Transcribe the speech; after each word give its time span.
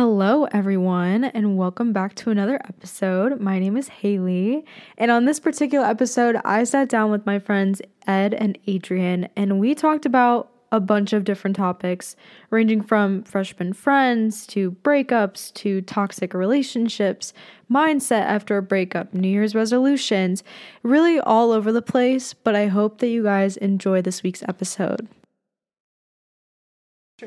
Hello, 0.00 0.44
everyone, 0.44 1.24
and 1.24 1.58
welcome 1.58 1.92
back 1.92 2.14
to 2.14 2.30
another 2.30 2.58
episode. 2.66 3.38
My 3.38 3.58
name 3.58 3.76
is 3.76 3.88
Haley, 3.88 4.64
and 4.96 5.10
on 5.10 5.26
this 5.26 5.38
particular 5.38 5.84
episode, 5.84 6.36
I 6.42 6.64
sat 6.64 6.88
down 6.88 7.10
with 7.10 7.26
my 7.26 7.38
friends 7.38 7.82
Ed 8.06 8.32
and 8.32 8.56
Adrian, 8.66 9.28
and 9.36 9.60
we 9.60 9.74
talked 9.74 10.06
about 10.06 10.50
a 10.72 10.80
bunch 10.80 11.12
of 11.12 11.24
different 11.24 11.54
topics, 11.54 12.16
ranging 12.48 12.80
from 12.80 13.24
freshman 13.24 13.74
friends 13.74 14.46
to 14.46 14.70
breakups 14.70 15.52
to 15.56 15.82
toxic 15.82 16.32
relationships, 16.32 17.34
mindset 17.70 18.22
after 18.22 18.56
a 18.56 18.62
breakup, 18.62 19.12
New 19.12 19.28
Year's 19.28 19.54
resolutions, 19.54 20.42
really 20.82 21.20
all 21.20 21.52
over 21.52 21.72
the 21.72 21.82
place. 21.82 22.32
But 22.32 22.56
I 22.56 22.68
hope 22.68 23.00
that 23.00 23.08
you 23.08 23.22
guys 23.22 23.58
enjoy 23.58 24.00
this 24.00 24.22
week's 24.22 24.42
episode. 24.44 25.08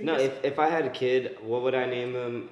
No, 0.02 0.16
if, 0.16 0.44
if 0.44 0.58
I 0.58 0.70
had 0.70 0.86
a 0.86 0.90
kid, 0.90 1.38
what 1.44 1.62
would 1.62 1.76
I 1.76 1.86
name 1.86 2.16
him? 2.16 2.50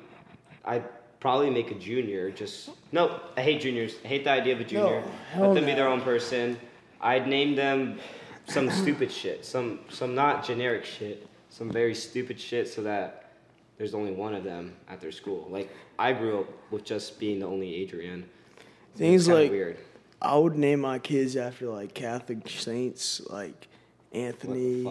I'd 0.65 0.83
probably 1.19 1.49
make 1.49 1.71
a 1.71 1.75
junior. 1.75 2.31
Just 2.31 2.69
no, 2.91 3.19
I 3.38 3.41
hate 3.41 3.61
juniors. 3.61 3.95
I 4.03 4.07
hate 4.07 4.23
the 4.23 4.31
idea 4.31 4.53
of 4.53 4.61
a 4.61 4.63
junior. 4.63 5.03
hell 5.31 5.47
Let 5.47 5.55
them 5.55 5.65
be 5.65 5.73
their 5.73 5.88
own 5.88 6.02
person. 6.02 6.59
I'd 6.99 7.27
name 7.27 7.55
them 7.55 7.99
some 8.45 8.69
stupid 8.81 9.11
shit, 9.11 9.45
some 9.45 9.79
some 9.89 10.16
not 10.16 10.45
generic 10.45 10.85
shit, 10.85 11.27
some 11.49 11.71
very 11.71 11.95
stupid 11.95 12.39
shit, 12.39 12.67
so 12.67 12.83
that 12.83 13.33
there's 13.77 13.93
only 13.93 14.11
one 14.11 14.35
of 14.35 14.43
them 14.43 14.73
at 14.89 15.02
their 15.02 15.11
school. 15.11 15.47
Like 15.49 15.69
I 15.97 16.13
grew 16.13 16.41
up 16.41 16.49
with 16.71 16.83
just 16.83 17.19
being 17.19 17.39
the 17.39 17.47
only 17.47 17.75
Adrian. 17.75 18.30
Things 18.95 19.27
like 19.27 19.52
weird. 19.52 19.77
I 20.21 20.38
would 20.38 20.55
name 20.55 20.81
my 20.81 20.99
kids 20.99 21.35
after 21.35 21.67
like 21.67 21.93
Catholic 21.95 22.47
saints, 22.47 23.21
like 23.30 23.67
Anthony 24.11 24.85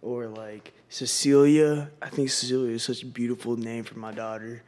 or 0.00 0.28
like 0.28 0.72
Cecilia. 0.88 1.90
I 2.00 2.08
think 2.08 2.30
Cecilia 2.30 2.74
is 2.74 2.82
such 2.82 3.02
a 3.02 3.06
beautiful 3.06 3.56
name 3.56 3.84
for 3.84 3.98
my 3.98 4.12
daughter. 4.12 4.62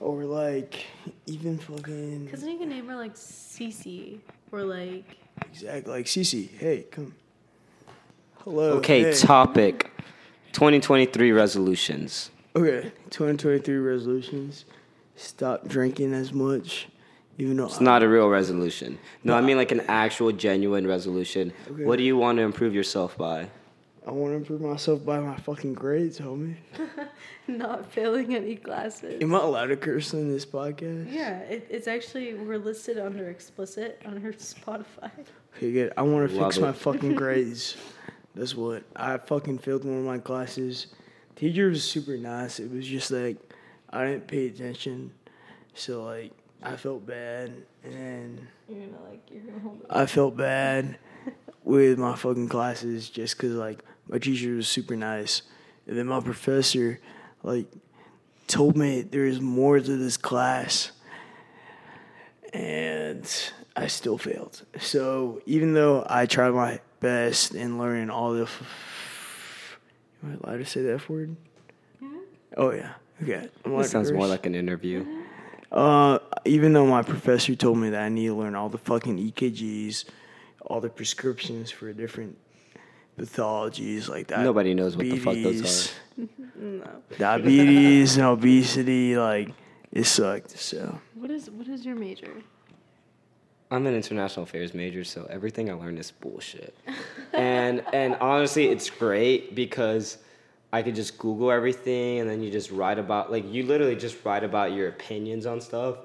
Or 0.00 0.24
like 0.24 0.86
even 1.26 1.58
fucking 1.58 2.24
Because 2.24 2.42
you 2.42 2.58
can 2.58 2.70
name 2.70 2.88
her 2.88 2.96
like 2.96 3.14
Cece 3.14 4.18
or 4.50 4.62
like. 4.62 5.04
exactly 5.46 5.92
like 5.92 6.06
Cece. 6.06 6.48
Hey, 6.58 6.86
come. 6.90 7.14
Hello. 8.38 8.78
Okay, 8.78 9.02
hey. 9.02 9.12
topic. 9.12 9.90
2023 10.52 11.32
resolutions. 11.32 12.30
Okay, 12.56 12.90
2023 13.10 13.76
resolutions. 13.76 14.64
Stop 15.16 15.68
drinking 15.68 16.14
as 16.14 16.32
much, 16.32 16.88
even 17.36 17.58
though 17.58 17.66
It's 17.66 17.80
not 17.80 18.02
a 18.02 18.08
real 18.08 18.28
resolution. 18.28 18.98
No, 19.22 19.34
I 19.34 19.42
mean 19.42 19.58
like 19.58 19.70
an 19.70 19.82
actual 19.86 20.32
genuine 20.32 20.86
resolution. 20.86 21.52
Okay. 21.70 21.84
What 21.84 21.98
do 21.98 22.04
you 22.04 22.16
want 22.16 22.38
to 22.38 22.42
improve 22.42 22.74
yourself 22.74 23.18
by? 23.18 23.50
I 24.06 24.12
want 24.12 24.32
to 24.32 24.36
improve 24.36 24.60
myself 24.62 25.04
by 25.04 25.20
my 25.20 25.36
fucking 25.36 25.74
grades, 25.74 26.18
homie. 26.18 26.56
Not 27.46 27.92
failing 27.92 28.34
any 28.34 28.56
classes. 28.56 29.22
Am 29.22 29.34
I 29.34 29.38
allowed 29.40 29.66
to 29.66 29.76
curse 29.76 30.14
in 30.14 30.32
this 30.32 30.46
podcast? 30.46 31.12
Yeah, 31.12 31.40
it, 31.40 31.66
it's 31.68 31.86
actually 31.86 32.32
we're 32.34 32.58
listed 32.58 32.98
under 32.98 33.28
explicit 33.28 34.00
on 34.06 34.16
her 34.18 34.32
Spotify. 34.32 35.10
Okay, 35.56 35.72
good. 35.72 35.92
I 35.96 36.02
want 36.02 36.30
to 36.30 36.36
Love 36.36 36.46
fix 36.46 36.56
it. 36.56 36.62
my 36.62 36.72
fucking 36.72 37.14
grades. 37.16 37.76
That's 38.34 38.54
what 38.54 38.84
I 38.96 39.18
fucking 39.18 39.58
failed 39.58 39.84
one 39.84 39.98
of 39.98 40.04
my 40.04 40.18
classes. 40.18 40.86
Teacher 41.36 41.68
was 41.68 41.82
super 41.84 42.16
nice. 42.16 42.58
It 42.60 42.70
was 42.70 42.86
just 42.86 43.10
like 43.10 43.36
I 43.90 44.06
didn't 44.06 44.28
pay 44.28 44.46
attention, 44.46 45.12
so 45.74 46.04
like 46.04 46.32
I 46.62 46.76
felt 46.76 47.06
bad, 47.06 47.52
and 47.84 47.92
then 47.92 48.48
You're 48.68 48.86
gonna 48.86 49.02
like 49.10 49.28
you're 49.30 49.42
gonna 49.42 49.58
hold 49.60 49.80
It 49.80 49.86
I 49.90 50.06
felt 50.06 50.36
bad 50.36 50.96
with 51.64 51.98
my 51.98 52.14
fucking 52.16 52.48
classes 52.48 53.10
just 53.10 53.36
because 53.36 53.52
like 53.56 53.80
my 54.10 54.18
teacher 54.18 54.56
was 54.56 54.68
super 54.68 54.96
nice, 54.96 55.42
and 55.86 55.96
then 55.96 56.06
my 56.06 56.20
professor 56.20 56.98
like 57.42 57.66
told 58.46 58.76
me 58.76 59.02
there 59.02 59.24
is 59.24 59.40
more 59.40 59.78
to 59.78 59.96
this 59.96 60.16
class, 60.16 60.90
and 62.52 63.24
I 63.76 63.86
still 63.86 64.18
failed. 64.18 64.62
So 64.80 65.40
even 65.46 65.74
though 65.74 66.04
I 66.08 66.26
tried 66.26 66.50
my 66.50 66.80
best 66.98 67.54
in 67.54 67.78
learning 67.78 68.10
all 68.10 68.32
the, 68.34 68.42
f- 68.42 69.78
am 70.22 70.38
I 70.42 70.48
allowed 70.48 70.58
to 70.58 70.66
say 70.66 70.82
the 70.82 70.94
F 70.94 71.08
word? 71.08 71.36
Oh 72.56 72.72
yeah. 72.72 72.94
Okay. 73.22 73.48
I'm 73.64 73.72
allowed 73.72 73.82
That 73.82 73.86
to 73.86 73.90
sounds 73.90 74.12
more 74.12 74.26
like 74.26 74.44
an 74.46 74.56
interview. 74.56 75.06
Uh, 75.70 76.18
even 76.44 76.72
though 76.72 76.86
my 76.86 77.02
professor 77.02 77.54
told 77.54 77.78
me 77.78 77.90
that 77.90 78.02
I 78.02 78.08
need 78.08 78.26
to 78.26 78.34
learn 78.34 78.56
all 78.56 78.68
the 78.68 78.78
fucking 78.78 79.18
EKGs, 79.18 80.04
all 80.66 80.80
the 80.80 80.88
prescriptions 80.88 81.70
for 81.70 81.88
a 81.88 81.94
different 81.94 82.36
pathologies 83.18 84.08
like 84.08 84.28
that. 84.28 84.40
Nobody 84.40 84.74
knows 84.74 84.96
what 84.96 85.06
the 85.06 85.18
fuck 85.18 85.34
those 85.34 85.92
diabetes, 86.18 87.18
Diabetes 87.18 88.16
and 88.16 88.26
obesity, 88.26 89.16
like 89.16 89.50
it 89.92 90.04
sucked. 90.04 90.58
So 90.58 90.98
What 91.14 91.30
is 91.30 91.50
what 91.50 91.68
is 91.68 91.84
your 91.84 91.96
major? 91.96 92.32
I'm 93.72 93.86
an 93.86 93.94
international 93.94 94.42
affairs 94.42 94.74
major, 94.74 95.04
so 95.04 95.26
everything 95.30 95.70
I 95.70 95.74
learned 95.74 95.98
is 95.98 96.10
bullshit. 96.10 96.76
and 97.32 97.84
and 97.92 98.16
honestly, 98.16 98.66
it's 98.68 98.90
great 98.90 99.54
because 99.54 100.18
I 100.72 100.82
could 100.82 100.94
just 100.94 101.18
Google 101.18 101.50
everything, 101.50 102.20
and 102.20 102.28
then 102.30 102.42
you 102.42 102.50
just 102.50 102.70
write 102.70 102.98
about 102.98 103.30
like 103.30 103.50
you 103.52 103.64
literally 103.64 103.96
just 103.96 104.24
write 104.24 104.44
about 104.44 104.72
your 104.72 104.88
opinions 104.88 105.46
on 105.46 105.60
stuff. 105.60 105.98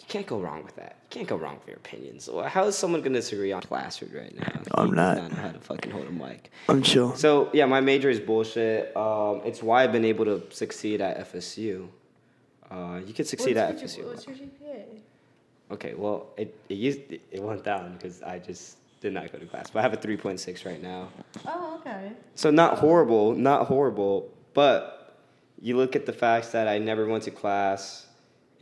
You 0.00 0.06
can't 0.08 0.26
go 0.26 0.38
wrong 0.40 0.64
with 0.64 0.74
that. 0.76 0.96
You 1.04 1.08
can't 1.10 1.28
go 1.28 1.36
wrong 1.36 1.56
with 1.58 1.68
your 1.68 1.76
opinions. 1.76 2.28
How 2.46 2.64
is 2.64 2.76
someone 2.76 3.00
gonna 3.02 3.18
disagree 3.20 3.52
on 3.52 3.62
plastered 3.62 4.12
right 4.12 4.34
now? 4.34 4.60
I'm 4.74 4.86
You 4.86 4.90
do 4.92 4.96
not. 4.96 5.30
know 5.30 5.36
how 5.36 5.50
to 5.52 5.60
fucking 5.60 5.90
hold 5.92 6.06
a 6.06 6.10
mic. 6.10 6.50
I'm 6.68 6.82
chill. 6.82 7.14
So 7.16 7.50
yeah, 7.52 7.66
my 7.66 7.80
major 7.80 8.10
is 8.10 8.18
bullshit. 8.20 8.96
Um, 8.96 9.42
it's 9.44 9.62
why 9.62 9.84
I've 9.84 9.92
been 9.92 10.04
able 10.04 10.24
to 10.24 10.42
succeed 10.50 11.00
at 11.00 11.18
FSU. 11.32 11.88
Uh, 12.70 13.00
you 13.06 13.12
could 13.12 13.26
succeed 13.26 13.56
at 13.56 13.76
FSU. 13.78 14.06
What's 14.06 14.26
your 14.26 14.36
GPA? 14.36 14.84
Okay, 15.72 15.94
well, 15.94 16.26
it 16.36 16.56
it 16.68 16.74
used 16.74 17.00
it 17.12 17.40
went 17.42 17.62
down 17.64 17.92
because 17.94 18.22
I 18.22 18.38
just 18.40 18.76
did 19.00 19.12
not 19.12 19.30
go 19.30 19.38
to 19.38 19.46
class. 19.46 19.70
But 19.70 19.80
I 19.80 19.82
have 19.82 19.92
a 19.92 19.96
three 19.96 20.16
point 20.16 20.40
six 20.40 20.64
right 20.66 20.82
now, 20.82 21.08
Oh, 21.46 21.76
okay. 21.80 22.12
so 22.34 22.50
not 22.50 22.78
horrible, 22.78 23.34
not 23.34 23.66
horrible. 23.66 24.28
But 24.54 25.16
you 25.60 25.76
look 25.76 25.94
at 25.94 26.06
the 26.06 26.12
facts 26.12 26.48
that 26.52 26.66
I 26.68 26.78
never 26.78 27.06
went 27.06 27.24
to 27.24 27.30
class, 27.30 28.06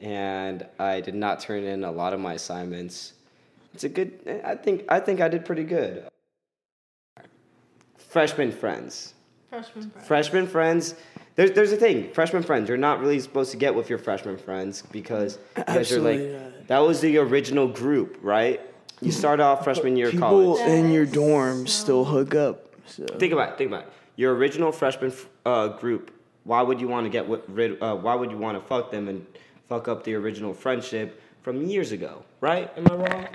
and 0.01 0.67
I 0.79 1.01
did 1.01 1.15
not 1.15 1.41
turn 1.41 1.65
in 1.65 1.85
a 1.85 1.91
lot 1.91 2.13
of 2.13 2.21
my 2.21 2.35
assignments. 2.35 3.15
It's 3.75 3.85
a 3.85 3.89
good. 3.89 4.41
I 4.45 4.55
think 4.55 4.85
I 4.89 5.01
think 5.01 5.21
I 5.21 5.29
did 5.29 5.45
pretty 5.45 5.65
good. 5.65 6.09
Freshman 7.97 8.53
friends. 8.53 9.15
Freshman 9.51 9.91
friend. 9.91 10.07
Freshman 10.07 10.47
friends. 10.47 10.95
There's 11.37 11.53
there's 11.53 11.73
a 11.73 11.77
thing. 11.77 12.13
Freshman 12.13 12.43
friends. 12.43 12.69
You're 12.69 12.79
not 12.79 13.01
really 13.01 13.21
supposed 13.21 13.51
to 13.53 13.57
get 13.57 13.75
with 13.75 13.89
your 13.89 13.99
freshman 13.99 14.39
friends 14.39 14.83
because 14.91 15.39
you're 15.91 16.01
like 16.01 16.21
not. 16.21 16.69
that 16.69 16.79
was 16.79 17.01
the 17.01 17.19
original 17.19 17.69
group, 17.69 18.19
right? 18.23 18.61
You 19.01 19.13
start 19.13 19.39
off 19.39 19.63
freshman 19.63 19.97
year 19.97 20.07
of 20.07 20.13
People 20.13 20.57
college. 20.57 20.69
in 20.69 20.91
your 20.91 21.07
dorm 21.07 21.67
so- 21.67 21.83
still 21.85 22.05
hook 22.05 22.35
up. 22.35 22.65
So 22.87 23.05
Think 23.07 23.33
about 23.33 23.51
it. 23.53 23.59
Think 23.59 23.69
about 23.71 23.85
it. 23.85 23.93
Your 24.17 24.35
original 24.35 24.73
freshman 24.73 25.13
uh, 25.45 25.69
group. 25.69 26.11
Why 26.45 26.63
would 26.63 26.81
you 26.81 26.89
want 26.89 27.05
to 27.05 27.11
get 27.11 27.29
rid? 27.49 27.81
Uh, 27.83 27.95
why 27.97 28.15
would 28.15 28.31
you 28.31 28.39
want 28.39 28.61
to 28.61 28.67
fuck 28.67 28.91
them 28.91 29.09
and 29.09 29.27
fuck 29.69 29.87
up 29.89 30.05
the 30.05 30.15
original 30.15 30.55
friendship 30.55 31.21
from 31.43 31.67
years 31.67 31.93
ago? 31.93 32.23
Right? 32.41 32.71
Am 32.77 32.87
I 32.91 32.95
wrong? 32.95 33.27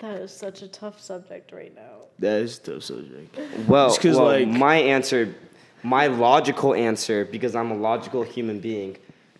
That 0.00 0.20
is 0.20 0.32
such 0.32 0.62
a 0.62 0.68
tough 0.68 1.00
subject 1.00 1.52
right 1.52 1.74
now. 1.74 1.90
that 2.18 2.42
is 2.42 2.58
the 2.60 2.80
subject. 2.80 3.36
Well, 3.68 3.88
Just 3.88 4.00
'cause, 4.00 4.16
well, 4.16 4.26
like- 4.26 4.46
my 4.48 4.76
answer, 4.76 5.34
my 5.82 6.06
logical 6.06 6.74
answer, 6.74 7.24
because 7.24 7.54
I'm 7.56 7.70
a 7.70 7.76
logical 7.76 8.22
human 8.22 8.60
being, 8.60 8.98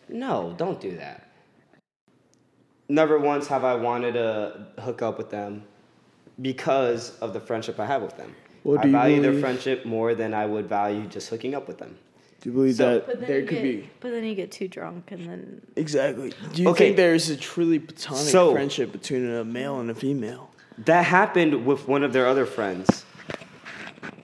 no, 0.09 0.55
don't 0.57 0.81
do 0.81 0.97
that. 0.97 1.29
Never 2.89 3.19
once 3.19 3.47
have 3.49 3.65
I 3.65 3.75
wanted 3.75 4.13
to 4.15 4.67
hook 4.81 5.03
up 5.03 5.19
with 5.19 5.31
them 5.31 5.65
because 6.43 7.17
of 7.21 7.33
the 7.33 7.41
friendship 7.41 7.79
I 7.79 7.87
have 7.87 8.03
with 8.03 8.17
them. 8.17 8.35
Well, 8.65 8.79
I 8.79 8.83
do 8.83 8.89
you 8.89 8.93
value 8.93 9.23
their 9.23 9.35
friendship 9.41 9.85
more 9.85 10.15
than 10.15 10.35
I 10.35 10.47
would 10.47 10.67
value 10.69 11.07
just 11.07 11.29
hooking 11.31 11.55
up 11.55 11.69
with 11.69 11.79
them. 11.79 11.97
Do 12.45 12.51
you 12.51 12.55
believe 12.57 12.75
So- 12.77 13.01
that 13.07 13.27
there 13.27 13.41
could 13.47 13.63
be 13.63 13.89
But 14.01 14.11
then 14.11 14.23
you 14.25 14.35
get 14.35 14.53
too 14.53 14.69
drunk 14.69 15.11
and 15.13 15.27
then. 15.27 15.63
exactly? 15.77 16.35
Do 16.53 16.63
you 16.63 16.69
Okay. 16.69 16.85
think 16.85 16.97
there 16.99 17.15
is 17.15 17.31
a 17.31 17.37
truly 17.39 17.79
platonic 17.79 18.23
So- 18.27 18.53
friendship 18.53 18.93
between 18.93 19.27
a 19.27 19.43
male 19.45 19.81
and 19.81 19.91
a 19.91 19.95
female? 19.95 20.51
That 20.85 21.07
happened 21.07 21.65
with 21.65 21.89
one 21.89 22.03
of 22.05 22.13
their 22.13 22.27
other 22.27 22.45
friends. 22.45 23.07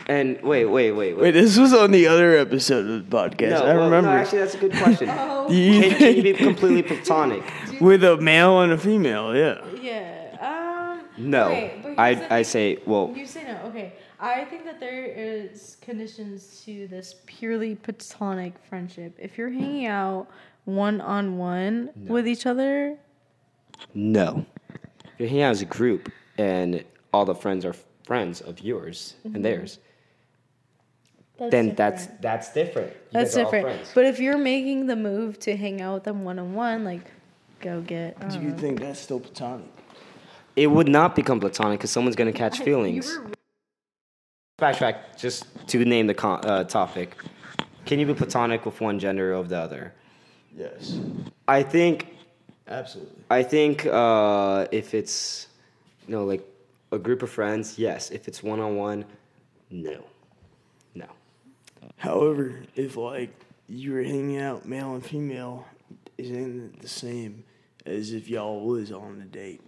And 0.07 0.39
wait, 0.43 0.67
wait, 0.67 0.91
wait, 0.93 1.15
wait. 1.15 1.17
Wait, 1.17 1.31
this 1.31 1.57
was 1.57 1.73
on 1.73 1.93
the 1.93 2.09
other 2.09 2.37
episode 2.37 2.85
of 2.91 3.09
the 3.11 3.17
podcast. 3.17 3.51
no, 3.51 3.57
I 3.65 3.75
well, 3.75 3.85
remember. 3.85 4.11
no, 4.11 4.17
actually, 4.17 4.41
that's 4.41 4.55
a 4.55 4.59
good 4.59 4.73
question. 4.73 5.09
Do 5.49 5.55
you 5.55 5.81
can, 5.81 5.95
can 5.97 6.17
you 6.17 6.23
be 6.23 6.33
completely 6.35 6.83
platonic? 6.83 7.43
with 7.81 8.05
a 8.05 8.19
male 8.19 8.61
and 8.61 8.73
a 8.73 8.77
female? 8.79 9.35
Yeah. 9.35 9.63
Yeah. 9.81 10.37
Um. 10.43 11.01
No, 11.17 11.45
okay, 11.47 11.73
but 11.83 11.95
here's 11.97 12.19
the 12.19 12.33
I 12.35 12.39
I 12.39 12.43
say 12.43 12.79
well. 12.85 13.15
You 13.17 13.25
say 13.25 13.45
no. 13.45 13.69
Okay. 13.71 13.95
I 14.23 14.45
think 14.45 14.65
that 14.65 14.79
there 14.81 15.05
is 15.07 15.77
conditions 15.81 16.63
to 16.67 16.87
this 16.89 17.17
purely 17.27 17.75
platonic 17.75 18.53
friendship. 18.69 19.17
If 19.19 19.39
you're 19.39 19.49
hanging 19.51 19.87
out 19.87 20.29
one 20.67 21.01
on 21.01 21.39
one 21.39 21.91
with 21.97 22.29
each 22.29 22.45
other, 22.47 22.97
No. 23.95 24.45
If 24.75 25.11
you're 25.19 25.29
hanging 25.29 25.43
out 25.45 25.51
as 25.53 25.63
a 25.63 25.67
group, 25.67 26.13
and 26.39 26.85
all 27.13 27.25
the 27.25 27.35
friends 27.35 27.65
are 27.65 27.75
friends 28.05 28.41
of 28.43 28.61
yours 28.61 29.15
Mm-hmm. 29.25 29.37
and 29.37 29.45
theirs. 29.45 29.79
That's 31.39 31.51
then 31.53 31.75
that's 31.75 32.03
different. 32.07 32.23
that's 32.23 32.53
different. 32.53 32.89
You 32.93 32.99
That's 33.13 33.31
guys 33.31 33.37
are 33.37 33.45
all 33.47 33.51
different. 33.51 33.77
friends. 33.77 33.93
But 33.95 34.05
if 34.05 34.21
you're 34.21 34.37
making 34.39 34.87
the 34.87 34.97
move 34.97 35.39
to 35.41 35.57
hang 35.57 35.81
out 35.81 35.95
with 35.95 36.05
them 36.05 36.23
one 36.25 36.39
on 36.39 36.53
one, 36.53 36.85
like 36.85 37.11
go 37.61 37.81
get. 37.81 38.19
I 38.21 38.29
Do 38.29 38.41
you 38.41 38.53
think 38.53 38.81
that's 38.81 39.01
still 39.01 39.21
platonic? 39.21 39.67
it 40.57 40.67
would 40.67 40.89
not 40.89 41.17
become 41.17 41.41
platonic 41.41 41.79
because 41.79 41.91
someone's 41.91 42.17
gonna 42.17 42.33
catch 42.33 42.59
feelings. 42.61 43.19
Backtrack 44.61 45.19
just 45.19 45.47
to 45.69 45.85
name 45.85 46.07
the 46.07 46.15
con- 46.15 46.45
uh, 46.45 46.65
topic. 46.65 47.17
Can 47.87 47.99
you 47.99 48.07
be 48.07 48.15
platonic 48.15 48.67
with 48.67 48.81
one 48.81 48.99
gender 48.99 49.33
over 49.33 49.49
the 49.49 49.59
other? 49.59 49.95
Yes, 50.55 50.99
I 51.49 51.63
think 51.63 52.09
absolutely. 52.69 53.25
I 53.31 53.43
think 53.43 53.87
uh, 53.87 54.67
if 54.71 54.95
it's 54.95 55.49
you 56.07 56.15
know 56.15 56.25
like 56.25 56.47
a 56.93 56.99
group 56.99 57.23
of 57.23 57.31
friends, 57.31 57.79
yes. 57.79 58.11
If 58.11 58.29
it's 58.29 58.43
one 58.43 58.61
on 58.61 58.77
one, 58.77 59.05
no, 59.71 60.05
no. 60.95 61.07
However, 61.97 62.61
if 62.77 62.97
like 62.97 63.31
you 63.69 63.93
were 63.93 64.03
hanging 64.03 64.39
out 64.39 64.67
male 64.67 64.95
and 64.95 65.05
female, 65.05 65.67
isn't 66.19 66.75
it 66.75 66.81
the 66.81 66.89
same 66.89 67.45
as 67.87 68.13
if 68.13 68.29
y'all 68.29 68.61
was 68.67 68.93
on 68.93 69.23
a 69.23 69.27
date? 69.27 69.63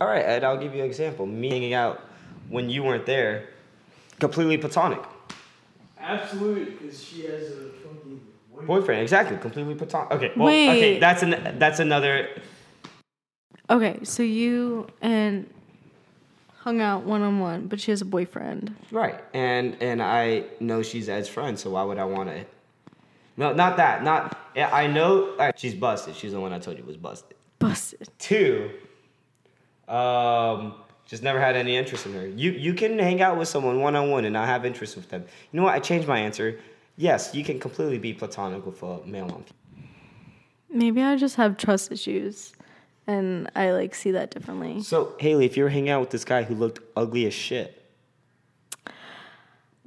All 0.00 0.08
right, 0.08 0.24
Ed. 0.24 0.44
I'll 0.44 0.58
give 0.58 0.74
you 0.74 0.80
an 0.80 0.86
example. 0.86 1.26
Me 1.26 1.48
hanging 1.48 1.74
out 1.74 2.08
when 2.48 2.70
you 2.70 2.82
weren't 2.82 3.06
there, 3.06 3.48
completely 4.20 4.58
platonic. 4.58 5.02
Absolutely, 5.98 6.64
because 6.72 7.02
she 7.02 7.24
has 7.24 7.50
a 7.50 7.70
fucking 7.82 8.20
Boyfriend, 8.66 9.02
exactly, 9.02 9.36
completely 9.38 9.74
platonic. 9.74 10.12
Okay, 10.12 10.32
well, 10.36 10.48
okay, 10.48 11.00
that's 11.00 11.22
an 11.22 11.58
that's 11.58 11.80
another. 11.80 12.28
Okay, 13.70 13.98
so 14.04 14.22
you 14.22 14.86
and 15.00 15.48
hung 16.58 16.80
out 16.80 17.02
one 17.02 17.22
on 17.22 17.40
one, 17.40 17.66
but 17.66 17.80
she 17.80 17.90
has 17.90 18.02
a 18.02 18.04
boyfriend. 18.04 18.74
Right, 18.90 19.22
and 19.34 19.76
and 19.80 20.02
I 20.02 20.44
know 20.60 20.82
she's 20.82 21.08
Ed's 21.08 21.28
friend, 21.28 21.58
so 21.58 21.70
why 21.70 21.82
would 21.82 21.98
I 21.98 22.04
want 22.04 22.28
to? 22.28 22.44
No, 23.36 23.52
not 23.52 23.76
that. 23.78 24.04
Not 24.04 24.38
yeah, 24.54 24.72
I 24.72 24.86
know 24.86 25.30
all 25.30 25.36
right, 25.38 25.58
she's 25.58 25.74
busted. 25.74 26.14
She's 26.14 26.32
the 26.32 26.40
one 26.40 26.52
I 26.52 26.58
told 26.58 26.78
you 26.78 26.84
was 26.84 26.96
busted. 26.96 27.36
Busted. 27.58 28.08
Two, 28.18 28.70
um, 29.88 30.74
just 31.12 31.22
never 31.22 31.38
had 31.38 31.56
any 31.56 31.76
interest 31.76 32.06
in 32.06 32.14
her. 32.14 32.26
You 32.26 32.52
you 32.52 32.72
can 32.72 32.98
hang 32.98 33.20
out 33.20 33.36
with 33.36 33.46
someone 33.46 33.80
one 33.80 33.94
on 33.94 34.08
one 34.08 34.24
and 34.24 34.32
not 34.32 34.46
have 34.46 34.64
interest 34.64 34.96
with 34.96 35.10
them. 35.10 35.22
You 35.50 35.60
know 35.60 35.64
what? 35.64 35.74
I 35.74 35.78
changed 35.78 36.08
my 36.08 36.18
answer. 36.18 36.58
Yes, 36.96 37.34
you 37.34 37.44
can 37.44 37.60
completely 37.60 37.98
be 37.98 38.14
platonic 38.14 38.64
with 38.64 38.82
a 38.82 39.04
male 39.04 39.26
on. 39.26 39.44
Maybe 40.70 41.02
I 41.02 41.16
just 41.16 41.36
have 41.36 41.58
trust 41.58 41.92
issues, 41.92 42.54
and 43.06 43.50
I 43.54 43.72
like 43.72 43.94
see 43.94 44.12
that 44.12 44.30
differently. 44.30 44.80
So 44.80 45.14
Haley, 45.20 45.44
if 45.44 45.54
you 45.54 45.64
were 45.64 45.68
hanging 45.68 45.90
out 45.90 46.00
with 46.00 46.08
this 46.08 46.24
guy 46.24 46.44
who 46.44 46.54
looked 46.54 46.80
ugly 46.96 47.26
as 47.26 47.34
shit, 47.34 47.81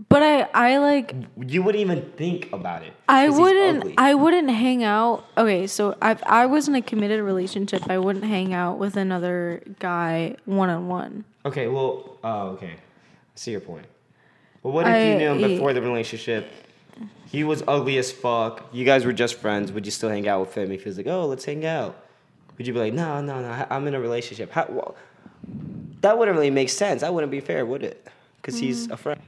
But 0.09 0.23
I, 0.23 0.41
I 0.53 0.77
like 0.77 1.15
you 1.39 1.63
wouldn't 1.63 1.81
even 1.81 2.11
think 2.17 2.51
about 2.51 2.83
it. 2.83 2.91
I 3.07 3.29
wouldn't. 3.29 3.93
I 3.97 4.13
wouldn't 4.13 4.49
hang 4.49 4.83
out. 4.83 5.23
Okay, 5.37 5.67
so 5.67 5.95
if 6.01 6.21
I 6.23 6.45
was 6.45 6.67
in 6.67 6.75
a 6.75 6.81
committed 6.81 7.21
relationship, 7.21 7.89
I 7.89 7.97
wouldn't 7.97 8.25
hang 8.25 8.53
out 8.53 8.77
with 8.77 8.97
another 8.97 9.63
guy 9.79 10.35
one 10.43 10.69
on 10.69 10.89
one. 10.89 11.23
Okay, 11.45 11.67
well, 11.67 12.17
oh, 12.25 12.47
okay. 12.49 12.71
I 12.71 13.35
see 13.35 13.51
your 13.51 13.61
point. 13.61 13.85
But 14.61 14.71
what 14.71 14.85
if 14.85 14.93
I- 14.93 15.11
you 15.11 15.17
knew 15.17 15.31
him 15.31 15.37
before 15.37 15.71
the 15.71 15.81
relationship? 15.81 16.51
He 17.27 17.43
was 17.43 17.63
ugly 17.67 17.97
as 17.97 18.11
fuck. 18.11 18.67
You 18.71 18.85
guys 18.85 19.05
were 19.05 19.13
just 19.13 19.35
friends. 19.35 19.71
Would 19.71 19.85
you 19.85 19.91
still 19.91 20.09
hang 20.09 20.27
out 20.27 20.39
with 20.41 20.55
him 20.55 20.71
if 20.71 20.83
he 20.83 20.89
was 20.89 20.97
like, 20.97 21.07
oh, 21.07 21.25
let's 21.25 21.43
hang 21.43 21.65
out? 21.65 22.03
Would 22.57 22.67
you 22.67 22.73
be 22.73 22.79
like, 22.79 22.93
no, 22.93 23.21
no, 23.21 23.41
no, 23.41 23.49
I- 23.49 23.67
I'm 23.69 23.87
in 23.87 23.95
a 23.95 23.99
relationship? 23.99 24.51
How, 24.51 24.65
well, 24.69 24.95
that 26.01 26.17
wouldn't 26.17 26.35
really 26.35 26.51
make 26.51 26.69
sense. 26.69 27.01
That 27.01 27.13
wouldn't 27.13 27.31
be 27.31 27.41
fair, 27.41 27.65
would 27.65 27.83
it? 27.83 28.07
Because 28.37 28.57
he's 28.57 28.87
mm. 28.87 28.91
a 28.91 28.97
friend. 28.97 29.21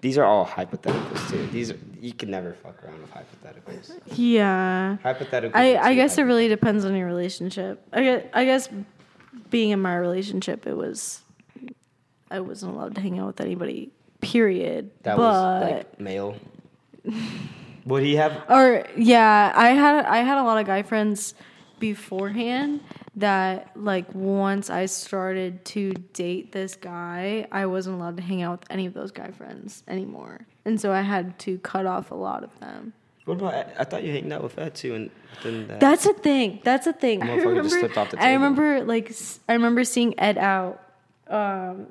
These 0.00 0.18
are 0.18 0.24
all 0.24 0.44
hypotheticals 0.46 1.30
too. 1.30 1.46
These 1.48 1.70
are, 1.70 1.78
you 2.00 2.12
can 2.12 2.30
never 2.30 2.54
fuck 2.54 2.82
around 2.82 3.00
with 3.00 3.10
hypotheticals. 3.12 4.00
Yeah. 4.16 4.96
Hypotheticals. 5.04 5.52
I, 5.54 5.76
I 5.76 5.94
guess 5.94 6.18
it 6.18 6.22
really 6.22 6.48
depends 6.48 6.84
on 6.84 6.96
your 6.96 7.06
relationship. 7.06 7.86
I 7.92 8.02
guess, 8.02 8.24
I 8.34 8.44
guess 8.44 8.68
being 9.50 9.70
in 9.70 9.80
my 9.80 9.96
relationship, 9.96 10.66
it 10.66 10.76
was 10.76 11.22
I 12.30 12.40
wasn't 12.40 12.74
allowed 12.74 12.94
to 12.96 13.00
hang 13.00 13.18
out 13.18 13.26
with 13.28 13.40
anybody. 13.40 13.90
Period. 14.20 14.90
that 15.02 15.16
but 15.16 15.22
was 15.22 15.70
like 15.70 16.00
male. 16.00 16.36
Would 17.86 18.02
he 18.02 18.14
have? 18.16 18.44
or 18.48 18.86
yeah, 18.96 19.52
I 19.54 19.70
had 19.70 20.04
I 20.06 20.18
had 20.18 20.38
a 20.38 20.42
lot 20.44 20.58
of 20.58 20.66
guy 20.66 20.82
friends 20.82 21.34
beforehand 21.82 22.80
that 23.16 23.72
like 23.74 24.14
once 24.14 24.70
I 24.70 24.86
started 24.86 25.64
to 25.64 25.92
date 26.12 26.52
this 26.52 26.76
guy, 26.76 27.48
I 27.50 27.66
wasn't 27.66 27.96
allowed 27.96 28.18
to 28.18 28.22
hang 28.22 28.40
out 28.40 28.60
with 28.60 28.70
any 28.70 28.86
of 28.86 28.94
those 28.94 29.10
guy 29.10 29.32
friends 29.32 29.82
anymore. 29.88 30.46
And 30.64 30.80
so 30.80 30.92
I 30.92 31.00
had 31.00 31.40
to 31.40 31.58
cut 31.58 31.84
off 31.84 32.12
a 32.12 32.14
lot 32.14 32.44
of 32.44 32.56
them. 32.60 32.92
What 33.24 33.34
about? 33.34 33.66
I 33.76 33.82
thought 33.82 34.04
you 34.04 34.12
hanged 34.12 34.32
out 34.32 34.44
with 34.44 34.56
Ed 34.60 34.76
too, 34.76 34.94
and 34.94 35.10
then 35.42 35.66
that. 35.66 35.80
That's 35.80 36.06
a 36.06 36.12
thing. 36.12 36.60
That's 36.62 36.86
a 36.86 36.92
thing. 36.92 37.20
I 37.24 37.34
remember, 37.34 37.68
slipped 37.68 37.98
off 37.98 38.10
the 38.10 38.22
I 38.22 38.32
remember 38.32 38.84
like 38.84 39.12
I 39.48 39.54
remember 39.54 39.82
seeing 39.82 40.18
Ed 40.20 40.38
out, 40.38 40.80
um, 41.26 41.88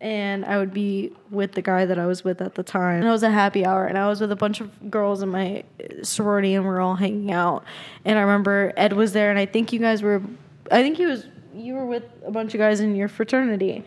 and 0.00 0.44
I 0.44 0.58
would 0.58 0.72
be 0.72 1.12
with 1.30 1.52
the 1.52 1.62
guy 1.62 1.84
that 1.84 1.98
I 1.98 2.06
was 2.06 2.22
with 2.22 2.40
at 2.40 2.54
the 2.54 2.62
time. 2.62 2.98
And 2.98 3.08
it 3.08 3.10
was 3.10 3.22
a 3.22 3.30
happy 3.30 3.64
hour, 3.64 3.86
and 3.86 3.98
I 3.98 4.06
was 4.06 4.20
with 4.20 4.30
a 4.30 4.36
bunch 4.36 4.60
of 4.60 4.90
girls 4.90 5.22
in 5.22 5.28
my 5.28 5.64
sorority, 6.02 6.54
and 6.54 6.64
we 6.64 6.70
are 6.70 6.80
all 6.80 6.94
hanging 6.94 7.32
out. 7.32 7.64
And 8.04 8.18
I 8.18 8.22
remember 8.22 8.72
Ed 8.76 8.92
was 8.92 9.12
there, 9.12 9.30
and 9.30 9.38
I 9.38 9.46
think 9.46 9.72
you 9.72 9.80
guys 9.80 10.02
were, 10.02 10.22
I 10.70 10.82
think 10.82 10.96
he 10.96 11.06
was, 11.06 11.26
you 11.54 11.74
were 11.74 11.86
with 11.86 12.04
a 12.24 12.30
bunch 12.30 12.54
of 12.54 12.58
guys 12.58 12.80
in 12.80 12.94
your 12.94 13.08
fraternity, 13.08 13.84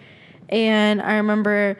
and 0.49 1.01
I 1.01 1.15
remember 1.15 1.77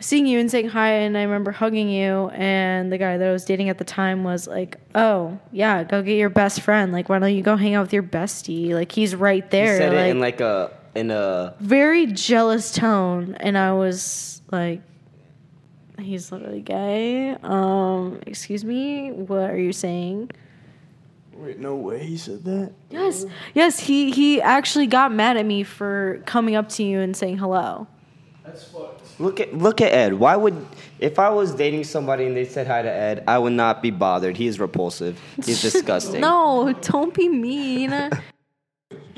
seeing 0.00 0.26
you 0.26 0.40
and 0.40 0.50
saying 0.50 0.68
hi 0.68 0.90
and 0.90 1.16
I 1.16 1.22
remember 1.22 1.52
hugging 1.52 1.88
you 1.88 2.28
and 2.30 2.90
the 2.90 2.98
guy 2.98 3.18
that 3.18 3.28
I 3.28 3.32
was 3.32 3.44
dating 3.44 3.68
at 3.68 3.78
the 3.78 3.84
time 3.84 4.24
was 4.24 4.48
like, 4.48 4.76
"Oh, 4.94 5.38
yeah, 5.52 5.84
go 5.84 6.02
get 6.02 6.16
your 6.16 6.28
best 6.28 6.60
friend. 6.60 6.92
Like 6.92 7.08
why 7.08 7.20
don't 7.20 7.34
you 7.34 7.42
go 7.42 7.56
hang 7.56 7.74
out 7.74 7.82
with 7.82 7.92
your 7.92 8.02
bestie? 8.02 8.70
Like 8.70 8.90
he's 8.90 9.14
right 9.14 9.48
there." 9.50 9.74
He 9.74 9.78
there." 9.78 9.90
said 9.90 9.94
like, 9.94 10.06
it 10.06 10.10
in 10.10 10.18
like 10.18 10.40
a 10.40 10.72
in 10.94 11.10
a 11.10 11.54
very 11.60 12.06
jealous 12.06 12.72
tone 12.72 13.34
and 13.40 13.56
I 13.56 13.72
was 13.72 14.42
like 14.50 14.82
he's 15.98 16.32
literally 16.32 16.60
gay. 16.60 17.36
Um, 17.42 18.20
excuse 18.26 18.64
me, 18.64 19.12
what 19.12 19.50
are 19.50 19.58
you 19.58 19.72
saying? 19.72 20.30
Wait, 21.34 21.58
no 21.58 21.76
way 21.76 22.04
he 22.04 22.16
said 22.16 22.44
that. 22.44 22.72
Yes. 22.90 23.24
Yes, 23.54 23.80
he 23.80 24.10
he 24.10 24.40
actually 24.40 24.86
got 24.86 25.12
mad 25.12 25.36
at 25.36 25.46
me 25.46 25.62
for 25.62 26.22
coming 26.26 26.54
up 26.54 26.68
to 26.70 26.82
you 26.82 27.00
and 27.00 27.16
saying 27.16 27.38
hello. 27.38 27.86
That's 28.44 28.64
fucked. 28.64 29.20
look 29.20 29.40
at 29.40 29.56
look 29.56 29.80
at 29.80 29.92
Ed. 29.92 30.14
Why 30.14 30.36
would 30.36 30.66
if 30.98 31.18
I 31.18 31.30
was 31.30 31.54
dating 31.54 31.84
somebody 31.84 32.26
and 32.26 32.36
they 32.36 32.44
said 32.44 32.66
hi 32.66 32.82
to 32.82 32.90
Ed, 32.90 33.24
I 33.26 33.38
would 33.38 33.54
not 33.54 33.82
be 33.82 33.90
bothered. 33.90 34.36
He 34.36 34.46
is 34.46 34.60
repulsive. 34.60 35.20
He's 35.36 35.62
disgusting. 35.72 36.20
No, 36.20 36.72
don't 36.82 37.14
be 37.14 37.28
mean. 37.28 38.10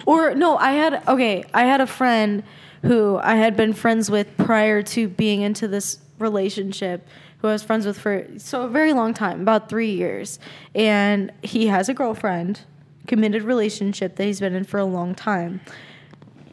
Or 0.07 0.35
no, 0.35 0.57
I 0.57 0.73
had 0.73 1.07
okay, 1.09 1.45
I 1.55 1.65
had 1.65 1.81
a 1.81 1.87
friend 1.87 2.43
who 2.83 3.19
I 3.23 3.37
had 3.37 3.57
been 3.57 3.73
friends 3.73 4.11
with 4.11 4.37
prior 4.37 4.83
to 4.83 5.09
being 5.09 5.41
into 5.41 5.67
this 5.67 5.99
relationship 6.19 7.07
who 7.39 7.49
I 7.49 7.53
was 7.53 7.63
friends 7.63 7.87
with 7.87 7.99
for 7.99 8.27
so 8.39 8.63
a 8.63 8.69
very 8.69 8.93
long 8.93 9.15
time, 9.15 9.43
about 9.43 9.69
3 9.69 9.91
years. 9.91 10.39
And 10.75 11.33
he 11.43 11.67
has 11.67 11.89
a 11.89 11.95
girlfriend, 11.95 12.61
committed 13.07 13.43
relationship 13.43 14.17
that 14.17 14.25
he's 14.25 14.41
been 14.41 14.55
in 14.55 14.65
for 14.65 14.79
a 14.79 14.85
long 14.85 15.15
time. 15.15 15.61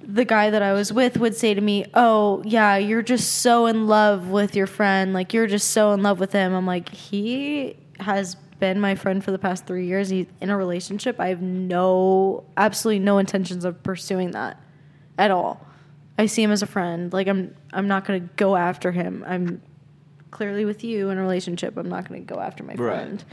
The 0.03 0.25
guy 0.25 0.49
that 0.49 0.61
I 0.61 0.73
was 0.73 0.91
with 0.91 1.17
would 1.17 1.35
say 1.35 1.53
to 1.53 1.61
me, 1.61 1.85
"Oh, 1.93 2.41
yeah, 2.45 2.75
you're 2.75 3.03
just 3.03 3.35
so 3.35 3.67
in 3.67 3.87
love 3.87 4.27
with 4.27 4.55
your 4.55 4.67
friend. 4.67 5.13
Like 5.13 5.33
you're 5.33 5.47
just 5.47 5.71
so 5.71 5.93
in 5.93 6.01
love 6.01 6.19
with 6.19 6.33
him." 6.33 6.53
I'm 6.53 6.65
like, 6.65 6.89
"He 6.89 7.77
has 7.99 8.35
been 8.61 8.79
my 8.79 8.95
friend 8.95 9.21
for 9.21 9.31
the 9.31 9.37
past 9.39 9.65
3 9.65 9.85
years. 9.85 10.07
He's 10.09 10.27
in 10.39 10.49
a 10.49 10.55
relationship. 10.55 11.19
I 11.19 11.27
have 11.27 11.41
no 11.41 12.45
absolutely 12.55 12.99
no 12.99 13.17
intentions 13.17 13.65
of 13.65 13.83
pursuing 13.83 14.31
that 14.31 14.57
at 15.17 15.31
all. 15.31 15.65
I 16.17 16.27
see 16.27 16.43
him 16.43 16.51
as 16.51 16.61
a 16.61 16.67
friend. 16.67 17.11
Like 17.11 17.27
I'm 17.27 17.53
I'm 17.73 17.87
not 17.89 18.05
going 18.05 18.21
to 18.21 18.29
go 18.37 18.55
after 18.55 18.91
him. 18.93 19.25
I'm 19.27 19.61
clearly 20.29 20.63
with 20.63 20.83
you 20.85 21.09
in 21.09 21.17
a 21.17 21.21
relationship. 21.21 21.75
I'm 21.75 21.89
not 21.89 22.07
going 22.07 22.25
to 22.25 22.33
go 22.33 22.39
after 22.39 22.63
my 22.63 22.75
Right. 22.75 22.77
friend. 22.77 23.23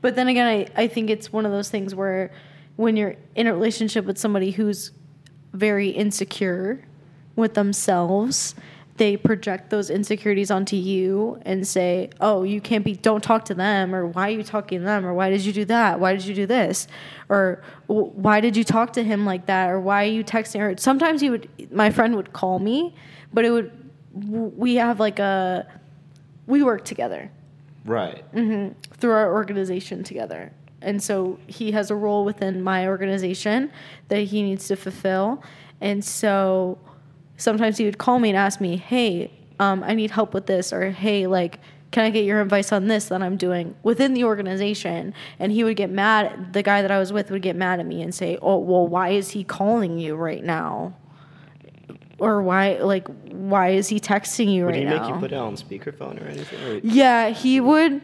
But 0.00 0.16
then 0.16 0.26
again, 0.26 0.46
I, 0.48 0.66
I 0.82 0.88
think 0.88 1.08
it's 1.10 1.32
one 1.32 1.46
of 1.46 1.52
those 1.52 1.68
things 1.70 1.94
where 1.94 2.32
when 2.76 2.96
you're 2.96 3.14
in 3.36 3.46
a 3.46 3.52
relationship 3.52 4.04
with 4.04 4.18
somebody 4.18 4.50
who's 4.50 4.90
very 5.52 5.90
insecure 5.90 6.84
with 7.36 7.54
themselves, 7.54 8.54
they 8.98 9.16
project 9.16 9.70
those 9.70 9.90
insecurities 9.90 10.50
onto 10.50 10.76
you 10.76 11.40
and 11.42 11.66
say, 11.66 12.10
"Oh, 12.20 12.42
you 12.42 12.60
can't 12.60 12.84
be 12.84 12.94
don't 12.94 13.22
talk 13.22 13.44
to 13.46 13.54
them 13.54 13.94
or 13.94 14.06
why 14.06 14.28
are 14.28 14.32
you 14.32 14.42
talking 14.42 14.80
to 14.80 14.84
them 14.84 15.06
or 15.06 15.14
why 15.14 15.30
did 15.30 15.44
you 15.44 15.52
do 15.52 15.64
that? 15.66 15.98
Why 16.00 16.12
did 16.12 16.24
you 16.26 16.34
do 16.34 16.46
this? 16.46 16.86
Or 17.28 17.62
why 17.86 18.40
did 18.40 18.56
you 18.56 18.64
talk 18.64 18.92
to 18.94 19.02
him 19.02 19.24
like 19.24 19.46
that 19.46 19.70
or 19.70 19.80
why 19.80 20.04
are 20.04 20.12
you 20.12 20.24
texting 20.24 20.60
her?" 20.60 20.74
Sometimes 20.76 21.20
he 21.20 21.30
would 21.30 21.48
my 21.72 21.90
friend 21.90 22.14
would 22.16 22.32
call 22.32 22.58
me, 22.58 22.94
but 23.32 23.44
it 23.44 23.50
would 23.50 23.72
we 24.12 24.74
have 24.76 25.00
like 25.00 25.18
a 25.18 25.66
we 26.46 26.62
work 26.62 26.84
together 26.84 27.30
Right. 27.84 28.30
Mm-hmm, 28.34 28.78
through 28.98 29.12
our 29.12 29.32
organization 29.32 30.04
together. 30.04 30.52
And 30.82 31.02
so 31.02 31.38
he 31.46 31.72
has 31.72 31.90
a 31.90 31.96
role 31.96 32.24
within 32.24 32.62
my 32.62 32.86
organization 32.86 33.72
that 34.08 34.20
he 34.20 34.42
needs 34.42 34.68
to 34.68 34.76
fulfill. 34.76 35.42
And 35.80 36.04
so 36.04 36.78
sometimes 37.38 37.78
he 37.78 37.86
would 37.86 37.96
call 37.96 38.18
me 38.18 38.28
and 38.28 38.36
ask 38.36 38.60
me, 38.60 38.76
"Hey, 38.76 39.30
um, 39.58 39.82
I 39.82 39.94
need 39.94 40.10
help 40.10 40.34
with 40.34 40.44
this, 40.46 40.70
or 40.72 40.90
hey, 40.90 41.26
like, 41.26 41.58
can 41.90 42.04
I 42.04 42.10
get 42.10 42.26
your 42.26 42.42
advice 42.42 42.70
on 42.70 42.86
this 42.88 43.06
that 43.06 43.22
I'm 43.22 43.38
doing 43.38 43.74
within 43.82 44.12
the 44.12 44.24
organization? 44.24 45.14
And 45.38 45.50
he 45.52 45.64
would 45.64 45.76
get 45.76 45.88
mad. 45.90 46.52
The 46.52 46.62
guy 46.62 46.82
that 46.82 46.90
I 46.90 46.98
was 46.98 47.12
with 47.14 47.30
would 47.30 47.40
get 47.40 47.56
mad 47.56 47.80
at 47.80 47.86
me 47.86 48.02
and 48.02 48.14
say, 48.14 48.36
"Oh, 48.42 48.58
well, 48.58 48.86
why 48.86 49.08
is 49.08 49.30
he 49.30 49.42
calling 49.44 49.98
you 49.98 50.14
right 50.14 50.44
now?" 50.44 50.92
Or 52.18 52.42
why, 52.42 52.78
like, 52.80 53.06
why 53.30 53.70
is 53.70 53.88
he 53.88 54.00
texting 54.00 54.52
you 54.52 54.64
Would 54.66 54.72
right 54.74 54.78
he 54.80 54.84
now? 54.84 55.00
make 55.02 55.08
you 55.08 55.14
put 55.20 55.32
it 55.32 55.36
on 55.38 55.54
speakerphone 55.56 56.20
or 56.22 56.26
anything? 56.28 56.58
Or- 56.68 56.80
Yeah, 56.82 57.30
he 57.30 57.60
would. 57.60 58.00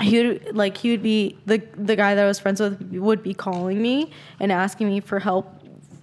He 0.00 0.24
would 0.26 0.56
like 0.56 0.76
he 0.76 0.92
would 0.92 1.02
be 1.02 1.36
the 1.44 1.60
the 1.76 1.96
guy 1.96 2.14
that 2.14 2.22
I 2.24 2.26
was 2.26 2.38
friends 2.38 2.60
with 2.60 2.80
would 2.92 3.20
be 3.22 3.34
calling 3.34 3.82
me 3.82 4.12
and 4.38 4.52
asking 4.52 4.86
me 4.88 5.00
for 5.00 5.18
help 5.18 5.57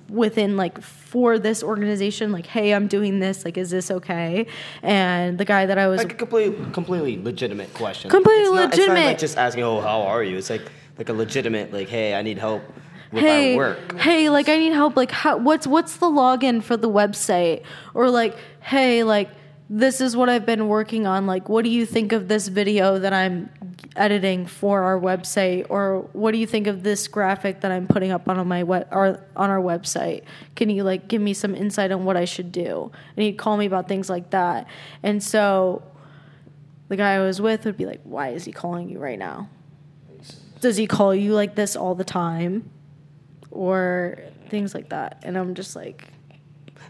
within 0.10 0.58
like 0.58 0.82
for 0.82 1.40
this 1.40 1.64
organization. 1.64 2.32
Like, 2.32 2.46
hey, 2.46 2.74
I'm 2.74 2.88
doing 2.88 3.20
this. 3.20 3.46
Like, 3.46 3.58
is 3.58 3.70
this 3.70 3.92
okay? 3.92 4.48
And 4.84 5.38
the 5.38 5.46
guy 5.46 5.66
that 5.66 5.78
I 5.78 5.88
was 5.88 6.00
like 6.00 6.14
a 6.14 6.16
completely, 6.16 6.72
completely 6.72 7.22
legitimate 7.22 7.74
question. 7.74 8.10
Completely 8.10 8.44
it's 8.44 8.52
not, 8.52 8.66
It's 8.66 8.78
not 8.78 8.88
legitimate. 8.88 9.06
like 9.08 9.18
just 9.18 9.38
asking, 9.38 9.64
"Oh, 9.64 9.82
how 9.82 10.02
are 10.02 10.24
you?" 10.24 10.38
It's 10.38 10.50
like 10.50 10.64
like 10.98 11.10
a 11.10 11.14
legitimate, 11.14 11.74
like, 11.74 11.90
"Hey, 11.90 12.16
I 12.16 12.22
need 12.22 12.38
help 12.38 12.64
with 13.12 13.24
hey, 13.24 13.54
my 13.54 13.58
work." 13.58 13.98
hey, 13.98 14.30
like 14.30 14.50
I 14.50 14.58
need 14.58 14.74
help. 14.74 14.96
Like, 14.96 15.12
how, 15.12 15.38
what's 15.38 15.68
what's 15.68 15.98
the 15.98 16.08
login 16.08 16.64
for 16.64 16.78
the 16.78 16.90
website? 16.90 17.64
Or 17.94 18.10
like, 18.10 18.38
hey, 18.62 19.04
like 19.04 19.30
this 19.70 20.00
is 20.00 20.16
what 20.16 20.30
I've 20.30 20.46
been 20.46 20.68
working 20.68 21.08
on. 21.08 21.26
Like, 21.26 21.50
what 21.50 21.64
do 21.64 21.72
you 21.72 21.86
think 21.86 22.12
of 22.12 22.28
this 22.28 22.48
video 22.48 23.00
that 23.00 23.14
I'm 23.14 23.50
editing 23.96 24.46
for 24.46 24.84
our 24.84 25.00
website? 25.00 25.66
Or 25.70 26.02
what 26.14 26.32
do 26.32 26.38
you 26.38 26.46
think 26.46 26.68
of 26.68 26.84
this 26.84 27.08
graphic 27.08 27.62
that 27.62 27.72
I'm 27.72 27.88
putting 27.88 28.12
up 28.12 28.30
on 28.30 28.48
my 28.48 28.64
web 28.64 28.88
or 28.92 29.24
on 29.36 29.50
our 29.50 29.60
website? 29.60 30.24
Can 30.56 30.70
you 30.70 30.84
like 30.84 31.08
give 31.08 31.22
me 31.22 31.34
some 31.34 31.56
insight 31.56 31.92
on 31.92 32.06
what 32.06 32.16
I 32.16 32.26
should 32.26 32.52
do? 32.52 32.92
And 33.16 33.24
he'd 33.24 33.38
call 33.38 33.58
me 33.58 33.66
about 33.66 33.88
things 33.88 34.10
like 34.10 34.30
that. 34.30 34.68
And 35.02 35.24
so 35.24 35.84
the 36.90 36.98
guy 36.98 37.14
I 37.14 37.20
was 37.20 37.42
with 37.42 37.66
would 37.66 37.78
be 37.78 37.88
like, 37.88 38.02
"Why 38.04 38.30
is 38.30 38.46
he 38.46 38.52
calling 38.52 38.90
you 38.90 39.00
right 39.00 39.20
now?" 39.20 39.50
does 40.62 40.78
he 40.78 40.88
call 40.88 41.14
you 41.14 41.34
like 41.34 41.54
this 41.54 41.76
all 41.76 41.94
the 41.94 42.04
time 42.04 42.72
or 43.52 44.18
things 44.50 44.74
like 44.74 44.90
that 44.90 45.20
and 45.22 45.38
i'm 45.38 45.54
just 45.54 45.76
like 45.76 46.08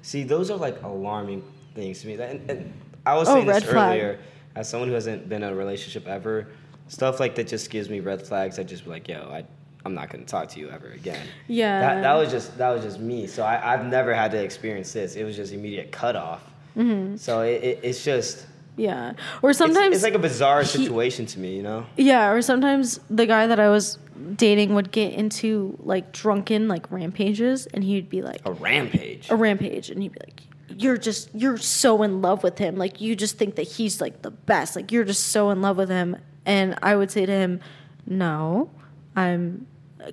See, 0.05 0.21
those 0.21 0.51
are 0.51 0.57
like 0.57 0.83
alarming 0.83 1.41
things 1.75 2.01
to 2.01 2.07
me. 2.07 2.13
And, 2.15 2.49
and 2.49 2.73
I 3.05 3.15
was 3.15 3.29
Oh, 3.29 3.35
saying 3.35 3.45
this 3.47 3.63
flag. 3.63 3.91
earlier, 3.99 4.19
as 4.55 4.67
someone 4.69 4.87
who 4.89 4.95
hasn't 4.95 5.29
been 5.29 5.43
in 5.43 5.49
a 5.49 5.55
relationship 5.55 6.07
ever, 6.07 6.47
stuff 6.87 7.19
like 7.19 7.35
that 7.35 7.47
just 7.47 7.69
gives 7.69 7.89
me 7.89 7.99
red 7.99 8.21
flags. 8.25 8.57
I 8.57 8.63
just 8.63 8.85
be 8.85 8.89
like, 8.89 9.07
yo, 9.07 9.29
I, 9.31 9.45
I'm 9.85 9.93
not 9.93 10.09
gonna 10.09 10.25
talk 10.25 10.47
to 10.49 10.59
you 10.59 10.69
ever 10.69 10.87
again. 10.87 11.27
Yeah. 11.47 11.79
That, 11.81 12.01
that 12.01 12.13
was 12.13 12.31
just 12.31 12.57
that 12.57 12.69
was 12.71 12.83
just 12.83 12.99
me. 12.99 13.27
So 13.27 13.43
I, 13.43 13.73
I've 13.73 13.85
never 13.85 14.13
had 14.15 14.31
to 14.31 14.43
experience 14.43 14.91
this. 14.93 15.15
It 15.15 15.23
was 15.23 15.35
just 15.35 15.53
immediate 15.53 15.91
cutoff. 15.91 16.41
Mm-hmm. 16.75 17.17
So 17.17 17.41
it, 17.41 17.63
it, 17.63 17.79
it's 17.83 18.03
just 18.03 18.47
yeah 18.77 19.13
or 19.41 19.51
it's, 19.51 19.59
sometimes 19.59 19.95
it's 19.95 20.03
like 20.03 20.15
a 20.15 20.19
bizarre 20.19 20.61
he- 20.61 20.67
situation 20.67 21.25
to 21.27 21.39
me, 21.39 21.55
you 21.55 21.63
know. 21.63 21.85
yeah 21.95 22.29
or 22.31 22.41
sometimes 22.41 22.99
the 23.09 23.25
guy 23.25 23.47
that 23.47 23.57
i 23.57 23.69
was 23.69 23.97
dating 24.35 24.75
would 24.75 24.91
get 24.91 25.13
into 25.13 25.77
like 25.81 26.11
drunken 26.11 26.67
like 26.67 26.91
rampages 26.91 27.67
and 27.67 27.85
he'd 27.85 28.09
be 28.09 28.21
like 28.21 28.41
A 28.43 28.51
rampage. 28.51 29.29
a 29.31 29.35
rampage 29.37 29.89
and 29.89 30.01
he'd 30.03 30.11
be 30.11 30.19
like 30.19 30.41
you're 30.69 30.97
just 30.97 31.29
you're 31.33 31.57
so 31.57 32.03
in 32.03 32.21
love 32.21 32.43
with 32.43 32.57
him. 32.57 32.75
Like 32.75 33.01
you 33.01 33.15
just 33.15 33.37
think 33.37 33.55
that 33.55 33.63
he's 33.63 34.01
like 34.01 34.21
the 34.21 34.31
best. 34.31 34.75
Like 34.75 34.91
you're 34.91 35.03
just 35.03 35.27
so 35.27 35.49
in 35.49 35.61
love 35.61 35.77
with 35.77 35.89
him. 35.89 36.17
And 36.45 36.77
i 36.83 36.95
would 36.95 37.09
say 37.09 37.25
to 37.25 37.31
him 37.31 37.59
no 38.05 38.69
i'm 39.15 39.65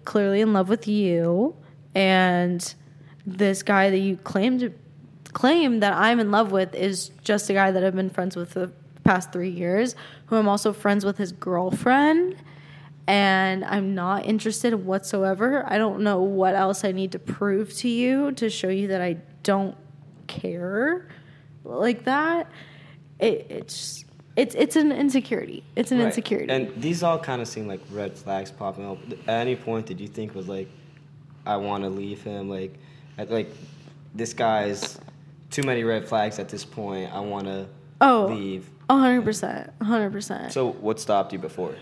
clearly 0.04 0.40
in 0.40 0.52
love 0.52 0.68
with 0.68 0.88
you. 0.88 1.54
And 1.94 2.74
this 3.26 3.62
guy 3.62 3.90
that 3.90 3.98
you 3.98 4.16
claim 4.16 4.58
to 4.58 4.72
claim 5.32 5.80
that 5.80 5.94
i'm 5.94 6.20
in 6.20 6.30
love 6.30 6.52
with 6.52 6.74
is 6.74 7.10
just 7.22 7.48
a 7.48 7.54
guy 7.54 7.70
that 7.70 7.82
i've 7.82 7.94
been 7.94 8.10
friends 8.10 8.36
with 8.36 8.52
for 8.52 8.60
the 8.60 8.72
past 9.02 9.32
three 9.32 9.48
years 9.48 9.94
who 10.26 10.36
i'm 10.36 10.46
also 10.48 10.72
friends 10.72 11.04
with 11.04 11.18
his 11.18 11.32
girlfriend. 11.32 12.36
And 13.06 13.64
I'm 13.64 13.94
not 13.94 14.26
interested 14.26 14.72
whatsoever. 14.74 15.64
I 15.66 15.76
don't 15.76 16.02
know 16.02 16.22
what 16.22 16.54
else 16.54 16.84
I 16.84 16.92
need 16.92 17.12
to 17.12 17.18
prove 17.18 17.74
to 17.78 17.88
you 17.88 18.30
to 18.32 18.48
show 18.48 18.68
you 18.68 18.88
that 18.88 19.02
I 19.02 19.16
don't 19.42 19.76
care 20.40 21.08
like 21.64 22.04
that. 22.04 22.50
It, 23.18 23.46
it's 23.50 24.04
it's 24.36 24.54
it's 24.54 24.76
an 24.76 24.90
insecurity. 24.92 25.62
It's 25.76 25.92
an 25.92 25.98
Right. 25.98 26.06
insecurity. 26.06 26.52
And 26.52 26.72
these 26.80 27.02
all 27.02 27.18
kind 27.18 27.40
of 27.42 27.48
seem 27.48 27.68
like 27.68 27.80
red 27.90 28.16
flags 28.16 28.50
popping 28.50 28.86
up. 28.86 28.98
At 29.28 29.40
any 29.40 29.56
point, 29.56 29.86
did 29.86 30.00
you 30.00 30.08
think 30.08 30.34
was 30.34 30.48
like, 30.48 30.68
I 31.46 31.56
want 31.56 31.84
to 31.84 31.90
leave 31.90 32.22
him? 32.22 32.48
Like, 32.48 32.74
at, 33.18 33.30
like 33.30 33.50
this 34.14 34.32
guy's 34.32 34.98
too 35.50 35.62
many 35.62 35.84
red 35.84 36.08
flags 36.08 36.38
at 36.38 36.48
this 36.48 36.64
point. 36.64 37.12
I 37.12 37.20
want 37.20 37.44
to 37.46 37.66
Oh. 38.00 38.26
leave. 38.30 38.68
Hundred 38.90 39.24
percent, 39.24 39.70
hundred 39.80 40.12
percent. 40.12 40.52
So 40.52 40.72
what 40.72 41.00
stopped 41.00 41.32
you 41.32 41.38
before? 41.38 41.74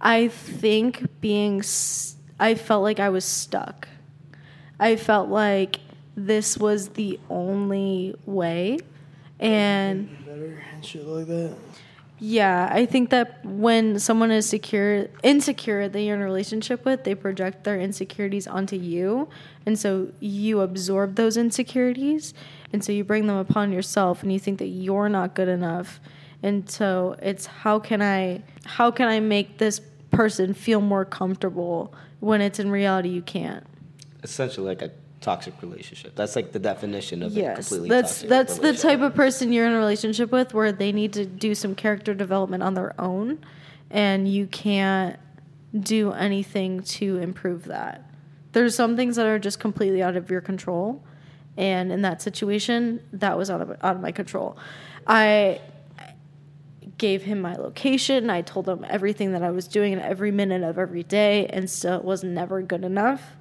I 0.00 0.28
think 0.28 1.08
being, 1.20 1.62
I 2.38 2.54
felt 2.54 2.82
like 2.84 3.00
I 3.00 3.08
was 3.08 3.24
stuck. 3.24 3.88
I 4.78 4.94
felt 4.94 5.28
like 5.28 5.80
this 6.26 6.58
was 6.58 6.90
the 6.90 7.18
only 7.30 8.14
way, 8.26 8.78
and 9.38 10.08
Better 10.26 10.62
and 10.72 10.84
shit 10.84 11.04
like 11.06 11.26
that. 11.26 11.54
Yeah, 12.20 12.68
I 12.72 12.84
think 12.84 13.10
that 13.10 13.44
when 13.44 14.00
someone 14.00 14.32
is 14.32 14.48
secure, 14.48 15.06
insecure 15.22 15.88
that 15.88 16.00
you're 16.00 16.16
in 16.16 16.20
a 16.20 16.24
relationship 16.24 16.84
with, 16.84 17.04
they 17.04 17.14
project 17.14 17.62
their 17.62 17.78
insecurities 17.78 18.48
onto 18.48 18.74
you, 18.74 19.28
and 19.64 19.78
so 19.78 20.08
you 20.18 20.60
absorb 20.60 21.14
those 21.14 21.36
insecurities, 21.36 22.34
and 22.72 22.82
so 22.82 22.90
you 22.90 23.04
bring 23.04 23.26
them 23.28 23.36
upon 23.36 23.70
yourself, 23.72 24.22
and 24.22 24.32
you 24.32 24.40
think 24.40 24.58
that 24.58 24.66
you're 24.66 25.08
not 25.08 25.34
good 25.34 25.48
enough, 25.48 26.00
and 26.42 26.68
so 26.68 27.16
it's 27.22 27.46
how 27.46 27.78
can 27.78 28.02
I, 28.02 28.42
how 28.64 28.90
can 28.90 29.06
I 29.06 29.20
make 29.20 29.58
this 29.58 29.80
person 30.10 30.54
feel 30.54 30.80
more 30.80 31.04
comfortable 31.04 31.94
when 32.20 32.40
it's 32.40 32.58
in 32.58 32.70
reality 32.70 33.08
you 33.08 33.22
can't. 33.22 33.64
Essentially, 34.22 34.66
like 34.66 34.82
a 34.82 34.90
toxic 35.20 35.60
relationship. 35.62 36.14
That's 36.14 36.36
like 36.36 36.52
the 36.52 36.58
definition 36.58 37.22
of 37.22 37.36
a 37.36 37.40
Yes, 37.40 37.56
completely 37.56 37.88
that's 37.88 38.22
toxic 38.22 38.28
that's 38.28 38.58
the 38.58 38.74
type 38.74 39.00
of 39.00 39.14
person 39.14 39.52
you're 39.52 39.66
in 39.66 39.72
a 39.72 39.78
relationship 39.78 40.30
with 40.30 40.54
where 40.54 40.72
they 40.72 40.92
need 40.92 41.12
to 41.14 41.26
do 41.26 41.54
some 41.54 41.74
character 41.74 42.14
development 42.14 42.62
on 42.62 42.74
their 42.74 42.98
own, 43.00 43.38
and 43.90 44.28
you 44.28 44.46
can't 44.46 45.18
do 45.78 46.12
anything 46.12 46.82
to 46.82 47.18
improve 47.18 47.64
that. 47.64 48.10
There's 48.52 48.74
some 48.74 48.96
things 48.96 49.16
that 49.16 49.26
are 49.26 49.38
just 49.38 49.60
completely 49.60 50.02
out 50.02 50.16
of 50.16 50.30
your 50.30 50.40
control, 50.40 51.02
and 51.56 51.92
in 51.92 52.02
that 52.02 52.22
situation, 52.22 53.00
that 53.12 53.36
was 53.36 53.50
out 53.50 53.60
of 53.60 53.70
out 53.82 53.96
of 53.96 54.00
my 54.00 54.12
control. 54.12 54.56
I 55.06 55.60
gave 56.98 57.22
him 57.22 57.40
my 57.40 57.54
location. 57.54 58.28
I 58.28 58.42
told 58.42 58.68
him 58.68 58.84
everything 58.88 59.32
that 59.32 59.42
I 59.42 59.50
was 59.50 59.68
doing 59.68 59.92
in 59.92 60.00
every 60.00 60.30
minute 60.30 60.62
of 60.62 60.78
every 60.78 61.02
day, 61.02 61.46
and 61.46 61.70
still 61.70 61.96
it 61.98 62.04
was 62.04 62.22
never 62.24 62.62
good 62.62 62.84
enough. 62.84 63.36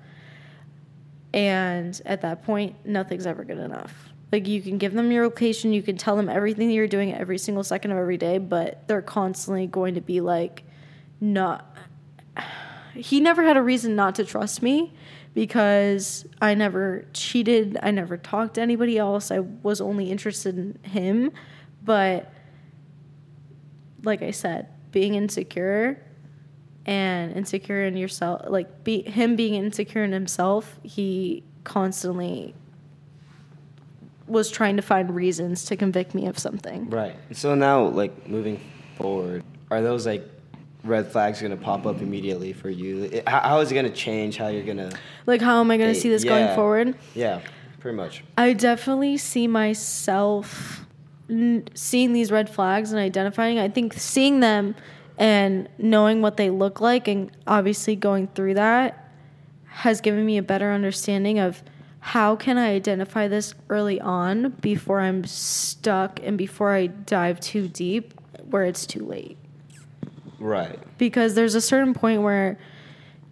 And 1.38 2.02
at 2.04 2.22
that 2.22 2.42
point, 2.42 2.84
nothing's 2.84 3.28
ever 3.28 3.44
good 3.44 3.60
enough. 3.60 4.10
Like 4.32 4.48
you 4.48 4.60
can 4.60 4.80
give 4.80 4.94
them 4.94 5.12
your 5.12 5.24
location, 5.26 5.72
you 5.72 5.84
can 5.84 5.96
tell 5.96 6.18
them 6.18 6.30
everything 6.30 6.68
that 6.68 6.74
you're 6.74 6.88
doing 6.88 7.14
every 7.14 7.38
single 7.38 7.64
second 7.64 7.92
of 7.92 7.98
every 8.00 8.18
day, 8.18 8.40
but 8.40 8.88
they're 8.88 9.04
constantly 9.04 9.68
going 9.68 9.94
to 9.94 10.02
be 10.02 10.20
like, 10.20 10.64
not. 11.22 11.78
He 12.96 13.20
never 13.20 13.44
had 13.44 13.58
a 13.58 13.62
reason 13.62 13.96
not 13.96 14.16
to 14.16 14.26
trust 14.26 14.64
me 14.64 14.92
because 15.36 16.26
I 16.42 16.56
never 16.56 17.06
cheated. 17.14 17.78
I 17.84 17.92
never 17.92 18.18
talked 18.18 18.56
to 18.56 18.62
anybody 18.62 18.98
else. 18.98 19.30
I 19.30 19.38
was 19.38 19.80
only 19.80 20.10
interested 20.10 20.58
in 20.58 20.80
him. 20.82 21.32
But 21.84 22.34
like 24.02 24.24
I 24.24 24.32
said, 24.32 24.70
being 24.92 25.14
insecure 25.14 26.04
and 26.88 27.34
insecure 27.36 27.84
in 27.84 27.98
yourself 27.98 28.42
like 28.48 28.84
be 28.86 29.02
him 29.04 29.36
being 29.36 29.54
insecure 29.56 30.04
in 30.04 30.12
himself 30.14 30.80
he 30.84 31.44
constantly 31.66 32.56
was 34.28 34.50
trying 34.50 34.76
to 34.76 34.82
find 34.82 35.14
reasons 35.16 35.66
to 35.66 35.76
convict 35.76 36.14
me 36.16 36.26
of 36.28 36.38
something 36.40 36.90
Right. 36.90 37.16
So 37.32 37.56
now, 37.56 37.86
like 37.88 38.28
moving 38.28 38.60
forward, 38.98 39.44
are 39.72 39.82
those 39.82 40.06
like 40.06 40.24
red 40.84 41.12
flags 41.12 41.40
going 41.42 41.52
to 41.52 41.58
pop 41.62 41.86
up 41.86 42.02
immediately 42.02 42.54
for 42.54 42.70
you? 42.70 43.04
It- 43.04 43.28
How, 43.28 43.40
how 43.42 43.60
is 43.60 43.72
it 43.72 43.74
going 43.76 43.86
to 43.86 43.92
change 43.96 44.38
how 44.38 44.48
you're 44.48 44.64
going 44.64 44.78
to? 44.78 44.92
like 45.26 45.42
how 45.42 45.60
am 45.60 45.70
i 45.72 45.78
going 45.78 45.94
to 45.94 46.00
see 46.00 46.10
this 46.10 46.24
going 46.24 46.54
forward 46.56 46.96
Yeah, 47.16 47.42
pretty 47.80 47.98
much. 47.98 48.24
i 48.38 48.54
definitely 48.54 49.18
see 49.18 49.48
myself 49.48 50.86
n- 51.30 51.68
seeing 51.74 52.14
these 52.14 52.32
red 52.32 52.50
flags 52.50 52.92
and 52.92 53.00
identifying 53.02 53.60
i 53.60 53.68
think 53.70 53.94
seeing 53.94 54.40
them 54.40 54.76
and 55.18 55.68
knowing 55.78 56.22
what 56.22 56.38
they 56.38 56.50
look 56.50 56.80
like 56.80 57.08
and 57.08 57.32
obviously 57.48 57.96
going 57.96 58.28
through 58.28 58.54
that 58.54 59.12
has 59.66 60.02
given 60.02 60.26
me 60.26 60.38
a 60.38 60.44
better 60.44 60.72
understanding 60.72 61.40
of 61.40 61.62
how 62.00 62.36
can 62.36 62.58
I 62.58 62.74
identify 62.74 63.28
this 63.28 63.54
early 63.70 64.00
on 64.00 64.52
before 64.62 65.02
I'm 65.02 65.24
stuck 65.26 66.20
and 66.24 66.38
before 66.38 66.74
I 66.74 66.88
dive 66.88 67.40
too 67.40 67.68
deep 67.68 68.14
where 68.50 68.64
it's 68.64 68.86
too 68.86 69.06
late. 69.06 69.38
Right. 70.40 70.80
Because 70.98 71.36
there's 71.36 71.56
a 71.56 71.62
certain 71.62 71.94
point 71.94 72.22
where 72.22 72.58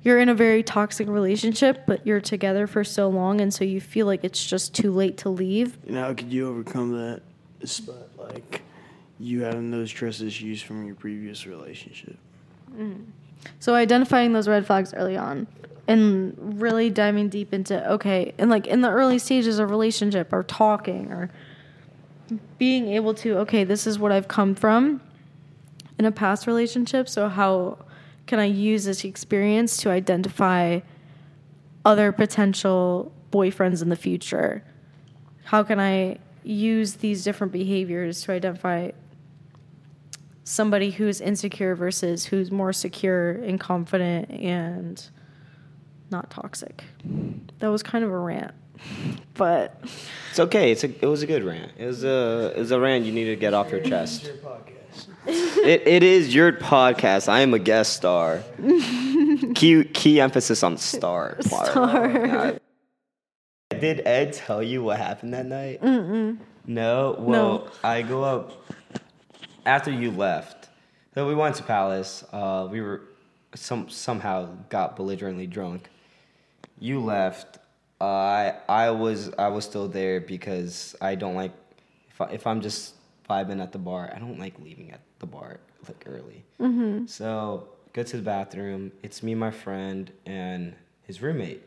you're 0.04 0.20
in 0.20 0.30
a 0.30 0.36
very 0.36 0.62
toxic 0.62 1.08
relationship, 1.08 1.84
but 1.88 2.06
you're 2.06 2.22
together 2.22 2.68
for 2.68 2.84
so 2.84 3.08
long, 3.08 3.42
and 3.42 3.52
so 3.52 3.64
you 3.64 3.82
feel 3.82 4.06
like 4.06 4.24
it's 4.24 4.44
just 4.46 4.76
too 4.76 4.92
late 4.92 5.18
to 5.18 5.30
leave. 5.30 5.78
And 5.88 5.98
how 5.98 6.14
could 6.14 6.32
you 6.32 6.48
overcome 6.48 6.92
that 6.92 7.22
this, 7.60 7.80
but 7.80 8.10
like 8.18 8.62
you 9.20 9.44
having 9.44 9.72
those 9.72 9.92
trust 9.92 10.22
issues 10.22 10.62
from 10.62 10.86
your 10.86 10.96
previous 10.96 11.46
relationship. 11.48 12.18
Mm. 12.76 13.06
So 13.60 13.76
identifying 13.76 14.34
those 14.34 14.48
red 14.48 14.66
flags 14.66 14.94
early 14.94 15.18
on 15.18 15.48
and 15.88 16.60
really 16.60 16.90
diving 16.90 17.30
deep 17.30 17.54
into 17.54 17.92
okay, 17.92 18.34
and 18.38 18.50
like 18.50 18.68
in 18.68 18.82
the 18.82 18.90
early 18.90 19.20
stages 19.20 19.60
of 19.60 19.70
relationship 19.70 20.34
or 20.34 20.44
talking 20.44 21.12
or 21.12 21.30
being 22.58 22.88
able 22.90 23.14
to 23.14 23.38
okay, 23.40 23.64
this 23.64 23.86
is 23.86 24.00
what 24.00 24.12
I've 24.12 24.28
come 24.28 24.56
from 24.56 25.02
in 26.00 26.06
a 26.06 26.12
past 26.12 26.48
relationship, 26.48 27.08
so 27.08 27.30
how 27.30 27.78
can 28.26 28.40
I 28.40 28.46
use 28.46 28.86
this 28.86 29.06
experience 29.06 29.78
to 29.78 29.92
identify 29.92 30.80
other 31.86 32.12
potential 32.12 33.12
boyfriends 33.32 33.82
in 33.82 33.90
the 33.90 33.96
future? 33.96 34.64
How 35.44 35.62
can 35.62 35.80
I 35.80 36.18
use 36.44 36.96
these 36.96 37.24
different 37.24 37.54
behaviors 37.54 38.24
to 38.24 38.32
identify 38.32 38.92
somebody 40.46 40.92
who's 40.92 41.20
insecure 41.20 41.76
versus 41.76 42.24
who's 42.26 42.52
more 42.52 42.72
secure 42.72 43.32
and 43.32 43.60
confident 43.60 44.30
and 44.32 45.10
not 46.12 46.30
toxic. 46.30 46.84
That 47.60 47.68
was 47.68 47.84
kind 47.84 48.06
of 48.06 48.12
a 48.12 48.18
rant, 48.18 48.54
but 49.34 49.84
It's 50.30 50.40
okay. 50.40 50.72
It's 50.72 50.84
a, 50.84 50.90
it 51.04 51.08
was 51.08 51.24
a 51.24 51.28
good 51.28 51.44
rant. 51.44 51.72
It 51.78 51.86
was 51.88 52.04
a 52.06 52.54
it 52.56 52.60
was 52.60 52.72
a 52.72 52.80
rant 52.80 53.06
you 53.06 53.12
need 53.12 53.26
to 53.26 53.36
get 53.36 53.54
off 53.54 53.72
your 53.72 53.82
chest. 53.82 54.26
Your 54.26 54.36
podcast. 54.38 55.08
It, 55.66 55.88
it 55.88 56.04
is 56.04 56.34
your 56.34 56.54
podcast. 56.54 57.28
I 57.28 57.42
am 57.42 57.54
a 57.56 57.60
guest 57.60 57.94
star. 57.94 58.44
key 59.56 59.84
key 59.86 60.22
emphasis 60.22 60.62
on 60.62 60.78
star. 60.78 61.38
part. 61.50 61.68
Star. 61.72 62.08
Oh 62.18 62.58
Did 63.80 64.02
Ed 64.06 64.34
tell 64.34 64.62
you 64.62 64.84
what 64.84 64.98
happened 65.00 65.34
that 65.34 65.48
night? 65.48 65.82
Mm-mm. 65.82 66.38
No. 66.68 67.16
Well, 67.18 67.66
No. 67.66 67.72
I 67.84 68.04
go 68.04 68.24
up 68.24 68.52
after 69.66 69.92
you 69.92 70.12
left. 70.12 70.70
So 71.14 71.28
we 71.28 71.36
went 71.36 71.56
to 71.56 71.64
Palace. 71.64 72.24
Uh, 72.32 72.68
we 72.70 72.82
were 72.82 73.02
some 73.56 73.90
somehow 73.90 74.50
got 74.70 74.96
belligerently 74.96 75.48
drunk. 75.48 75.90
You 76.80 77.00
left. 77.00 77.58
Uh, 78.02 78.06
I 78.06 78.56
I 78.68 78.92
was 78.92 79.32
I 79.38 79.48
was 79.48 79.66
still 79.66 79.88
there 79.88 80.20
because 80.20 80.96
I 81.02 81.16
don't 81.16 81.36
like 81.36 81.54
if 82.10 82.22
I, 82.22 82.26
if 82.26 82.46
I'm 82.46 82.62
just 82.62 82.96
vibing 83.30 83.62
at 83.62 83.72
the 83.72 83.78
bar. 83.78 84.12
I 84.14 84.20
don't 84.20 84.40
like 84.40 84.60
leaving 84.60 84.92
at 84.92 85.02
the 85.20 85.26
bar 85.26 85.60
like 85.88 86.04
early. 86.06 86.44
Mm-hmm. 86.60 87.06
So 87.06 87.70
go 87.94 88.04
to 88.04 88.18
the 88.18 88.24
bathroom. 88.24 88.92
It's 89.04 89.24
me, 89.24 89.36
my 89.36 89.52
friend, 89.52 90.12
and 90.26 90.76
his 91.04 91.22
roommate, 91.22 91.64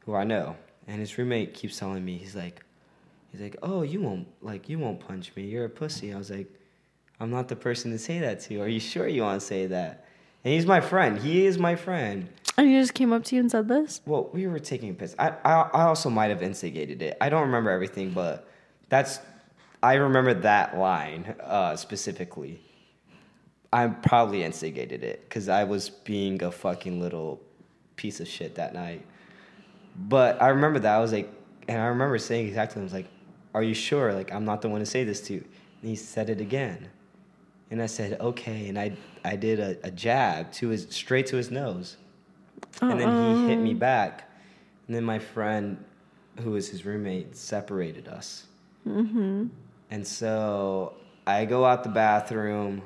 who 0.00 0.14
I 0.14 0.24
know. 0.24 0.56
And 0.86 0.98
his 0.98 1.16
roommate 1.18 1.54
keeps 1.54 1.78
telling 1.78 2.04
me 2.04 2.16
he's 2.16 2.34
like, 2.34 2.64
he's 3.30 3.40
like, 3.40 3.56
oh, 3.62 3.82
you 3.82 4.00
won't 4.00 4.26
like 4.40 4.68
you 4.68 4.78
won't 4.78 5.00
punch 5.00 5.32
me. 5.36 5.44
You're 5.44 5.66
a 5.66 5.70
pussy. 5.70 6.12
I 6.12 6.18
was 6.18 6.30
like, 6.30 6.48
I'm 7.22 7.30
not 7.30 7.46
the 7.46 7.54
person 7.54 7.92
to 7.92 7.98
say 8.00 8.18
that 8.18 8.40
to. 8.40 8.60
Are 8.62 8.66
you 8.66 8.80
sure 8.80 9.06
you 9.06 9.22
want 9.22 9.40
to 9.40 9.46
say 9.46 9.66
that? 9.66 10.06
And 10.44 10.52
he's 10.54 10.66
my 10.66 10.80
friend. 10.80 11.16
He 11.16 11.46
is 11.46 11.56
my 11.56 11.76
friend. 11.76 12.28
and 12.58 12.66
he 12.66 12.74
just 12.74 12.94
came 12.94 13.12
up 13.12 13.22
to 13.26 13.36
you 13.36 13.40
and 13.40 13.48
said 13.48 13.68
this. 13.68 14.00
Well, 14.04 14.28
we 14.32 14.48
were 14.48 14.58
taking 14.58 14.90
a 14.90 14.94
piss. 14.94 15.14
I, 15.20 15.28
I, 15.44 15.52
I 15.72 15.82
also 15.84 16.10
might 16.10 16.30
have 16.30 16.42
instigated 16.42 17.00
it. 17.00 17.16
I 17.20 17.28
don't 17.28 17.42
remember 17.42 17.70
everything, 17.70 18.10
but 18.10 18.48
that's, 18.88 19.20
I 19.84 19.94
remember 19.94 20.34
that 20.34 20.76
line 20.76 21.36
uh, 21.44 21.76
specifically. 21.76 22.60
I 23.72 23.86
probably 23.86 24.42
instigated 24.42 25.04
it 25.04 25.22
because 25.28 25.48
I 25.48 25.62
was 25.62 25.90
being 25.90 26.42
a 26.42 26.50
fucking 26.50 27.00
little 27.00 27.40
piece 27.94 28.18
of 28.18 28.26
shit 28.26 28.56
that 28.56 28.74
night. 28.74 29.06
But 29.96 30.42
I 30.42 30.48
remember 30.48 30.80
that. 30.80 30.92
I 30.92 30.98
was 30.98 31.12
like, 31.12 31.32
and 31.68 31.80
I 31.80 31.86
remember 31.86 32.18
saying 32.18 32.48
exactly, 32.48 32.80
I 32.80 32.82
was 32.82 32.92
like, 32.92 33.06
are 33.54 33.62
you 33.62 33.74
sure? 33.74 34.12
Like, 34.12 34.32
I'm 34.32 34.44
not 34.44 34.60
the 34.60 34.68
one 34.68 34.80
to 34.80 34.86
say 34.86 35.04
this 35.04 35.20
to. 35.28 35.34
And 35.34 35.88
he 35.88 35.94
said 35.94 36.28
it 36.28 36.40
again. 36.40 36.88
And 37.72 37.80
I 37.80 37.86
said, 37.86 38.20
okay. 38.20 38.68
And 38.68 38.78
I, 38.78 38.92
I 39.24 39.34
did 39.34 39.58
a, 39.58 39.78
a 39.82 39.90
jab 39.90 40.52
to 40.52 40.68
his, 40.68 40.86
straight 40.90 41.26
to 41.28 41.36
his 41.36 41.50
nose. 41.50 41.96
And 42.82 43.00
then 43.00 43.08
he 43.08 43.48
hit 43.48 43.56
me 43.56 43.72
back. 43.72 44.30
And 44.86 44.94
then 44.94 45.04
my 45.04 45.18
friend, 45.18 45.82
who 46.40 46.50
was 46.50 46.68
his 46.68 46.84
roommate, 46.84 47.34
separated 47.34 48.08
us. 48.08 48.46
Mm-hmm. 48.86 49.46
And 49.90 50.06
so 50.06 50.96
I 51.26 51.46
go 51.46 51.64
out 51.64 51.82
the 51.82 51.88
bathroom. 51.88 52.82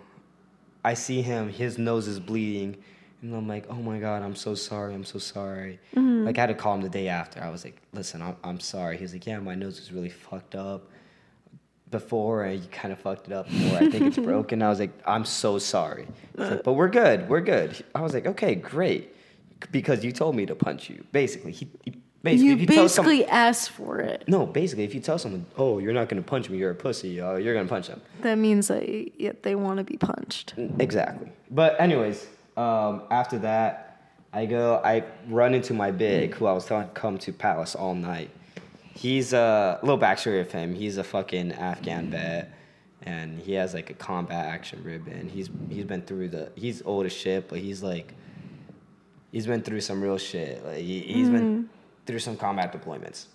I 0.84 0.94
see 0.94 1.20
him, 1.20 1.48
his 1.48 1.78
nose 1.78 2.06
is 2.06 2.20
bleeding. 2.20 2.76
And 3.22 3.34
I'm 3.34 3.48
like, 3.48 3.66
oh 3.68 3.74
my 3.74 3.98
God, 3.98 4.22
I'm 4.22 4.36
so 4.36 4.54
sorry. 4.54 4.94
I'm 4.94 5.04
so 5.04 5.18
sorry. 5.18 5.80
Like, 5.94 6.38
I 6.38 6.42
had 6.42 6.46
to 6.46 6.54
call 6.54 6.76
him 6.76 6.82
the 6.82 6.88
day 6.88 7.08
after. 7.08 7.42
I 7.42 7.50
was 7.50 7.64
like, 7.64 7.82
listen, 7.92 8.22
I'm, 8.22 8.36
I'm 8.44 8.60
sorry. 8.60 8.98
He 8.98 9.02
was 9.02 9.14
like, 9.14 9.26
yeah, 9.26 9.40
my 9.40 9.56
nose 9.56 9.80
is 9.80 9.90
really 9.90 10.10
fucked 10.10 10.54
up 10.54 10.88
before 11.90 12.44
and 12.44 12.60
you 12.60 12.68
kind 12.68 12.92
of 12.92 12.98
fucked 12.98 13.28
it 13.28 13.32
up 13.32 13.50
more. 13.50 13.76
I 13.76 13.88
think 13.90 14.02
it's 14.02 14.18
broken. 14.18 14.62
I 14.62 14.68
was 14.68 14.80
like, 14.80 14.90
I'm 15.06 15.24
so 15.24 15.58
sorry. 15.58 16.06
Like, 16.34 16.62
but 16.64 16.72
we're 16.72 16.88
good. 16.88 17.28
We're 17.28 17.40
good. 17.40 17.84
I 17.94 18.00
was 18.00 18.14
like, 18.14 18.26
okay, 18.26 18.54
great. 18.54 19.14
Because 19.70 20.04
you 20.04 20.12
told 20.12 20.36
me 20.36 20.46
to 20.46 20.54
punch 20.54 20.90
you. 20.90 21.04
Basically, 21.12 21.52
he, 21.52 21.68
he 21.82 21.92
basically, 22.22 22.46
you 22.46 22.54
if 22.54 22.60
you 22.60 22.66
basically 22.66 23.24
asked 23.26 23.70
for 23.70 24.00
it. 24.00 24.24
no, 24.26 24.44
basically, 24.44 24.84
if 24.84 24.94
you 24.94 25.00
tell 25.00 25.18
someone, 25.18 25.46
oh, 25.56 25.78
you're 25.78 25.94
not 25.94 26.08
going 26.08 26.22
to 26.22 26.28
punch 26.28 26.50
me, 26.50 26.58
you're 26.58 26.72
a 26.72 26.74
pussy, 26.74 27.20
uh, 27.20 27.36
you're 27.36 27.54
going 27.54 27.66
to 27.66 27.70
punch 27.70 27.88
them. 27.88 28.02
That 28.20 28.36
means 28.36 28.68
that 28.68 29.18
yeah, 29.18 29.32
they 29.42 29.54
want 29.54 29.78
to 29.78 29.84
be 29.84 29.96
punched. 29.96 30.54
Exactly. 30.78 31.32
But 31.50 31.80
anyways, 31.80 32.26
um, 32.56 33.02
after 33.10 33.38
that, 33.38 33.86
I 34.32 34.44
go, 34.44 34.82
I 34.84 35.04
run 35.28 35.54
into 35.54 35.72
my 35.72 35.90
big, 35.90 36.34
who 36.34 36.44
I 36.44 36.52
was 36.52 36.66
telling 36.66 36.88
to 36.88 36.92
come 36.92 37.16
to 37.18 37.32
Palace 37.32 37.74
all 37.74 37.94
night. 37.94 38.30
He's 38.96 39.32
a 39.32 39.78
little 39.82 39.98
backstory 39.98 40.40
of 40.40 40.50
him. 40.50 40.74
He's 40.74 40.96
a 40.96 41.04
fucking 41.04 41.52
Afghan 41.52 42.04
mm-hmm. 42.04 42.12
vet, 42.12 42.52
and 43.02 43.38
he 43.38 43.52
has 43.52 43.74
like 43.74 43.90
a 43.90 43.94
combat 43.94 44.46
action 44.46 44.82
ribbon. 44.82 45.28
He's 45.28 45.50
he's 45.68 45.84
been 45.84 46.02
through 46.02 46.28
the. 46.28 46.50
He's 46.54 46.82
old 46.82 47.04
as 47.04 47.12
shit, 47.12 47.48
but 47.48 47.58
he's 47.58 47.82
like, 47.82 48.14
he's 49.32 49.46
been 49.46 49.62
through 49.62 49.82
some 49.82 50.02
real 50.02 50.18
shit. 50.18 50.64
Like 50.64 50.78
he, 50.78 51.00
he's 51.00 51.28
been 51.28 51.58
mm-hmm. 51.58 51.66
through 52.06 52.20
some 52.20 52.36
combat 52.36 52.72
deployments. 52.72 53.26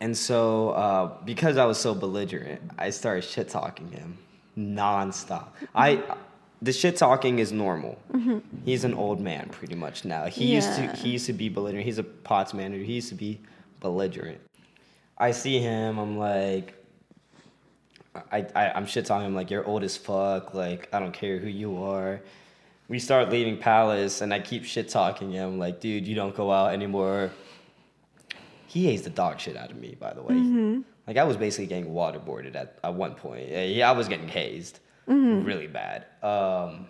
And 0.00 0.16
so, 0.16 0.70
uh, 0.70 1.12
because 1.24 1.56
I 1.56 1.64
was 1.64 1.78
so 1.78 1.94
belligerent, 1.94 2.60
I 2.78 2.90
started 2.90 3.22
shit 3.24 3.48
talking 3.48 3.90
him 3.90 4.18
nonstop. 4.56 5.50
Mm-hmm. 5.54 5.64
I, 5.74 6.02
the 6.62 6.72
shit 6.72 6.96
talking 6.96 7.38
is 7.38 7.52
normal. 7.52 7.98
He's 8.64 8.82
an 8.82 8.94
old 8.94 9.20
man, 9.20 9.48
pretty 9.50 9.76
much 9.76 10.04
now. 10.04 10.26
He 10.26 10.52
used 10.54 10.74
to 10.74 10.88
he 10.88 11.10
used 11.10 11.26
to 11.26 11.32
be 11.32 11.48
belligerent. 11.48 11.86
He's 11.86 11.98
a 11.98 12.02
POTS 12.02 12.54
manager. 12.54 12.82
He 12.82 12.94
used 12.94 13.08
to 13.10 13.14
be 13.14 13.40
belligerent. 13.78 14.40
I 15.18 15.32
see 15.32 15.58
him. 15.58 15.98
I'm 15.98 16.16
like, 16.18 16.74
I, 18.32 18.46
I 18.54 18.70
I'm 18.70 18.86
shit 18.86 19.04
talking 19.04 19.26
him 19.26 19.34
like 19.34 19.50
you're 19.50 19.64
old 19.66 19.82
as 19.82 19.96
fuck. 19.96 20.54
Like 20.54 20.88
I 20.92 20.98
don't 21.00 21.12
care 21.12 21.38
who 21.38 21.48
you 21.48 21.82
are. 21.82 22.20
We 22.88 22.98
start 22.98 23.28
leaving 23.28 23.58
Palace, 23.58 24.22
and 24.22 24.32
I 24.32 24.40
keep 24.40 24.64
shit 24.64 24.88
talking 24.88 25.30
him 25.32 25.58
like, 25.58 25.80
dude, 25.80 26.06
you 26.06 26.14
don't 26.14 26.34
go 26.34 26.50
out 26.50 26.72
anymore. 26.72 27.30
He 28.66 28.86
hates 28.86 29.02
the 29.02 29.10
dog 29.10 29.40
shit 29.40 29.56
out 29.56 29.70
of 29.70 29.76
me, 29.76 29.96
by 29.98 30.14
the 30.14 30.22
way. 30.22 30.34
Like 31.06 31.16
I 31.16 31.24
was 31.24 31.36
basically 31.36 31.66
getting 31.66 31.92
waterboarded 31.92 32.54
at, 32.54 32.78
at 32.84 32.94
one 32.94 33.14
point. 33.14 33.48
Yeah, 33.48 33.64
yeah, 33.64 33.88
I 33.88 33.92
was 33.92 34.08
getting 34.08 34.28
hazed 34.28 34.80
really 35.44 35.66
bad. 35.66 36.06
Um, 36.22 36.86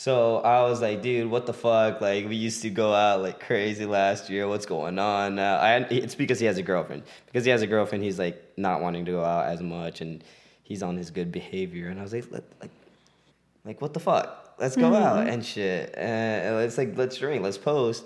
so 0.00 0.38
I 0.38 0.62
was 0.62 0.80
like, 0.80 1.02
dude, 1.02 1.30
what 1.30 1.44
the 1.44 1.52
fuck? 1.52 2.00
Like 2.00 2.26
we 2.26 2.34
used 2.34 2.62
to 2.62 2.70
go 2.70 2.94
out 2.94 3.20
like 3.20 3.38
crazy 3.38 3.84
last 3.84 4.30
year. 4.30 4.48
What's 4.48 4.64
going 4.64 4.98
on 4.98 5.34
now? 5.34 5.58
I, 5.58 5.76
it's 5.90 6.14
because 6.14 6.40
he 6.40 6.46
has 6.46 6.56
a 6.56 6.62
girlfriend. 6.62 7.02
Because 7.26 7.44
he 7.44 7.50
has 7.50 7.60
a 7.60 7.66
girlfriend, 7.66 8.02
he's 8.02 8.18
like 8.18 8.42
not 8.56 8.80
wanting 8.80 9.04
to 9.04 9.10
go 9.10 9.22
out 9.22 9.48
as 9.48 9.60
much, 9.60 10.00
and 10.00 10.24
he's 10.62 10.82
on 10.82 10.96
his 10.96 11.10
good 11.10 11.30
behavior. 11.30 11.88
And 11.88 12.00
I 12.00 12.02
was 12.02 12.14
like, 12.14 12.32
like, 12.32 12.70
like 13.66 13.82
what 13.82 13.92
the 13.92 14.00
fuck? 14.00 14.54
Let's 14.58 14.74
go 14.74 14.94
out 14.94 15.18
mm-hmm. 15.18 15.34
and 15.34 15.44
shit. 15.44 15.94
And 15.98 16.54
uh, 16.56 16.58
it's 16.60 16.78
like 16.78 16.96
let's 16.96 17.18
drink, 17.18 17.42
let's 17.42 17.58
post. 17.58 18.02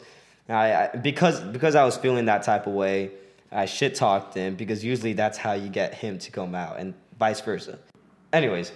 I, 0.49 0.75
I 0.75 0.97
because 0.97 1.43
because 1.43 1.77
I 1.77 1.85
was 1.85 1.97
feeling 1.97 2.25
that 2.25 2.43
type 2.43 2.67
of 2.67 2.73
way, 2.73 3.13
I 3.53 3.67
shit 3.67 3.95
talked 3.95 4.35
him 4.35 4.57
because 4.57 4.83
usually 4.83 5.13
that's 5.13 5.39
how 5.39 5.53
you 5.53 5.69
get 5.69 5.95
him 5.95 6.19
to 6.19 6.33
come 6.33 6.57
out, 6.57 6.81
and 6.81 6.93
vice 7.21 7.41
versa. 7.41 7.79
Anyways, 8.33 8.73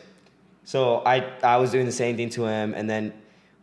so 0.68 1.00
I 1.06 1.24
I 1.42 1.56
was 1.56 1.70
doing 1.70 1.86
the 1.86 1.92
same 1.92 2.18
thing 2.18 2.28
to 2.30 2.44
him, 2.44 2.74
and 2.74 2.90
then 2.90 3.14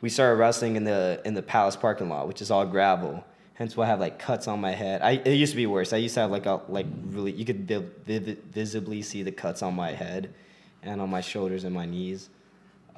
we 0.01 0.09
started 0.09 0.37
wrestling 0.37 0.75
in 0.75 0.85
the 0.85 1.21
in 1.23 1.35
the 1.35 1.43
palace 1.43 1.75
parking 1.75 2.09
lot, 2.09 2.27
which 2.27 2.41
is 2.41 2.49
all 2.49 2.65
gravel. 2.65 3.23
Hence 3.53 3.77
why 3.77 3.83
I 3.83 3.89
have 3.89 3.99
like 3.99 4.17
cuts 4.17 4.47
on 4.47 4.59
my 4.59 4.71
head. 4.71 5.03
I 5.03 5.11
it 5.11 5.35
used 5.35 5.51
to 5.51 5.55
be 5.55 5.67
worse. 5.67 5.93
I 5.93 5.97
used 5.97 6.15
to 6.15 6.21
have 6.21 6.31
like 6.31 6.47
a 6.47 6.61
like 6.67 6.87
really 7.05 7.31
you 7.31 7.45
could 7.45 7.67
vi- 7.67 7.85
vi- 8.07 8.37
visibly 8.49 9.03
see 9.03 9.21
the 9.21 9.31
cuts 9.31 9.61
on 9.61 9.75
my 9.75 9.91
head, 9.91 10.33
and 10.81 10.99
on 10.99 11.11
my 11.11 11.21
shoulders 11.21 11.63
and 11.63 11.75
my 11.75 11.85
knees, 11.85 12.29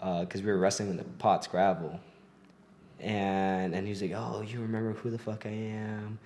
uh, 0.01 0.21
because 0.21 0.41
we 0.41 0.49
were 0.53 0.57
wrestling 0.57 0.89
in 0.89 0.95
the 0.95 1.03
pots 1.03 1.45
gravel. 1.45 1.99
And 3.01 3.75
and 3.75 3.85
he's 3.85 4.01
like, 4.01 4.13
oh, 4.15 4.39
you 4.39 4.61
remember 4.61 4.93
who 4.93 5.09
the 5.09 5.19
fuck 5.19 5.45
I 5.45 5.49
am? 5.49 6.17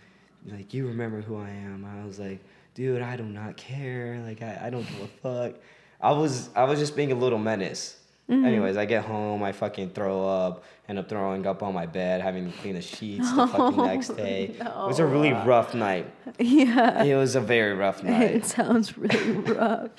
Like 0.46 0.72
you 0.72 0.86
remember 0.86 1.22
who 1.22 1.36
I 1.36 1.50
am? 1.50 1.84
I 1.84 2.06
was 2.06 2.20
like, 2.20 2.42
dude, 2.76 3.02
I 3.02 3.18
do 3.18 3.24
not 3.24 3.58
care. 3.58 4.22
Like 4.24 4.44
I, 4.44 4.68
I 4.68 4.70
don't 4.70 4.88
give 4.88 5.02
a 5.02 5.08
fuck. 5.08 5.56
I 6.02 6.12
was 6.12 6.50
I 6.56 6.64
was 6.64 6.80
just 6.80 6.96
being 6.96 7.12
a 7.12 7.16
little 7.16 7.40
menace. 7.40 7.98
Mm. 8.30 8.46
Anyways, 8.46 8.78
I 8.78 8.86
get 8.86 9.04
home, 9.04 9.44
I 9.44 9.52
fucking 9.52 9.90
throw 9.90 10.26
up, 10.26 10.64
end 10.88 10.98
up 10.98 11.10
throwing 11.10 11.46
up 11.46 11.62
on 11.64 11.74
my 11.74 11.86
bed, 11.86 12.22
having 12.22 12.50
to 12.50 12.58
clean 12.60 12.76
the 12.76 12.82
sheets 12.82 13.30
the 13.30 13.46
fucking 13.48 13.80
oh, 13.80 13.86
next 13.86 14.10
day. 14.16 14.56
It 14.58 14.64
was 14.64 15.00
a 15.00 15.06
really 15.06 15.34
rough 15.34 15.74
night. 15.74 16.06
Yeah. 16.40 17.04
It 17.04 17.16
was 17.16 17.36
a 17.36 17.42
very 17.42 17.74
rough 17.74 18.04
night. 18.06 18.32
It 18.32 18.46
sounds 18.46 18.98
really 18.98 19.32
rough. 19.54 19.90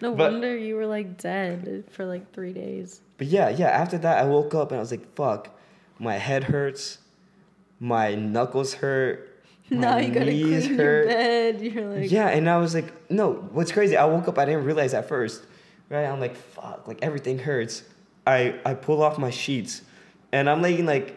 No 0.00 0.14
But- 0.14 0.32
wonder 0.32 0.56
you 0.56 0.76
were 0.76 0.86
like 0.86 1.18
dead 1.18 1.84
for 1.90 2.06
like 2.06 2.32
three 2.32 2.54
days. 2.54 3.02
But 3.18 3.26
yeah, 3.26 3.50
yeah, 3.50 3.66
after 3.68 3.98
that, 3.98 4.18
I 4.18 4.24
woke 4.24 4.54
up 4.54 4.70
and 4.70 4.78
I 4.78 4.80
was 4.80 4.90
like, 4.90 5.14
fuck, 5.14 5.50
my 5.98 6.16
head 6.16 6.44
hurts, 6.44 6.96
my 7.78 8.14
knuckles 8.14 8.74
hurt. 8.74 9.28
now 9.68 9.92
my 9.96 10.00
you 10.00 10.14
gotta 10.14 10.26
knees 10.26 10.64
clean 10.66 10.78
your 10.78 10.86
hurt. 10.86 11.06
bed. 11.08 11.60
You're 11.60 11.84
like, 12.00 12.10
Yeah, 12.10 12.28
and 12.28 12.48
I 12.48 12.56
was 12.56 12.74
like, 12.74 13.10
no, 13.10 13.32
what's 13.52 13.70
crazy? 13.70 13.98
I 13.98 14.06
woke 14.06 14.28
up, 14.28 14.38
I 14.38 14.46
didn't 14.46 14.64
realize 14.64 14.94
at 14.94 15.08
first, 15.08 15.44
right? 15.92 16.06
I'm 16.06 16.20
like, 16.20 16.34
fuck, 16.34 16.88
like 16.88 16.98
everything 17.02 17.38
hurts. 17.38 17.84
I 18.26 18.58
I 18.64 18.74
pull 18.74 19.02
off 19.02 19.18
my 19.18 19.30
sheets, 19.30 19.82
and 20.32 20.48
I'm 20.48 20.62
laying 20.62 20.86
like 20.86 21.14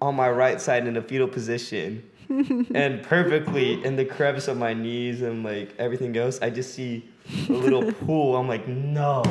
on 0.00 0.14
my 0.14 0.30
right 0.30 0.60
side 0.60 0.86
in 0.86 0.96
a 0.96 1.02
fetal 1.02 1.28
position, 1.28 2.08
and 2.28 3.02
perfectly 3.02 3.84
in 3.84 3.96
the 3.96 4.04
crevice 4.04 4.48
of 4.48 4.56
my 4.56 4.72
knees 4.72 5.22
and 5.22 5.42
like 5.42 5.74
everything 5.78 6.16
else, 6.16 6.40
I 6.40 6.50
just 6.50 6.74
see 6.74 7.08
a 7.48 7.52
little 7.52 7.92
pool. 8.06 8.36
I'm 8.36 8.48
like, 8.48 8.68
no, 8.68 9.22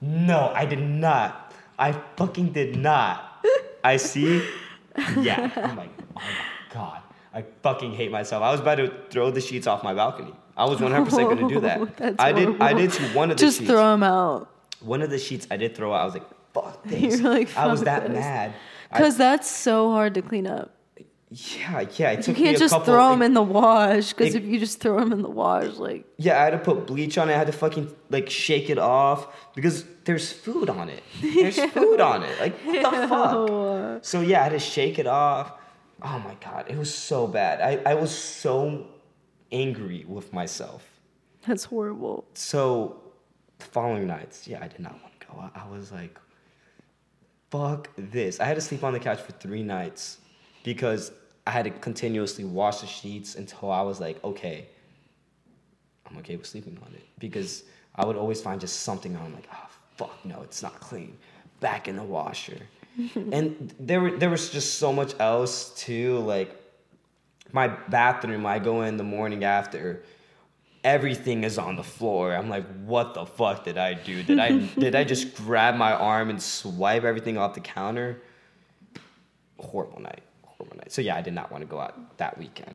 no, 0.00 0.52
I 0.54 0.64
did 0.66 0.80
not. 0.80 1.54
I 1.78 1.92
fucking 2.16 2.52
did 2.52 2.76
not. 2.76 3.44
I 3.82 3.96
see. 3.96 4.44
Yeah, 5.16 5.50
I'm 5.56 5.76
like, 5.76 5.90
oh 6.16 6.20
my 6.20 6.30
god. 6.72 7.02
I 7.32 7.44
fucking 7.62 7.94
hate 7.94 8.10
myself. 8.10 8.42
I 8.42 8.50
was 8.50 8.60
about 8.60 8.76
to 8.76 8.92
throw 9.08 9.30
the 9.30 9.40
sheets 9.40 9.66
off 9.66 9.84
my 9.84 9.94
balcony. 9.94 10.34
I 10.60 10.64
was 10.68 10.78
100% 10.78 11.10
going 11.10 11.38
to 11.38 11.48
do 11.54 11.60
that. 11.60 12.14
I 12.28 12.32
did. 12.32 12.60
I 12.60 12.72
did 12.74 12.90
to 12.92 13.02
one 13.18 13.30
of 13.30 13.36
the 13.36 13.40
just 13.46 13.58
sheets. 13.58 13.70
throw 13.70 13.90
them 13.92 14.02
out. 14.02 14.48
One 14.80 15.02
of 15.02 15.10
the 15.10 15.18
sheets 15.18 15.46
I 15.50 15.56
did 15.56 15.74
throw 15.76 15.92
out. 15.94 16.02
I 16.02 16.04
was 16.04 16.14
like, 16.14 16.28
"Fuck 16.54 16.82
this!" 16.84 17.20
You're 17.20 17.30
like, 17.30 17.56
I 17.56 17.66
was 17.66 17.82
that 17.84 18.02
this." 18.02 18.12
mad. 18.20 18.52
Because 18.92 19.16
that's 19.16 19.48
so 19.48 19.90
hard 19.90 20.14
to 20.14 20.22
clean 20.22 20.46
up. 20.46 20.74
yeah, 21.30 21.84
yeah. 21.96 22.10
You 22.12 22.34
can't 22.34 22.56
a 22.56 22.58
just 22.58 22.72
couple. 22.74 22.86
throw 22.92 23.10
them 23.10 23.22
it- 23.22 23.26
in 23.26 23.34
the 23.34 23.42
wash. 23.42 24.12
Because 24.12 24.34
if 24.34 24.44
you 24.44 24.58
just 24.58 24.80
throw 24.80 24.98
them 24.98 25.12
in 25.12 25.22
the 25.22 25.30
wash, 25.30 25.76
like, 25.76 26.04
Yeah, 26.16 26.40
I 26.40 26.44
had 26.44 26.50
to 26.50 26.58
put 26.58 26.86
bleach 26.88 27.16
on 27.18 27.30
it. 27.30 27.34
I 27.34 27.38
had 27.38 27.46
to 27.46 27.52
fucking 27.52 27.88
like 28.10 28.28
shake 28.28 28.68
it 28.68 28.78
off 28.78 29.28
because 29.54 29.84
there's 30.04 30.32
food 30.32 30.68
on 30.68 30.88
it. 30.88 31.02
There's 31.22 31.58
food 31.72 32.00
on 32.00 32.22
it. 32.24 32.40
Like 32.40 32.54
what 32.64 32.82
the 33.00 33.08
fuck? 33.08 34.04
So 34.04 34.20
yeah, 34.22 34.40
I 34.40 34.42
had 34.44 34.52
to 34.52 34.58
shake 34.58 34.98
it 34.98 35.06
off. 35.06 35.52
Oh 36.02 36.18
my 36.24 36.34
god, 36.44 36.66
it 36.68 36.76
was 36.78 36.92
so 36.92 37.26
bad. 37.26 37.60
I, 37.60 37.90
I 37.92 37.94
was 37.94 38.10
so 38.10 38.86
angry 39.52 40.04
with 40.08 40.32
myself. 40.32 40.86
that's 41.46 41.64
horrible. 41.64 42.24
So 42.34 43.00
the 43.58 43.66
following 43.66 44.06
nights, 44.06 44.46
yeah, 44.46 44.58
I 44.62 44.68
did 44.68 44.80
not 44.80 44.92
want 44.92 45.20
to 45.20 45.26
go 45.26 45.40
out. 45.40 45.52
I 45.54 45.68
was 45.68 45.92
like, 45.92 46.18
fuck 47.50 47.88
this. 47.96 48.40
I 48.40 48.44
had 48.44 48.54
to 48.54 48.60
sleep 48.60 48.84
on 48.84 48.92
the 48.92 49.00
couch 49.00 49.20
for 49.20 49.32
three 49.32 49.62
nights 49.62 50.18
because 50.62 51.12
I 51.46 51.50
had 51.50 51.64
to 51.64 51.70
continuously 51.70 52.44
wash 52.44 52.80
the 52.80 52.86
sheets 52.86 53.34
until 53.34 53.70
I 53.70 53.82
was 53.82 54.00
like, 54.00 54.22
okay, 54.24 54.68
I'm 56.08 56.16
okay 56.18 56.36
with 56.36 56.46
sleeping 56.46 56.78
on 56.84 56.94
it. 56.94 57.04
Because 57.18 57.64
I 57.94 58.04
would 58.04 58.16
always 58.16 58.40
find 58.40 58.60
just 58.60 58.80
something 58.80 59.16
on, 59.16 59.32
like, 59.34 59.48
oh, 59.52 59.68
fuck, 59.96 60.24
no, 60.24 60.42
it's 60.42 60.62
not 60.62 60.78
clean. 60.80 61.16
Back 61.60 61.88
in 61.88 61.96
the 61.96 62.02
washer. 62.02 62.58
and 63.14 63.74
there, 63.78 64.00
were, 64.00 64.10
there 64.12 64.30
was 64.30 64.50
just 64.50 64.74
so 64.78 64.92
much 64.92 65.14
else 65.18 65.70
too. 65.74 66.18
Like, 66.18 66.59
my 67.52 67.68
bathroom, 67.68 68.46
I 68.46 68.58
go 68.58 68.82
in 68.82 68.96
the 68.96 69.04
morning 69.04 69.44
after 69.44 70.02
everything 70.84 71.44
is 71.44 71.58
on 71.58 71.76
the 71.76 71.82
floor. 71.82 72.34
I'm 72.34 72.48
like, 72.48 72.66
what 72.84 73.14
the 73.14 73.26
fuck 73.26 73.64
did 73.64 73.78
I 73.78 73.94
do? 73.94 74.22
Did 74.22 74.38
I 74.38 74.58
did 74.78 74.94
I 74.94 75.04
just 75.04 75.34
grab 75.34 75.76
my 75.76 75.92
arm 75.92 76.30
and 76.30 76.40
swipe 76.40 77.04
everything 77.04 77.38
off 77.38 77.54
the 77.54 77.60
counter? 77.60 78.20
Horrible 79.58 80.00
night. 80.00 80.22
Horrible 80.44 80.76
night. 80.76 80.92
So 80.92 81.02
yeah, 81.02 81.16
I 81.16 81.22
did 81.22 81.34
not 81.34 81.50
want 81.50 81.62
to 81.62 81.68
go 81.68 81.80
out 81.80 82.16
that 82.18 82.38
weekend. 82.38 82.74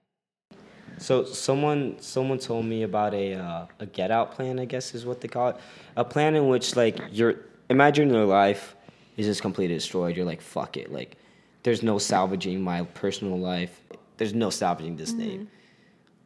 So 0.98 1.26
someone 1.26 1.98
someone 2.00 2.40
told 2.40 2.66
me 2.66 2.84
about 2.84 3.14
a 3.14 3.34
uh, 3.34 3.66
a 3.80 3.86
get 3.86 4.12
out 4.12 4.32
plan, 4.32 4.60
I 4.60 4.66
guess 4.66 4.96
is 4.96 5.06
what 5.06 5.22
they 5.22 5.28
call 5.28 5.50
it. 5.50 5.58
A 5.98 6.06
plan 6.06 6.36
in 6.36 6.48
which 6.48 6.76
like 6.76 7.00
you're 7.12 7.36
imagine 7.70 8.10
your 8.10 8.26
life 8.26 8.76
is 9.18 9.26
just 9.26 9.42
completely 9.42 9.76
destroyed. 9.76 10.16
You're 10.16 10.26
like, 10.26 10.42
fuck 10.42 10.78
it. 10.78 10.92
Like 10.92 11.18
there's 11.64 11.84
no 11.84 11.98
salvaging 11.98 12.62
my 12.62 12.84
personal 12.84 13.40
life. 13.40 13.82
There's 14.18 14.34
no 14.34 14.50
salvaging 14.50 14.96
this 14.96 15.12
mm-hmm. 15.12 15.20
name. 15.20 15.48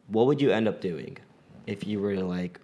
What 0.08 0.26
would 0.28 0.42
you 0.42 0.52
end 0.52 0.68
up 0.68 0.82
doing 0.82 1.18
if 1.68 1.86
you 1.86 2.00
were 2.00 2.16
to 2.16 2.26
like 2.26 2.60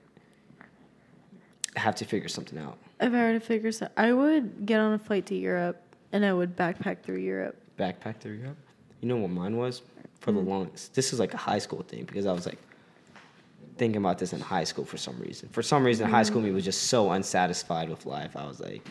have 1.75 1.95
to 1.95 2.05
figure 2.05 2.29
something 2.29 2.57
out? 2.59 2.77
If 2.99 3.13
I 3.13 3.23
were 3.23 3.33
to 3.33 3.39
figure 3.39 3.71
so, 3.71 3.89
I 3.97 4.13
would 4.13 4.65
get 4.65 4.79
on 4.79 4.93
a 4.93 4.99
flight 4.99 5.25
to 5.27 5.35
Europe 5.35 5.81
and 6.11 6.25
I 6.25 6.33
would 6.33 6.55
backpack 6.55 7.03
through 7.03 7.17
Europe. 7.17 7.57
Backpack 7.77 8.19
through 8.19 8.35
Europe? 8.35 8.57
You 9.01 9.09
know 9.09 9.17
what 9.17 9.31
mine 9.31 9.57
was? 9.57 9.81
For 10.21 10.31
the 10.31 10.39
mm-hmm. 10.39 10.49
longest. 10.49 10.93
This 10.95 11.13
is 11.13 11.19
like 11.19 11.33
a 11.33 11.37
high 11.37 11.59
school 11.59 11.83
thing 11.83 12.05
because 12.05 12.25
I 12.25 12.31
was 12.31 12.45
like 12.45 12.57
thinking 13.77 13.97
about 13.97 14.17
this 14.17 14.33
in 14.33 14.39
high 14.39 14.63
school 14.63 14.85
for 14.85 14.97
some 14.97 15.19
reason. 15.19 15.49
For 15.49 15.61
some 15.61 15.83
reason, 15.83 16.09
high 16.09 16.23
school 16.23 16.37
mm-hmm. 16.39 16.49
me 16.49 16.55
was 16.55 16.63
just 16.63 16.83
so 16.83 17.11
unsatisfied 17.11 17.89
with 17.89 18.05
life. 18.05 18.35
I 18.37 18.47
was 18.47 18.59
like, 18.59 18.87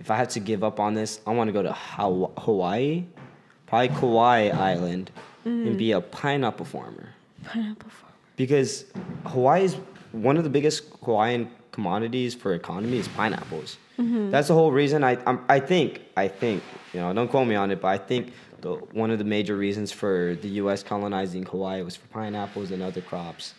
if 0.00 0.10
I 0.10 0.16
had 0.16 0.30
to 0.30 0.40
give 0.40 0.64
up 0.64 0.80
on 0.80 0.94
this, 0.94 1.20
I 1.26 1.30
want 1.30 1.48
to 1.48 1.52
go 1.52 1.62
to 1.62 1.72
Haw- 1.72 2.30
Hawaii, 2.38 3.04
probably 3.66 3.88
Kauai 3.88 4.48
Island, 4.48 5.10
and 5.44 5.76
be 5.78 5.92
a 5.92 6.00
pineapple 6.00 6.66
farmer. 6.66 7.08
Pineapple 7.44 7.90
farmer. 7.90 8.14
because 8.36 8.84
Hawaii 9.26 9.64
is 9.64 9.76
one 10.12 10.36
of 10.36 10.44
the 10.44 10.50
biggest 10.50 10.84
Hawaiian 11.04 11.50
commodities 11.72 12.34
for 12.34 12.54
economy 12.54 12.98
is 12.98 13.08
pineapples. 13.08 13.76
That's 13.98 14.48
the 14.48 14.54
whole 14.54 14.72
reason 14.72 15.04
I 15.04 15.18
I'm, 15.26 15.40
I 15.48 15.60
think 15.60 16.00
I 16.16 16.26
think 16.28 16.62
you 16.94 17.00
know 17.00 17.12
don't 17.12 17.28
quote 17.28 17.46
me 17.46 17.54
on 17.54 17.70
it, 17.70 17.80
but 17.82 17.88
I 17.88 17.98
think 17.98 18.32
the 18.62 18.72
one 18.92 19.10
of 19.10 19.18
the 19.18 19.24
major 19.24 19.56
reasons 19.56 19.92
for 19.92 20.36
the 20.40 20.48
U.S. 20.62 20.82
colonizing 20.82 21.44
Hawaii 21.44 21.82
was 21.82 21.96
for 21.96 22.06
pineapples 22.08 22.70
and 22.70 22.82
other 22.82 23.00
crops, 23.02 23.54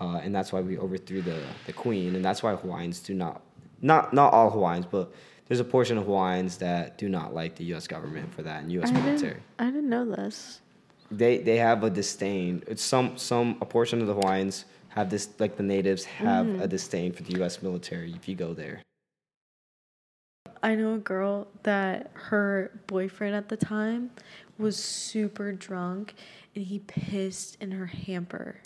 uh, 0.00 0.20
and 0.24 0.32
that's 0.34 0.52
why 0.52 0.60
we 0.60 0.78
overthrew 0.78 1.20
the 1.22 1.40
the 1.66 1.72
queen, 1.72 2.14
and 2.16 2.24
that's 2.24 2.42
why 2.44 2.54
Hawaiians 2.54 3.00
do 3.00 3.12
not 3.14 3.42
not 3.80 4.12
not 4.14 4.32
all 4.32 4.50
Hawaiians, 4.50 4.86
but 4.86 5.12
there's 5.48 5.60
a 5.60 5.64
portion 5.64 5.98
of 5.98 6.04
Hawaiians 6.06 6.58
that 6.58 6.96
do 6.96 7.08
not 7.08 7.34
like 7.34 7.56
the 7.56 7.64
U.S. 7.74 7.86
government 7.88 8.32
for 8.34 8.42
that 8.42 8.62
and 8.62 8.70
U.S. 8.72 8.88
I 8.90 8.92
military 8.92 9.32
didn't, 9.34 9.42
I 9.58 9.64
didn't 9.66 9.88
know 9.90 10.04
this. 10.04 10.60
They 11.12 11.38
they 11.38 11.56
have 11.56 11.84
a 11.84 11.90
disdain. 11.90 12.62
It's 12.66 12.82
some 12.82 13.16
some 13.16 13.58
a 13.60 13.66
portion 13.66 14.00
of 14.00 14.06
the 14.06 14.14
Hawaiians 14.14 14.64
have 14.88 15.10
this 15.10 15.28
like 15.38 15.56
the 15.56 15.62
natives 15.62 16.04
have 16.04 16.46
mm-hmm. 16.46 16.62
a 16.62 16.66
disdain 16.66 17.12
for 17.12 17.22
the 17.22 17.34
U.S. 17.38 17.62
military. 17.62 18.12
If 18.12 18.28
you 18.28 18.34
go 18.34 18.54
there, 18.54 18.82
I 20.62 20.74
know 20.74 20.94
a 20.94 20.98
girl 20.98 21.48
that 21.62 22.10
her 22.14 22.70
boyfriend 22.86 23.34
at 23.34 23.48
the 23.48 23.56
time 23.56 24.10
was 24.58 24.76
super 24.76 25.52
drunk 25.52 26.14
and 26.54 26.64
he 26.64 26.78
pissed 26.80 27.56
in 27.60 27.72
her 27.72 27.86
hamper. 27.86 28.56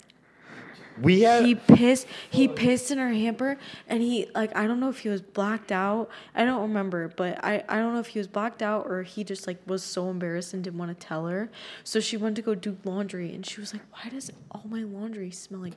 We 1.01 1.21
had 1.21 1.45
He 1.45 1.55
pissed. 1.55 2.07
He 2.29 2.47
pissed 2.47 2.91
in 2.91 2.97
her 2.97 3.11
hamper, 3.11 3.57
and 3.87 4.01
he 4.01 4.27
like 4.35 4.55
I 4.55 4.67
don't 4.67 4.79
know 4.79 4.89
if 4.89 4.99
he 4.99 5.09
was 5.09 5.21
blacked 5.21 5.71
out. 5.71 6.09
I 6.35 6.45
don't 6.45 6.61
remember, 6.61 7.09
but 7.09 7.43
I 7.43 7.63
I 7.69 7.77
don't 7.77 7.93
know 7.93 7.99
if 7.99 8.07
he 8.07 8.19
was 8.19 8.27
blacked 8.27 8.61
out 8.61 8.85
or 8.87 9.03
he 9.03 9.23
just 9.23 9.47
like 9.47 9.57
was 9.65 9.83
so 9.83 10.09
embarrassed 10.09 10.53
and 10.53 10.63
didn't 10.63 10.79
want 10.79 10.97
to 10.99 11.07
tell 11.07 11.27
her. 11.27 11.49
So 11.83 11.99
she 11.99 12.17
went 12.17 12.35
to 12.37 12.41
go 12.41 12.55
do 12.55 12.77
laundry, 12.83 13.33
and 13.33 13.45
she 13.45 13.59
was 13.59 13.73
like, 13.73 13.83
"Why 13.91 14.09
does 14.09 14.31
all 14.51 14.63
my 14.65 14.83
laundry 14.83 15.31
smell 15.31 15.61
like 15.61 15.75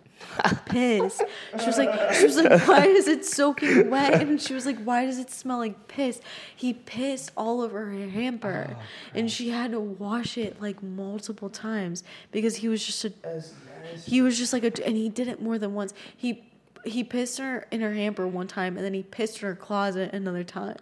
piss?" 0.67 1.21
She 1.59 1.67
was 1.67 1.79
like, 1.79 2.15
"She 2.15 2.25
was 2.25 2.37
like, 2.37 2.67
why 2.67 2.87
is 2.87 3.09
it 3.09 3.25
soaking 3.25 3.91
wet?" 3.91 4.21
And 4.23 4.41
she 4.41 4.55
was 4.55 4.67
like, 4.67 4.79
"Why 4.83 5.05
does 5.05 5.19
it 5.19 5.31
smell 5.31 5.59
like 5.59 5.89
piss?" 5.89 6.21
He 6.55 6.73
pissed 6.73 7.33
all 7.37 7.61
over 7.61 7.87
her 7.87 8.09
hamper, 8.09 8.77
oh, 8.77 8.83
and 9.15 9.31
she 9.31 9.51
had 9.51 9.73
to 9.73 9.81
wash 9.81 10.39
it 10.39 10.61
like 10.61 10.83
multiple 10.83 11.51
times 11.51 12.03
because 12.31 12.57
he 12.57 12.69
was 12.69 12.85
just 12.85 13.05
a 13.05 13.13
he 14.05 14.23
was 14.23 14.39
just 14.39 14.53
like 14.53 14.65
a, 14.65 14.87
and 14.87 14.97
he 14.97 15.09
did 15.09 15.29
it 15.29 15.41
more 15.43 15.59
than 15.59 15.75
once. 15.75 15.95
He 16.17 16.45
he 16.85 17.05
pissed 17.05 17.39
her 17.39 17.67
in 17.71 17.81
her 17.81 17.93
hamper 17.93 18.27
one 18.27 18.47
time, 18.47 18.77
and 18.77 18.85
then 18.85 18.95
he 18.95 19.03
pissed 19.03 19.43
in 19.43 19.49
her 19.49 19.55
closet 19.55 20.13
another 20.13 20.45
time. 20.45 20.77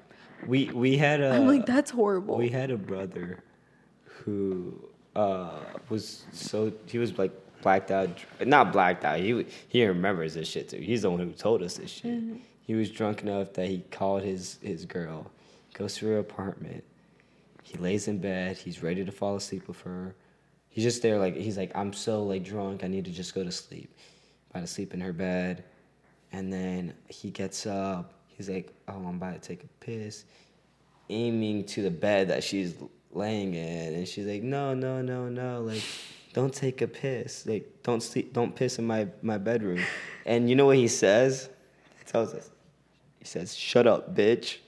we 0.46 0.66
we 0.70 0.96
had 0.96 1.20
a 1.20 1.30
I'm 1.30 1.46
like, 1.46 1.66
that's 1.66 1.90
horrible. 1.90 2.36
we 2.36 2.48
had 2.48 2.70
a 2.70 2.76
brother 2.76 3.42
who 4.04 4.74
uh, 5.16 5.58
was 5.88 6.24
so 6.32 6.72
he 6.86 6.98
was 6.98 7.18
like 7.18 7.32
blacked 7.62 7.90
out, 7.90 8.10
not 8.46 8.72
blacked 8.72 9.04
out. 9.04 9.18
He 9.18 9.46
he 9.68 9.84
remembers 9.84 10.34
this 10.34 10.48
shit 10.48 10.68
too. 10.68 10.78
He's 10.78 11.02
the 11.02 11.10
one 11.10 11.20
who 11.20 11.32
told 11.32 11.62
us 11.62 11.76
this 11.76 11.90
shit. 11.90 12.22
He 12.62 12.74
was 12.74 12.90
drunk 12.90 13.22
enough 13.22 13.54
that 13.54 13.66
he 13.66 13.82
called 13.90 14.22
his 14.22 14.58
his 14.62 14.84
girl, 14.84 15.30
goes 15.72 15.96
to 15.96 16.06
her 16.06 16.18
apartment. 16.18 16.84
He 17.62 17.76
lays 17.78 18.08
in 18.08 18.18
bed. 18.18 18.56
He's 18.58 18.82
ready 18.82 19.04
to 19.04 19.12
fall 19.12 19.36
asleep 19.36 19.68
with 19.68 19.80
her. 19.82 20.14
He's 20.78 20.84
just 20.84 21.02
there, 21.02 21.18
like 21.18 21.34
he's 21.34 21.58
like, 21.58 21.72
I'm 21.74 21.92
so 21.92 22.22
like 22.22 22.44
drunk. 22.44 22.84
I 22.84 22.86
need 22.86 23.04
to 23.06 23.10
just 23.10 23.34
go 23.34 23.42
to 23.42 23.50
sleep. 23.50 23.92
About 24.50 24.60
to 24.60 24.68
sleep 24.68 24.94
in 24.94 25.00
her 25.00 25.12
bed, 25.12 25.64
and 26.30 26.52
then 26.52 26.94
he 27.08 27.30
gets 27.30 27.66
up. 27.66 28.12
He's 28.28 28.48
like, 28.48 28.72
Oh, 28.86 28.92
I'm 28.92 29.16
about 29.16 29.32
to 29.32 29.40
take 29.40 29.64
a 29.64 29.66
piss. 29.84 30.24
Aiming 31.08 31.64
to 31.64 31.82
the 31.82 31.90
bed 31.90 32.28
that 32.28 32.44
she's 32.44 32.76
laying 33.10 33.54
in. 33.54 33.94
And 33.94 34.06
she's 34.06 34.26
like 34.26 34.44
no 34.44 34.72
no 34.72 35.02
no 35.02 35.28
no 35.28 35.62
like 35.62 35.82
don't 36.32 36.54
take 36.54 36.80
a 36.80 36.86
piss. 36.86 37.44
Like 37.44 37.82
don't 37.82 38.00
sleep 38.00 38.32
don't 38.32 38.54
piss 38.54 38.78
in 38.78 38.86
my 38.86 39.08
my 39.20 39.36
bedroom. 39.36 39.80
And 40.26 40.48
you 40.48 40.54
know 40.54 40.66
what 40.66 40.76
he 40.76 40.86
says? 40.86 41.50
He 41.98 42.04
tells 42.04 42.34
us. 42.34 42.50
He 43.18 43.24
says 43.24 43.56
shut 43.56 43.88
up 43.88 44.14
bitch 44.14 44.58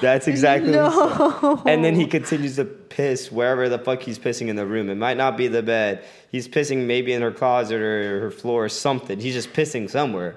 That's 0.00 0.28
exactly 0.28 0.76
what 0.76 0.92
he 0.92 1.56
said. 1.64 1.72
And 1.72 1.84
then 1.84 1.94
he 1.94 2.06
continues 2.06 2.56
to 2.56 2.64
piss 2.64 3.32
wherever 3.32 3.68
the 3.68 3.78
fuck 3.78 4.02
he's 4.02 4.18
pissing 4.18 4.48
in 4.48 4.56
the 4.56 4.66
room. 4.66 4.88
It 4.88 4.96
might 4.96 5.16
not 5.16 5.36
be 5.36 5.48
the 5.48 5.62
bed. 5.62 6.04
He's 6.30 6.48
pissing 6.48 6.86
maybe 6.86 7.12
in 7.12 7.22
her 7.22 7.32
closet 7.32 7.80
or 7.80 8.20
her 8.20 8.30
floor 8.30 8.64
or 8.64 8.68
something. 8.68 9.18
He's 9.18 9.34
just 9.34 9.52
pissing 9.52 9.90
somewhere. 9.90 10.36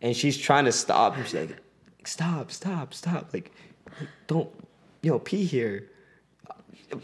And 0.00 0.16
she's 0.16 0.38
trying 0.38 0.64
to 0.66 0.72
stop. 0.72 1.16
She's 1.16 1.34
like, 1.34 1.56
stop, 2.04 2.50
stop, 2.50 2.94
stop. 2.94 3.30
Like, 3.32 3.52
don't, 4.26 4.48
you 5.02 5.10
know, 5.10 5.18
pee 5.18 5.44
here. 5.44 5.90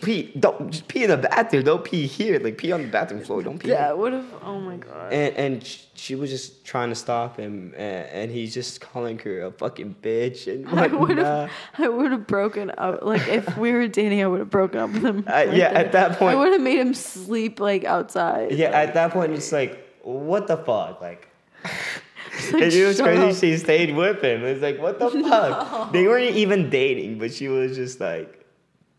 Pee, 0.00 0.32
don't, 0.38 0.70
just 0.70 0.88
pee 0.88 1.04
in 1.04 1.10
the 1.10 1.18
bathroom. 1.18 1.62
Don't 1.62 1.84
pee 1.84 2.06
here. 2.06 2.38
Like, 2.38 2.56
pee 2.56 2.72
on 2.72 2.80
the 2.82 2.88
bathroom 2.88 3.22
floor. 3.22 3.42
Don't 3.42 3.58
pee. 3.58 3.68
yeah 3.68 3.92
would 3.92 4.14
have. 4.14 4.24
Oh 4.42 4.58
my 4.58 4.76
god. 4.76 5.12
And 5.12 5.36
and 5.36 5.78
she 5.94 6.14
was 6.14 6.30
just 6.30 6.64
trying 6.64 6.88
to 6.88 6.94
stop 6.94 7.38
him, 7.38 7.74
and, 7.76 8.08
and 8.08 8.30
he's 8.30 8.54
just 8.54 8.80
calling 8.80 9.18
her 9.18 9.42
a 9.42 9.52
fucking 9.52 9.96
bitch 10.02 10.52
and 10.52 10.66
I 10.68 10.86
would 10.86 11.18
have. 11.18 11.50
I 11.78 11.88
would 11.88 12.12
have 12.12 12.26
broken 12.26 12.72
up. 12.78 13.02
Like 13.02 13.28
if 13.28 13.58
we 13.58 13.72
were 13.72 13.86
dating, 13.86 14.22
I 14.22 14.26
would 14.26 14.40
have 14.40 14.50
broken 14.50 14.80
up 14.80 14.90
with 14.90 15.04
him. 15.04 15.24
Uh, 15.26 15.46
yeah, 15.52 15.66
at 15.66 15.92
that 15.92 16.18
point 16.18 16.36
I 16.36 16.38
would 16.38 16.52
have 16.52 16.62
made 16.62 16.78
him 16.78 16.94
sleep 16.94 17.60
like 17.60 17.84
outside. 17.84 18.52
yeah, 18.52 18.70
at 18.70 18.94
that 18.94 19.12
point, 19.12 19.32
it's 19.32 19.52
like, 19.52 19.84
what 20.02 20.46
the 20.46 20.56
fuck, 20.56 21.00
like. 21.00 21.28
like, 21.64 22.54
and 22.54 22.62
it 22.72 22.86
was 22.86 23.00
crazy. 23.00 23.22
up. 23.22 23.36
She 23.36 23.56
stayed 23.58 23.94
with 23.94 24.22
him. 24.22 24.44
It's 24.44 24.62
like, 24.62 24.78
what 24.80 24.98
the 24.98 25.10
fuck? 25.28 25.92
They 25.92 26.06
weren't 26.06 26.36
even 26.36 26.70
dating, 26.70 27.18
but 27.18 27.32
she 27.32 27.48
was 27.48 27.76
just 27.76 28.00
like 28.00 28.43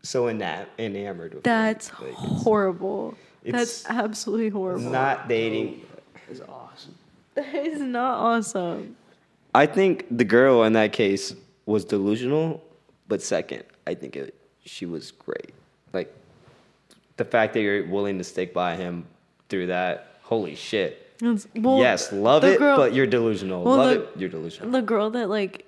so 0.06 0.24
enam- 0.24 0.66
enamored 0.78 1.34
with. 1.34 1.42
That's 1.42 1.90
Like, 2.00 2.10
it's- 2.12 2.42
horrible. 2.42 3.14
That's 3.44 3.62
it's 3.82 3.90
absolutely 3.90 4.48
horrible. 4.48 4.90
not 4.90 5.28
dating. 5.28 5.82
It's 6.30 6.40
awesome. 6.40 6.94
that 7.34 7.54
is 7.54 7.80
not 7.80 8.18
awesome. 8.18 8.96
I 9.54 9.66
think 9.66 10.06
the 10.10 10.24
girl 10.24 10.64
in 10.64 10.72
that 10.74 10.92
case 10.92 11.34
was 11.64 11.84
delusional, 11.84 12.62
but 13.08 13.22
second, 13.22 13.62
I 13.86 13.94
think 13.94 14.16
it, 14.16 14.34
she 14.64 14.84
was 14.86 15.12
great. 15.12 15.52
Like 15.92 16.12
the 17.16 17.24
fact 17.24 17.54
that 17.54 17.60
you're 17.60 17.86
willing 17.86 18.18
to 18.18 18.24
stick 18.24 18.52
by 18.52 18.74
him 18.76 19.06
through 19.48 19.68
that, 19.68 20.18
holy 20.22 20.54
shit. 20.56 21.02
Well, 21.54 21.78
yes, 21.78 22.12
love 22.12 22.44
it, 22.44 22.58
girl- 22.58 22.76
but 22.76 22.92
you're 22.94 23.06
delusional. 23.06 23.62
well, 23.64 23.76
love 23.76 23.94
the- 23.94 24.02
it, 24.02 24.08
you're 24.18 24.28
delusional. 24.28 24.70
The 24.70 24.82
girl 24.82 25.10
that 25.10 25.28
like 25.30 25.64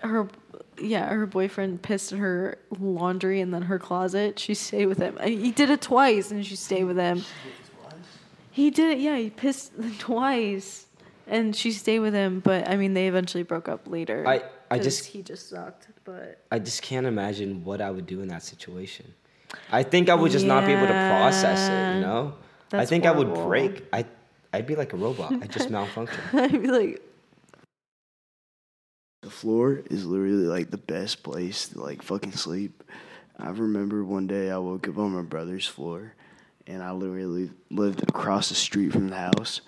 her 0.00 0.28
yeah, 0.80 1.08
her 1.08 1.26
boyfriend 1.26 1.82
pissed 1.82 2.12
in 2.12 2.18
her 2.18 2.58
laundry 2.78 3.40
and 3.40 3.52
then 3.52 3.62
her 3.62 3.78
closet. 3.78 4.38
She 4.38 4.54
stayed 4.54 4.86
with 4.86 4.98
him. 4.98 5.18
He 5.22 5.50
did 5.50 5.70
it 5.70 5.80
twice 5.80 6.30
and 6.30 6.44
she 6.44 6.56
stayed 6.56 6.84
with 6.84 6.96
him. 6.96 7.22
He 8.50 8.70
did 8.70 8.98
it, 8.98 9.00
yeah, 9.00 9.16
he 9.16 9.30
pissed 9.30 9.72
twice. 9.98 10.86
And 11.26 11.54
she 11.54 11.70
stayed 11.70 12.00
with 12.00 12.12
him, 12.14 12.40
but 12.40 12.68
I 12.68 12.76
mean 12.76 12.94
they 12.94 13.06
eventually 13.06 13.44
broke 13.44 13.68
up 13.68 13.86
later. 13.86 14.26
I- 14.26 14.42
I 14.72 14.78
just- 14.78 15.06
he 15.06 15.22
just 15.22 15.48
sucked, 15.48 15.88
but 16.04 16.38
I 16.52 16.58
just 16.60 16.82
can't 16.82 17.06
imagine 17.06 17.64
what 17.64 17.80
I 17.80 17.90
would 17.90 18.06
do 18.06 18.20
in 18.20 18.28
that 18.28 18.42
situation. 18.44 19.14
I 19.72 19.82
think 19.82 20.08
I 20.08 20.14
would 20.14 20.30
just 20.30 20.46
not 20.46 20.64
be 20.64 20.72
able 20.72 20.86
to 20.86 20.92
process 20.92 21.68
it, 21.68 21.96
you 21.96 22.00
know? 22.02 22.34
I 22.72 22.76
That's 22.78 22.90
think 22.90 23.04
I 23.04 23.10
would 23.10 23.34
break. 23.34 23.84
I 23.92 24.04
I'd 24.52 24.66
be 24.66 24.74
like 24.76 24.92
a 24.92 24.96
robot. 24.96 25.32
I'd 25.32 25.50
just 25.50 25.70
malfunction. 25.76 26.20
I'd 26.32 26.62
be 26.62 26.68
like 26.68 27.02
floor 29.40 29.80
is 29.90 30.04
literally 30.04 30.44
like 30.44 30.70
the 30.70 30.76
best 30.76 31.22
place 31.22 31.68
to 31.68 31.80
like 31.80 32.02
fucking 32.02 32.32
sleep. 32.32 32.84
I 33.38 33.48
remember 33.48 34.04
one 34.04 34.26
day 34.26 34.50
I 34.50 34.58
woke 34.58 34.86
up 34.86 34.98
on 34.98 35.12
my 35.12 35.22
brother's 35.22 35.66
floor, 35.66 36.12
and 36.66 36.82
I 36.82 36.92
literally 36.92 37.50
lived 37.70 38.02
across 38.02 38.50
the 38.50 38.54
street 38.54 38.92
from 38.92 39.08
the 39.08 39.16
house, 39.16 39.62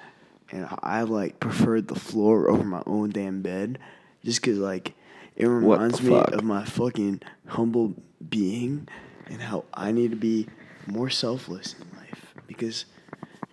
and 0.51 0.69
I 0.83 1.03
like 1.03 1.41
preferred 1.41 1.89
the 1.89 1.99
floor 1.99 2.51
over 2.51 2.65
my 2.65 2.83
own 2.85 3.11
damn 3.11 3.41
bed, 3.41 3.79
just 4.23 4.43
cause 4.43 4.59
like 4.59 4.93
it 5.37 5.47
reminds 5.47 6.03
me 6.03 6.17
of 6.17 6.45
my 6.45 6.67
fucking 6.67 7.23
humble 7.47 7.95
being, 8.29 8.89
and 9.29 9.41
how 9.41 9.65
I 9.73 9.91
need 9.91 10.11
to 10.11 10.19
be 10.19 10.49
more 10.87 11.09
selfless 11.09 11.75
in 11.81 11.97
life 11.97 12.35
because 12.47 12.85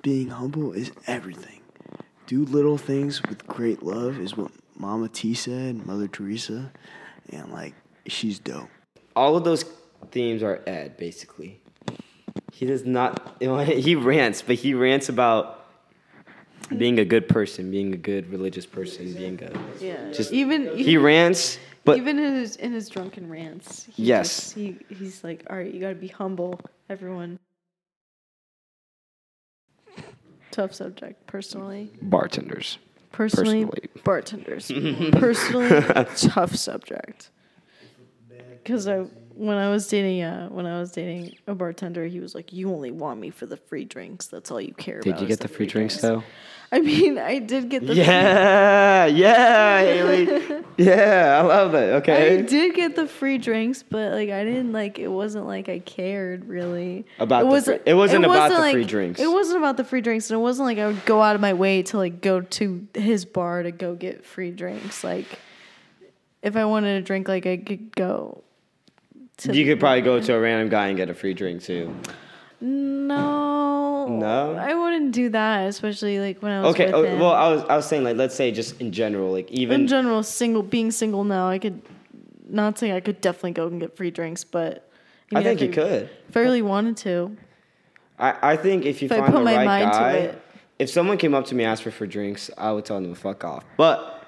being 0.02 0.30
humble 0.30 0.74
is 0.74 0.92
everything. 1.08 1.62
Do 2.28 2.44
little 2.44 2.78
things 2.78 3.22
with 3.24 3.48
great 3.48 3.84
love 3.84 4.20
is 4.20 4.36
what 4.36 4.52
Mama 4.80 5.10
T 5.10 5.34
said, 5.36 5.86
Mother 5.86 6.08
Teresa, 6.08 6.72
and 7.32 7.52
like 7.52 7.76
she's 8.08 8.40
dope. 8.40 8.70
all 9.16 9.36
of 9.38 9.44
those 9.44 9.66
themes 10.12 10.42
are 10.42 10.62
Ed 10.66 10.98
basically. 10.98 11.62
He 12.54 12.66
does 12.66 12.86
not. 12.86 13.36
You 13.42 13.48
know, 13.48 13.58
he 13.60 13.96
rants, 13.96 14.42
but 14.42 14.56
he 14.58 14.74
rants 14.74 15.08
about 15.10 15.66
being 16.78 17.00
a 17.00 17.06
good 17.06 17.30
person, 17.30 17.72
being 17.72 17.94
a 17.94 17.98
good 17.98 18.30
religious 18.30 18.66
person, 18.66 19.14
being 19.14 19.42
a. 19.42 19.52
yeah. 19.84 20.12
Just 20.12 20.34
even 20.34 20.76
He 20.78 20.98
rants, 20.98 21.58
but 21.86 21.98
even 21.98 22.20
in 22.20 22.36
his 22.36 22.56
in 22.58 22.74
his 22.74 22.90
drunken 22.90 23.30
rants. 23.30 23.86
He 23.94 24.04
Yes. 24.04 24.36
just- 24.36 24.54
he 24.56 24.78
he's 24.90 25.24
like, 25.24 25.46
all 25.50 25.56
right, 25.58 25.74
you 25.74 25.80
got 25.80 25.90
to 25.90 25.96
be 25.96 26.08
humble, 26.10 26.60
everyone. 26.90 27.40
Tough 30.52 30.74
subject, 30.74 31.26
personally. 31.28 31.92
bartenders. 32.02 32.78
Personally, 33.12 33.66
Personally. 33.66 33.90
bartenders. 34.04 34.72
personally, 35.14 36.06
tough 36.16 36.56
subject. 36.56 37.32
Because 38.30 38.88
I, 38.88 39.06
when 39.40 39.58
I 39.58 39.70
was 39.70 39.88
dating, 39.88 40.22
uh, 40.22 40.50
when 40.50 40.66
I 40.66 40.80
was 40.80 40.92
dating 40.92 41.36
a 41.48 41.56
bartender, 41.56 42.06
he 42.06 42.20
was 42.20 42.36
like, 42.36 42.52
"You 42.52 42.72
only 42.74 42.92
want 42.92 43.22
me 43.22 43.30
for 43.30 43.46
the 43.46 43.56
free 43.56 43.86
drinks. 43.86 44.28
That's 44.28 44.52
all 44.52 44.60
you 44.60 44.74
care 44.74 45.00
Did 45.00 45.12
about." 45.12 45.20
Did 45.20 45.24
you 45.24 45.28
get 45.30 45.40
the 45.40 45.48
free 45.48 45.66
drinks 45.66 45.98
though? 45.98 46.24
I 46.72 46.82
mean, 46.82 47.18
I 47.18 47.40
did 47.40 47.70
get 47.70 47.88
the. 47.88 47.96
Yeah, 47.96 49.06
yeah, 49.06 49.80
Haley. 49.80 50.64
Yeah, 50.78 51.40
I 51.42 51.46
love 51.46 51.74
it. 51.74 51.80
Okay, 52.00 52.40
I 52.40 52.42
did 52.42 52.76
get 52.76 52.96
the 52.96 53.08
free 53.08 53.38
drinks, 53.38 53.82
but 53.82 54.12
like 54.12 54.30
I 54.30 54.44
didn't 54.44 54.74
like. 54.74 55.00
It 55.00 55.08
wasn't 55.08 55.48
like 55.48 55.70
I 55.70 55.80
cared 55.80 56.46
really 56.46 57.06
About 57.18 57.42
the 57.42 57.46
was 57.48 57.66
free- 57.66 57.80
it 57.86 57.94
wasn't 57.96 58.26
about 58.26 58.52
the 58.52 58.60
like, 58.60 58.74
free 58.74 58.84
drinks. 58.84 59.20
It 59.20 59.32
wasn't 59.32 59.58
about 59.58 59.78
the 59.78 59.84
free 59.84 60.02
drinks, 60.02 60.30
and 60.30 60.38
it 60.38 60.42
wasn't 60.42 60.66
like 60.68 60.78
I 60.78 60.88
would 60.88 61.06
go 61.06 61.22
out 61.22 61.36
of 61.36 61.42
my 61.42 61.54
way 61.54 61.82
to 61.84 61.98
like 61.98 62.22
go 62.22 62.42
to 62.42 62.88
his 62.94 63.26
bar 63.26 63.64
to 63.64 63.72
go 63.72 63.96
get 63.96 64.26
free 64.26 64.52
drinks. 64.52 65.04
Like 65.04 65.40
if 66.44 66.56
I 66.56 66.66
wanted 66.66 67.02
a 67.02 67.06
drink, 67.06 67.28
like 67.28 67.46
I 67.46 67.58
could 67.58 67.96
go. 67.96 68.44
To 69.40 69.54
You 69.56 69.66
could 69.66 69.80
probably 69.80 70.02
go 70.02 70.20
to 70.20 70.34
a 70.34 70.40
random 70.40 70.70
guy 70.70 70.88
and 70.88 70.98
get 70.98 71.10
a 71.10 71.14
free 71.14 71.34
drink 71.34 71.62
too. 71.64 71.96
no, 72.62 74.08
No? 74.08 74.56
I 74.56 74.74
wouldn't 74.74 75.12
do 75.14 75.30
that, 75.30 75.68
especially 75.68 76.20
like 76.20 76.42
when 76.42 76.52
I 76.52 76.62
was 76.62 76.74
Okay. 76.76 76.86
With 76.88 76.94
oh, 76.96 77.18
well, 77.18 77.32
I 77.34 77.50
was 77.50 77.64
I 77.64 77.76
was 77.76 77.86
saying 77.88 78.04
like 78.04 78.18
let's 78.18 78.36
say 78.36 78.52
just 78.52 78.80
in 78.82 78.92
general, 78.92 79.32
like 79.32 79.50
even 79.52 79.82
in 79.82 79.88
general, 79.88 80.24
single 80.24 80.64
being 80.64 80.92
single 80.92 81.24
now, 81.24 81.48
I 81.50 81.60
could 81.60 81.82
not 82.50 82.78
saying 82.78 82.94
I 82.94 83.00
could 83.00 83.22
definitely 83.22 83.52
go 83.52 83.68
and 83.68 83.80
get 83.80 83.96
free 83.96 84.12
drinks, 84.12 84.44
but 84.44 84.90
I 85.32 85.36
mean, 85.36 85.44
think 85.44 85.62
you 85.62 85.70
could. 85.70 86.10
If 86.28 86.36
I 86.36 86.40
really 86.42 86.62
wanted 86.64 86.98
to, 86.98 87.38
I, 88.18 88.54
I 88.54 88.56
think 88.58 88.86
if 88.86 89.02
you 89.02 89.06
If 89.06 89.12
I 89.12 89.20
find 89.20 89.32
put 89.34 89.40
the 89.40 89.46
my 89.46 89.56
right 89.58 89.66
mind 89.66 89.94
to 89.94 90.00
guy, 90.00 90.12
it. 90.14 90.42
if 90.80 90.90
someone 90.90 91.18
came 91.18 91.34
up 91.36 91.46
to 91.46 91.56
me 91.56 91.64
and 91.64 91.72
asked 91.72 91.84
for 91.84 91.92
for 91.92 92.08
drinks, 92.08 92.50
I 92.58 92.72
would 92.72 92.86
tell 92.86 93.00
them 93.00 93.14
to 93.14 93.20
fuck 93.20 93.44
off. 93.44 93.64
But 93.78 94.24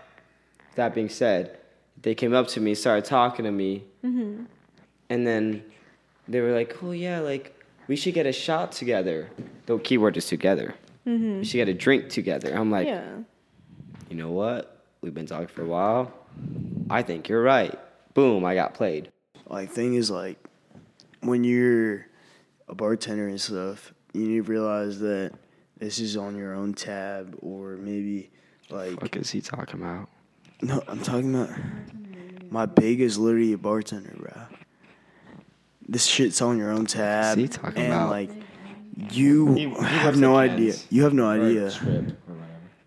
that 0.76 0.94
being 0.94 1.10
said, 1.10 1.58
they 2.02 2.14
came 2.16 2.34
up 2.34 2.48
to 2.50 2.62
me, 2.62 2.76
started 2.76 3.06
talking 3.06 3.46
to 3.46 3.52
me, 3.52 3.84
Mm-hmm. 4.06 4.46
And 5.12 5.28
then 5.28 5.64
they 6.32 6.40
were 6.42 6.54
like, 6.56 6.72
"Oh 6.82 6.92
yeah, 6.92 7.20
like 7.20 7.46
we 7.88 7.96
should 7.96 8.14
get 8.16 8.26
a 8.26 8.32
shot 8.32 8.72
together." 8.72 9.30
The 9.68 9.78
keyword 9.80 10.16
is 10.18 10.26
together. 10.28 10.74
We 11.06 11.44
should 11.44 11.58
get 11.64 11.68
a 11.70 11.74
drink 11.74 12.10
together. 12.10 12.54
I'm 12.56 12.72
like, 12.72 12.88
Mm-hmm. 12.88 13.20
yeah. 13.20 14.10
you 14.10 14.16
know 14.16 14.32
what? 14.32 14.64
We've 15.02 15.14
been 15.14 15.26
talking 15.26 15.48
for 15.48 15.64
a 15.64 15.72
while. 15.78 16.14
I 16.90 17.02
think 17.04 17.28
you're 17.30 17.42
right. 17.44 17.78
Boom, 18.14 18.46
I 18.46 18.54
got 18.56 18.74
played. 18.74 19.10
Like 19.48 19.70
thing 19.72 19.96
is 19.96 20.10
like 20.12 20.38
when 21.22 21.44
you're 21.44 22.06
a 22.68 22.76
bartender 22.76 23.28
and 23.28 23.42
stuff, 23.42 23.94
you 24.14 24.28
need 24.28 24.46
to 24.46 24.52
realize 24.52 25.00
that 25.00 25.32
this 25.78 26.00
is 26.00 26.16
on 26.18 26.38
your 26.38 26.54
own 26.54 26.74
tab 26.74 27.36
or 27.42 27.76
maybe 27.78 28.30
like 28.70 29.02
What 29.02 29.16
is 29.16 29.32
he 29.32 29.42
talking 29.42 29.82
about? 29.82 30.08
no, 30.62 30.84
I'm 30.88 31.02
talking 31.02 31.34
about 31.36 31.50
my 32.52 32.66
big 32.68 33.02
is 33.02 33.18
literally 33.18 33.54
a 33.54 33.58
bartender, 33.58 34.14
bro. 34.18 34.32
This 35.88 36.06
shit's 36.06 36.42
on 36.42 36.58
your 36.58 36.72
own 36.72 36.86
tab, 36.86 37.38
What's 37.38 37.54
he 37.56 37.60
talking 37.62 37.84
and 37.84 37.94
about? 37.94 38.10
like 38.10 38.30
you 39.12 39.54
He- 39.54 39.70
he 39.70 39.76
have 39.76 40.18
no 40.18 40.38
at 40.40 40.52
idea. 40.52 40.74
You 40.90 41.04
have 41.04 41.14
no 41.14 41.28
idea. 41.28 41.68
Or. 41.68 42.06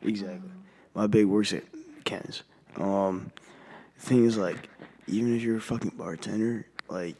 Exactly. 0.03 0.51
My 0.95 1.07
big 1.07 1.27
works 1.27 1.53
at 1.53 1.65
Ken's. 2.05 2.43
Um, 2.77 3.33
thing 3.99 4.25
is, 4.25 4.37
like, 4.37 4.69
even 5.07 5.35
if 5.35 5.43
you're 5.43 5.57
a 5.57 5.61
fucking 5.61 5.93
bartender, 5.97 6.67
like, 6.89 7.17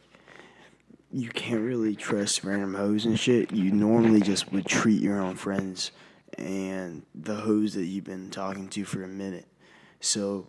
you 1.11 1.29
can't 1.29 1.61
really 1.61 1.95
trust 1.95 2.43
random 2.43 2.73
hoes 2.75 3.05
and 3.05 3.19
shit. 3.19 3.51
You 3.51 3.71
normally 3.71 4.21
just 4.21 4.51
would 4.51 4.65
treat 4.65 5.01
your 5.01 5.19
own 5.19 5.35
friends 5.35 5.91
and 6.37 7.03
the 7.15 7.35
hoes 7.35 7.73
that 7.75 7.85
you've 7.85 8.03
been 8.03 8.29
talking 8.29 8.67
to 8.69 8.83
for 8.85 9.03
a 9.03 9.07
minute. 9.07 9.47
So, 9.99 10.47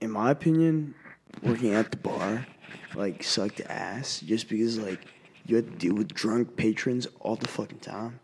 in 0.00 0.10
my 0.10 0.30
opinion, 0.30 0.94
working 1.42 1.74
at 1.74 1.90
the 1.90 1.96
bar, 1.96 2.46
like, 2.94 3.22
sucked 3.22 3.60
ass 3.62 4.20
just 4.20 4.48
because, 4.48 4.78
like, 4.78 5.00
you 5.46 5.56
had 5.56 5.66
to 5.66 5.78
deal 5.78 5.94
with 5.94 6.12
drunk 6.14 6.56
patrons 6.56 7.06
all 7.20 7.36
the 7.36 7.48
fucking 7.48 7.80
time. 7.80 8.20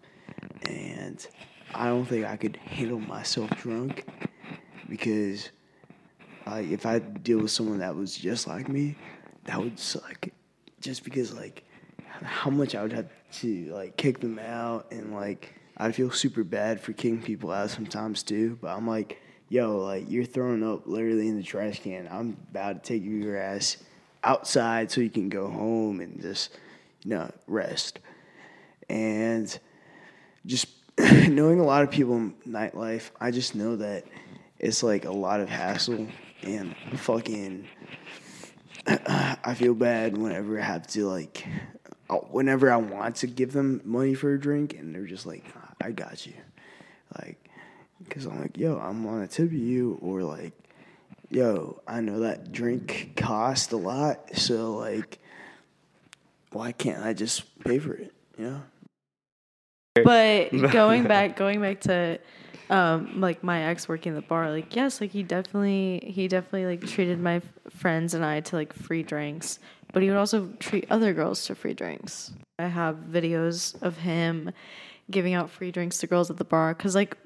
And 0.62 1.26
I 1.74 1.86
don't 1.88 2.04
think 2.04 2.26
I 2.26 2.36
could 2.36 2.56
handle 2.56 3.00
myself 3.00 3.50
drunk 3.50 4.06
because 4.88 5.50
like 6.46 6.70
if 6.70 6.86
I 6.86 6.98
deal 6.98 7.38
with 7.38 7.50
someone 7.50 7.78
that 7.78 7.94
was 7.94 8.16
just 8.16 8.46
like 8.46 8.68
me, 8.68 8.96
that 9.44 9.58
would 9.58 9.78
suck. 9.78 10.28
Just 10.80 11.04
because 11.04 11.32
like 11.32 11.64
how 12.22 12.50
much 12.50 12.74
I 12.74 12.82
would 12.82 12.92
have 12.92 13.08
to 13.32 13.72
like 13.72 13.96
kick 13.96 14.20
them 14.20 14.38
out 14.38 14.90
and 14.90 15.14
like 15.14 15.54
I 15.76 15.92
feel 15.92 16.10
super 16.10 16.42
bad 16.42 16.80
for 16.80 16.92
kicking 16.92 17.22
people 17.22 17.50
out 17.50 17.70
sometimes 17.70 18.22
too. 18.22 18.58
But 18.60 18.76
I'm 18.76 18.86
like, 18.86 19.20
yo, 19.48 19.78
like 19.78 20.10
you're 20.10 20.24
throwing 20.24 20.64
up 20.64 20.86
literally 20.86 21.28
in 21.28 21.36
the 21.36 21.42
trash 21.42 21.80
can. 21.80 22.08
I'm 22.10 22.36
about 22.50 22.82
to 22.82 22.94
take 22.94 23.04
your 23.04 23.36
ass 23.36 23.76
outside 24.24 24.90
so 24.90 25.00
you 25.00 25.10
can 25.10 25.28
go 25.28 25.48
home 25.48 26.00
and 26.00 26.20
just 26.20 26.50
you 27.04 27.10
know 27.10 27.30
rest. 27.46 28.00
And 28.88 29.58
just 30.46 30.68
knowing 30.98 31.60
a 31.60 31.64
lot 31.64 31.82
of 31.82 31.90
people 31.90 32.16
in 32.16 32.34
nightlife, 32.46 33.10
I 33.20 33.30
just 33.30 33.54
know 33.54 33.76
that 33.76 34.04
it's 34.58 34.82
like 34.82 35.04
a 35.04 35.12
lot 35.12 35.40
of 35.40 35.48
hassle 35.48 36.08
and 36.42 36.74
fucking. 36.96 37.68
I 38.86 39.54
feel 39.54 39.74
bad 39.74 40.16
whenever 40.16 40.58
I 40.58 40.62
have 40.62 40.86
to 40.88 41.06
like, 41.06 41.46
uh, 42.08 42.16
whenever 42.16 42.72
I 42.72 42.76
want 42.76 43.16
to 43.16 43.26
give 43.26 43.52
them 43.52 43.82
money 43.84 44.14
for 44.14 44.32
a 44.32 44.40
drink 44.40 44.74
and 44.74 44.94
they're 44.94 45.04
just 45.04 45.26
like, 45.26 45.44
"I 45.80 45.90
got 45.90 46.26
you," 46.26 46.32
like, 47.20 47.50
because 48.02 48.24
I'm 48.24 48.40
like, 48.40 48.56
yo, 48.56 48.78
I'm 48.78 49.06
on 49.06 49.22
a 49.22 49.28
tip 49.28 49.46
of 49.46 49.52
you, 49.52 49.98
or 50.00 50.22
like, 50.22 50.52
yo, 51.30 51.80
I 51.86 52.00
know 52.00 52.20
that 52.20 52.52
drink 52.52 53.12
cost 53.16 53.72
a 53.72 53.76
lot, 53.76 54.36
so 54.36 54.76
like, 54.76 55.18
why 56.52 56.72
can't 56.72 57.04
I 57.04 57.12
just 57.12 57.58
pay 57.64 57.78
for 57.78 57.94
it? 57.94 58.12
You 58.36 58.44
know? 58.44 58.62
But 60.04 60.50
going 60.72 61.04
back, 61.04 61.36
going 61.36 61.60
back 61.60 61.80
to 61.82 62.18
um, 62.70 63.20
like 63.20 63.42
my 63.42 63.64
ex 63.64 63.88
working 63.88 64.14
the 64.14 64.22
bar, 64.22 64.50
like 64.50 64.74
yes, 64.74 65.00
like 65.00 65.10
he 65.10 65.22
definitely 65.22 66.02
he 66.04 66.28
definitely 66.28 66.66
like 66.66 66.86
treated 66.86 67.20
my 67.20 67.36
f- 67.36 67.44
friends 67.70 68.14
and 68.14 68.24
I 68.24 68.40
to 68.40 68.56
like 68.56 68.72
free 68.72 69.02
drinks, 69.02 69.58
but 69.92 70.02
he 70.02 70.08
would 70.08 70.18
also 70.18 70.48
treat 70.58 70.86
other 70.90 71.12
girls 71.12 71.44
to 71.46 71.54
free 71.54 71.74
drinks. 71.74 72.32
I 72.58 72.66
have 72.66 72.96
videos 73.10 73.80
of 73.82 73.98
him 73.98 74.52
giving 75.10 75.34
out 75.34 75.50
free 75.50 75.70
drinks 75.70 75.98
to 75.98 76.06
girls 76.06 76.30
at 76.30 76.36
the 76.36 76.44
bar 76.44 76.74
because 76.74 76.94
like 76.94 77.16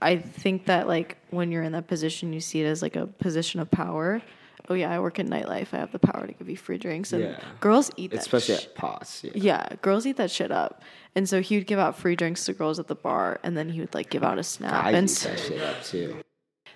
I 0.00 0.16
think 0.16 0.66
that 0.66 0.86
like 0.88 1.16
when 1.30 1.50
you're 1.52 1.62
in 1.62 1.72
that 1.72 1.86
position, 1.88 2.32
you 2.32 2.40
see 2.40 2.62
it 2.62 2.66
as 2.66 2.82
like 2.82 2.96
a 2.96 3.06
position 3.06 3.60
of 3.60 3.70
power. 3.70 4.22
Oh 4.70 4.74
yeah, 4.74 4.90
I 4.92 5.00
work 5.00 5.18
in 5.18 5.28
nightlife. 5.28 5.68
I 5.72 5.78
have 5.78 5.92
the 5.92 5.98
power 5.98 6.26
to 6.26 6.32
give 6.32 6.48
you 6.48 6.56
free 6.56 6.76
drinks, 6.78 7.12
and 7.12 7.22
Yeah. 7.24 7.40
girls 7.60 7.90
eat 7.96 8.10
that. 8.10 8.20
Especially 8.20 8.56
sh- 8.56 8.66
at 8.66 8.74
POS. 8.74 9.24
Yeah. 9.24 9.30
yeah, 9.34 9.68
girls 9.80 10.06
eat 10.06 10.16
that 10.18 10.30
shit 10.30 10.50
up. 10.52 10.82
And 11.14 11.26
so 11.28 11.40
he 11.40 11.56
would 11.56 11.66
give 11.66 11.78
out 11.78 11.96
free 11.96 12.14
drinks 12.16 12.44
to 12.44 12.52
girls 12.52 12.78
at 12.78 12.86
the 12.86 12.94
bar, 12.94 13.40
and 13.42 13.56
then 13.56 13.70
he 13.70 13.80
would 13.80 13.94
like 13.94 14.10
give 14.10 14.22
out 14.22 14.38
a 14.38 14.42
snap. 14.42 14.84
I 14.84 14.90
and 14.92 15.08
eat 15.10 15.16
that 15.24 15.38
shit 15.40 15.62
up 15.62 15.82
too. 15.82 16.16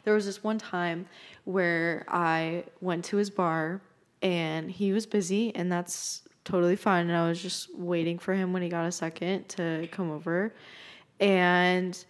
there 0.04 0.14
was 0.14 0.24
this 0.24 0.42
one 0.42 0.58
time 0.58 1.06
where 1.44 2.04
I 2.08 2.64
went 2.80 3.04
to 3.06 3.18
his 3.18 3.28
bar, 3.28 3.82
and 4.22 4.70
he 4.70 4.92
was 4.92 5.04
busy, 5.06 5.54
and 5.54 5.70
that's 5.70 6.22
totally 6.44 6.76
fine. 6.76 7.08
And 7.08 7.16
I 7.16 7.28
was 7.28 7.42
just 7.42 7.72
waiting 7.76 8.18
for 8.18 8.32
him 8.32 8.52
when 8.54 8.62
he 8.62 8.68
got 8.70 8.86
a 8.86 8.92
second 8.92 9.48
to 9.50 9.86
come 9.92 10.10
over, 10.10 10.54
and 11.20 12.02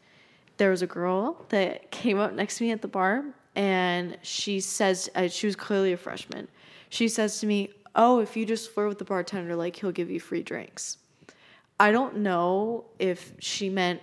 there 0.56 0.70
was 0.70 0.82
a 0.82 0.86
girl 0.86 1.44
that 1.48 1.90
came 1.90 2.18
up 2.18 2.32
next 2.32 2.58
to 2.58 2.64
me 2.64 2.70
at 2.70 2.82
the 2.82 2.88
bar 2.88 3.24
and 3.54 4.16
she 4.22 4.60
says 4.60 5.08
uh, 5.14 5.28
she 5.28 5.46
was 5.46 5.56
clearly 5.56 5.92
a 5.92 5.96
freshman 5.96 6.48
she 6.88 7.08
says 7.08 7.40
to 7.40 7.46
me 7.46 7.70
oh 7.94 8.20
if 8.20 8.36
you 8.36 8.46
just 8.46 8.70
flirt 8.70 8.88
with 8.88 8.98
the 8.98 9.04
bartender 9.04 9.54
like 9.56 9.76
he'll 9.76 9.92
give 9.92 10.10
you 10.10 10.18
free 10.20 10.42
drinks 10.42 10.98
i 11.80 11.90
don't 11.90 12.16
know 12.16 12.84
if 12.98 13.32
she 13.38 13.68
meant 13.68 14.00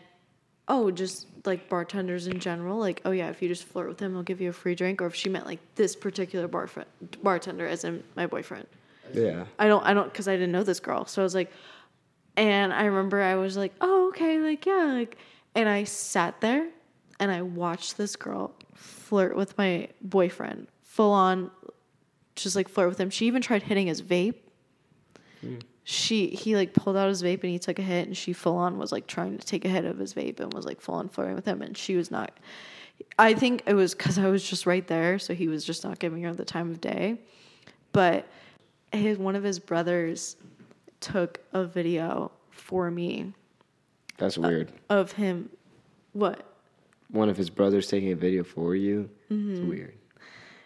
oh 0.68 0.92
just 0.92 1.26
like 1.46 1.68
bartenders 1.70 2.28
in 2.28 2.40
general 2.40 2.78
like 2.78 3.02
oh 3.06 3.12
yeah 3.12 3.30
if 3.30 3.42
you 3.42 3.48
just 3.48 3.64
flirt 3.64 3.88
with 3.88 4.00
him 4.00 4.14
he'll 4.14 4.24
give 4.24 4.42
you 4.42 4.50
a 4.50 4.54
free 4.54 4.76
drink 4.76 5.02
or 5.02 5.08
if 5.08 5.16
she 5.16 5.30
meant 5.30 5.46
like 5.46 5.60
this 5.76 5.96
particular 5.96 6.48
bar 6.48 6.70
bartender 7.24 7.66
as 7.66 7.84
in 7.84 8.04
my 8.16 8.28
boyfriend 8.28 8.68
Yeah. 9.14 9.46
I 9.58 9.68
don't 9.68 9.84
I 9.84 9.94
don't 9.96 10.12
because 10.12 10.28
I 10.28 10.34
didn't 10.36 10.52
know 10.52 10.64
this 10.64 10.80
girl. 10.80 11.06
So 11.06 11.22
I 11.22 11.24
was 11.24 11.34
like, 11.34 11.52
and 12.38 12.72
I 12.72 12.86
remember 12.86 13.20
I 13.22 13.36
was 13.36 13.58
like, 13.58 13.74
oh 13.82 14.10
okay, 14.10 14.40
like 14.40 14.66
yeah, 14.68 14.94
like, 14.94 15.18
and 15.56 15.68
I 15.68 15.84
sat 15.84 16.42
there 16.42 16.68
and 17.20 17.32
I 17.32 17.42
watched 17.42 17.98
this 17.98 18.16
girl 18.16 18.54
flirt 18.76 19.36
with 19.36 19.58
my 19.58 19.90
boyfriend, 20.02 20.68
full 20.84 21.12
on, 21.12 21.52
just 22.36 22.56
like 22.56 22.70
flirt 22.70 22.90
with 22.90 23.00
him. 23.00 23.10
She 23.10 23.28
even 23.28 23.42
tried 23.42 23.64
hitting 23.64 23.88
his 23.88 24.02
vape. 24.02 24.36
Hmm. 25.42 25.58
She 25.84 26.28
he 26.28 26.56
like 26.56 26.74
pulled 26.74 26.96
out 26.96 27.08
his 27.08 27.24
vape 27.24 27.42
and 27.42 27.52
he 27.52 27.58
took 27.58 27.80
a 27.80 27.82
hit 27.82 28.06
and 28.08 28.16
she 28.16 28.32
full 28.32 28.58
on 28.58 28.78
was 28.78 28.92
like 28.92 29.08
trying 29.08 29.38
to 29.38 29.46
take 29.46 29.66
a 29.66 29.70
hit 29.70 29.86
of 29.86 29.98
his 29.98 30.14
vape 30.14 30.40
and 30.40 30.54
was 30.54 30.66
like 30.66 30.82
full 30.82 30.96
on 30.96 31.10
flirting 31.10 31.36
with 31.36 31.46
him 31.46 31.62
and 31.62 31.76
she 31.76 31.96
was 31.96 32.12
not. 32.12 32.38
I 33.18 33.34
think 33.34 33.64
it 33.66 33.74
was 33.74 33.96
because 33.96 34.20
I 34.20 34.28
was 34.28 34.48
just 34.48 34.66
right 34.66 34.86
there, 34.88 35.18
so 35.20 35.34
he 35.34 35.48
was 35.48 35.66
just 35.66 35.84
not 35.84 36.00
giving 36.00 36.22
her 36.24 36.34
the 36.34 36.46
time 36.46 36.70
of 36.70 36.80
day. 36.80 37.18
But 37.92 38.28
his 38.92 39.18
one 39.18 39.36
of 39.36 39.44
his 39.44 39.58
brothers 39.58 40.36
took 41.00 41.40
a 41.54 41.64
video 41.66 42.32
for 42.52 42.92
me 42.92 43.34
That's 44.20 44.38
weird. 44.38 44.72
of 44.90 45.14
him. 45.14 45.50
What? 46.14 46.46
One 47.12 47.30
of 47.30 47.38
his 47.38 47.50
brothers 47.50 47.88
taking 47.88 48.12
a 48.12 48.16
video 48.16 48.44
for 48.44 48.76
you. 48.76 49.10
Mm-hmm. 49.32 49.52
It's 49.52 49.60
weird. 49.62 49.94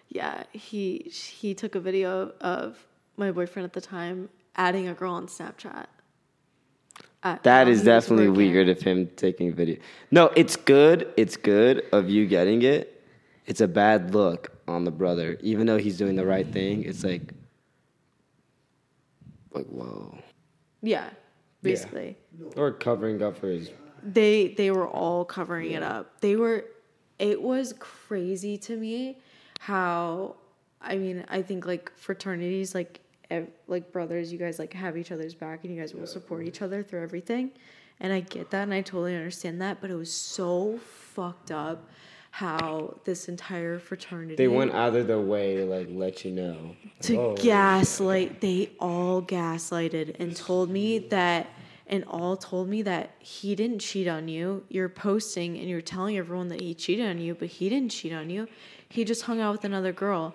Yeah, 0.09 0.43
he 0.51 0.99
he 1.09 1.53
took 1.53 1.75
a 1.75 1.79
video 1.79 2.33
of 2.41 2.85
my 3.17 3.31
boyfriend 3.31 3.65
at 3.65 3.73
the 3.73 3.81
time 3.81 4.29
adding 4.55 4.87
a 4.87 4.93
girl 4.93 5.13
on 5.13 5.27
Snapchat. 5.27 5.85
At- 7.23 7.43
That 7.43 7.67
is 7.67 7.83
definitely 7.83 8.27
weird 8.29 8.67
of 8.69 8.81
him 8.81 9.07
taking 9.15 9.49
a 9.49 9.51
video. 9.53 9.77
No, 10.11 10.27
it's 10.35 10.55
good. 10.57 11.11
It's 11.17 11.37
good 11.37 11.85
of 11.93 12.09
you 12.09 12.27
getting 12.27 12.61
it. 12.63 13.01
It's 13.45 13.61
a 13.61 13.67
bad 13.67 14.13
look 14.13 14.51
on 14.67 14.83
the 14.83 14.91
brother, 14.91 15.37
even 15.41 15.65
though 15.67 15.77
he's 15.77 15.97
doing 15.97 16.15
the 16.15 16.25
right 16.25 16.47
thing. 16.47 16.83
It's 16.83 17.03
like, 17.03 17.33
like 19.53 19.65
whoa, 19.67 20.17
Yeah, 20.81 21.09
basically. 21.63 22.17
or 22.55 22.71
covering 22.71 23.21
up 23.21 23.37
for 23.37 23.47
his. 23.47 23.71
they 24.03 24.49
they 24.49 24.69
were 24.71 24.87
all 24.87 25.25
covering 25.25 25.71
it 25.71 25.83
up. 25.83 26.19
They 26.21 26.35
were 26.35 26.65
it 27.19 27.41
was 27.41 27.73
crazy 27.79 28.57
to 28.59 28.75
me 28.75 29.17
how 29.59 30.35
I 30.81 30.97
mean, 30.97 31.23
I 31.29 31.41
think 31.41 31.65
like 31.65 31.91
fraternities 31.97 32.75
like 32.75 32.99
ev- 33.31 33.49
like 33.67 33.91
brothers, 33.91 34.31
you 34.31 34.37
guys 34.37 34.59
like 34.59 34.73
have 34.73 34.97
each 34.97 35.11
other's 35.11 35.33
back 35.33 35.63
and 35.63 35.73
you 35.73 35.79
guys 35.79 35.93
will 35.93 36.07
support 36.07 36.45
each 36.45 36.61
other 36.61 36.83
through 36.83 37.01
everything. 37.03 37.51
And 37.99 38.11
I 38.11 38.19
get 38.19 38.49
that 38.51 38.63
and 38.63 38.73
I 38.73 38.81
totally 38.81 39.15
understand 39.15 39.61
that, 39.61 39.79
but 39.79 39.89
it 39.89 39.95
was 39.95 40.11
so 40.11 40.77
fucked 40.79 41.51
up 41.51 41.87
how 42.37 42.95
this 43.03 43.29
entire 43.29 43.77
fraternity 43.77 44.33
They 44.35 44.47
went 44.47 44.73
out 44.73 44.95
of 44.95 45.05
their 45.05 45.19
way 45.19 45.55
to 45.57 45.65
like 45.65 45.87
let 45.91 46.25
you 46.25 46.31
know. 46.31 46.75
to 47.01 47.15
Oh. 47.19 47.35
gaslight 47.35 48.41
they 48.41 48.71
all 48.79 49.21
gaslighted 49.21 50.15
and 50.19 50.35
told 50.35 50.71
me 50.71 50.97
that 51.09 51.45
and 51.85 52.03
all 52.07 52.35
told 52.35 52.69
me 52.69 52.81
that 52.81 53.11
he 53.19 53.53
didn't 53.53 53.77
cheat 53.79 54.07
on 54.07 54.27
you 54.27 54.63
you're 54.67 54.89
posting 54.89 55.59
and 55.59 55.69
you're 55.69 55.79
telling 55.95 56.17
everyone 56.17 56.47
that 56.47 56.59
he 56.59 56.73
cheated 56.73 57.05
on 57.07 57.19
you 57.19 57.35
but 57.35 57.49
he 57.49 57.69
didn't 57.69 57.91
cheat 57.91 58.11
on 58.13 58.31
you 58.31 58.47
he 58.89 59.05
just 59.05 59.21
hung 59.21 59.39
out 59.39 59.51
with 59.51 59.63
another 59.63 59.91
girl 59.91 60.33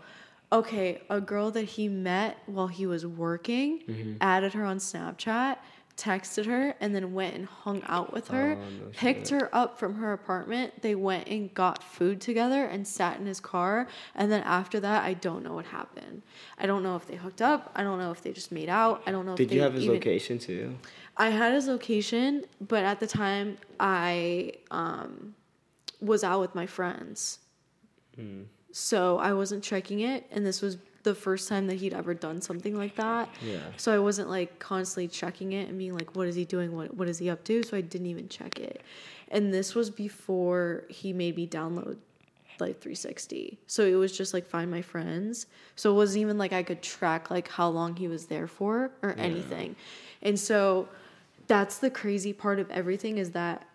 okay 0.52 1.00
a 1.10 1.20
girl 1.20 1.50
that 1.50 1.64
he 1.64 1.88
met 1.88 2.38
while 2.46 2.68
he 2.68 2.86
was 2.86 3.04
working 3.04 3.80
Mm-hmm. 3.88 4.12
added 4.20 4.52
her 4.52 4.64
on 4.64 4.78
snapchat 4.78 5.56
texted 5.98 6.46
her 6.46 6.74
and 6.80 6.94
then 6.94 7.12
went 7.12 7.34
and 7.34 7.44
hung 7.46 7.82
out 7.86 8.12
with 8.12 8.28
her 8.28 8.52
Oh, 8.52 8.84
no 8.84 8.90
picked 8.92 9.28
her 9.30 9.54
up 9.54 9.78
from 9.78 9.96
her 9.96 10.12
apartment. 10.12 10.80
They 10.80 10.94
went 10.94 11.28
and 11.28 11.52
got 11.52 11.82
food 11.82 12.20
together 12.20 12.64
and 12.64 12.86
sat 12.86 13.18
in 13.18 13.26
his 13.26 13.40
car. 13.40 13.88
And 14.14 14.30
then 14.32 14.42
after 14.44 14.78
that 14.80 15.02
i 15.04 15.12
don't 15.14 15.42
know 15.42 15.54
what 15.54 15.66
happened. 15.66 16.22
I 16.56 16.66
don't 16.66 16.82
know 16.82 16.96
if 16.96 17.06
they 17.06 17.16
hooked 17.16 17.42
up. 17.42 17.72
I 17.74 17.82
don't 17.82 17.98
know 17.98 18.10
if 18.12 18.22
they 18.22 18.32
just 18.32 18.52
made 18.52 18.68
out. 18.68 19.02
I 19.06 19.10
don't 19.10 19.26
know 19.26 19.32
if 19.32 19.38
Did 19.38 19.50
you 19.52 19.60
have 19.60 19.74
his 19.74 19.84
even, 19.84 19.96
location 19.96 20.38
too? 20.38 20.76
i 21.16 21.30
had 21.30 21.52
his 21.52 21.66
location 21.66 22.44
but 22.60 22.84
at 22.84 23.00
the 23.00 23.06
time 23.06 23.58
i 23.80 24.52
um, 24.70 25.34
was 26.00 26.22
out 26.22 26.40
with 26.40 26.54
my 26.54 26.66
friends. 26.66 27.40
So 28.72 29.18
i 29.18 29.32
wasn't 29.32 29.62
checking 29.64 30.00
it 30.00 30.26
and 30.30 30.46
this 30.46 30.62
was 30.62 30.76
the 31.08 31.14
first 31.14 31.48
time 31.48 31.66
that 31.68 31.76
he'd 31.76 31.94
ever 31.94 32.14
done 32.14 32.40
something 32.40 32.74
like 32.76 32.94
that 32.96 33.28
Yeah. 33.42 33.58
so 33.76 33.92
I 33.94 33.98
wasn't 33.98 34.28
like 34.28 34.58
constantly 34.58 35.08
checking 35.08 35.52
it 35.52 35.68
and 35.68 35.78
being 35.78 35.94
like, 35.94 36.14
what 36.16 36.26
is 36.28 36.34
he 36.34 36.44
doing? 36.44 36.68
What 36.76 36.94
what 36.98 37.08
is 37.08 37.18
he 37.18 37.30
up 37.30 37.42
to? 37.44 37.62
So 37.62 37.76
I 37.76 37.80
didn't 37.82 38.06
even 38.14 38.28
check 38.28 38.58
it. 38.60 38.82
And 39.30 39.52
this 39.52 39.74
was 39.74 39.90
before 39.90 40.84
he 40.88 41.12
made 41.12 41.36
me 41.36 41.46
download 41.46 41.96
Life 42.60 42.80
360. 42.80 43.58
So 43.66 43.84
it 43.84 43.94
was 43.94 44.16
just 44.16 44.34
like 44.34 44.46
find 44.46 44.68
my 44.70 44.82
friends. 44.82 45.46
So 45.76 45.92
it 45.92 45.94
wasn't 45.94 46.22
even 46.22 46.38
like 46.38 46.52
I 46.52 46.62
could 46.62 46.82
track 46.82 47.30
like 47.30 47.46
how 47.48 47.68
long 47.68 47.94
he 47.96 48.08
was 48.08 48.26
there 48.26 48.46
for 48.48 48.90
or 49.02 49.14
anything. 49.18 49.76
And 50.22 50.38
so 50.38 50.88
that's 51.46 51.78
the 51.78 51.90
crazy 51.90 52.32
part 52.32 52.58
of 52.58 52.68
everything 52.70 53.18
is 53.18 53.30
that 53.30 53.66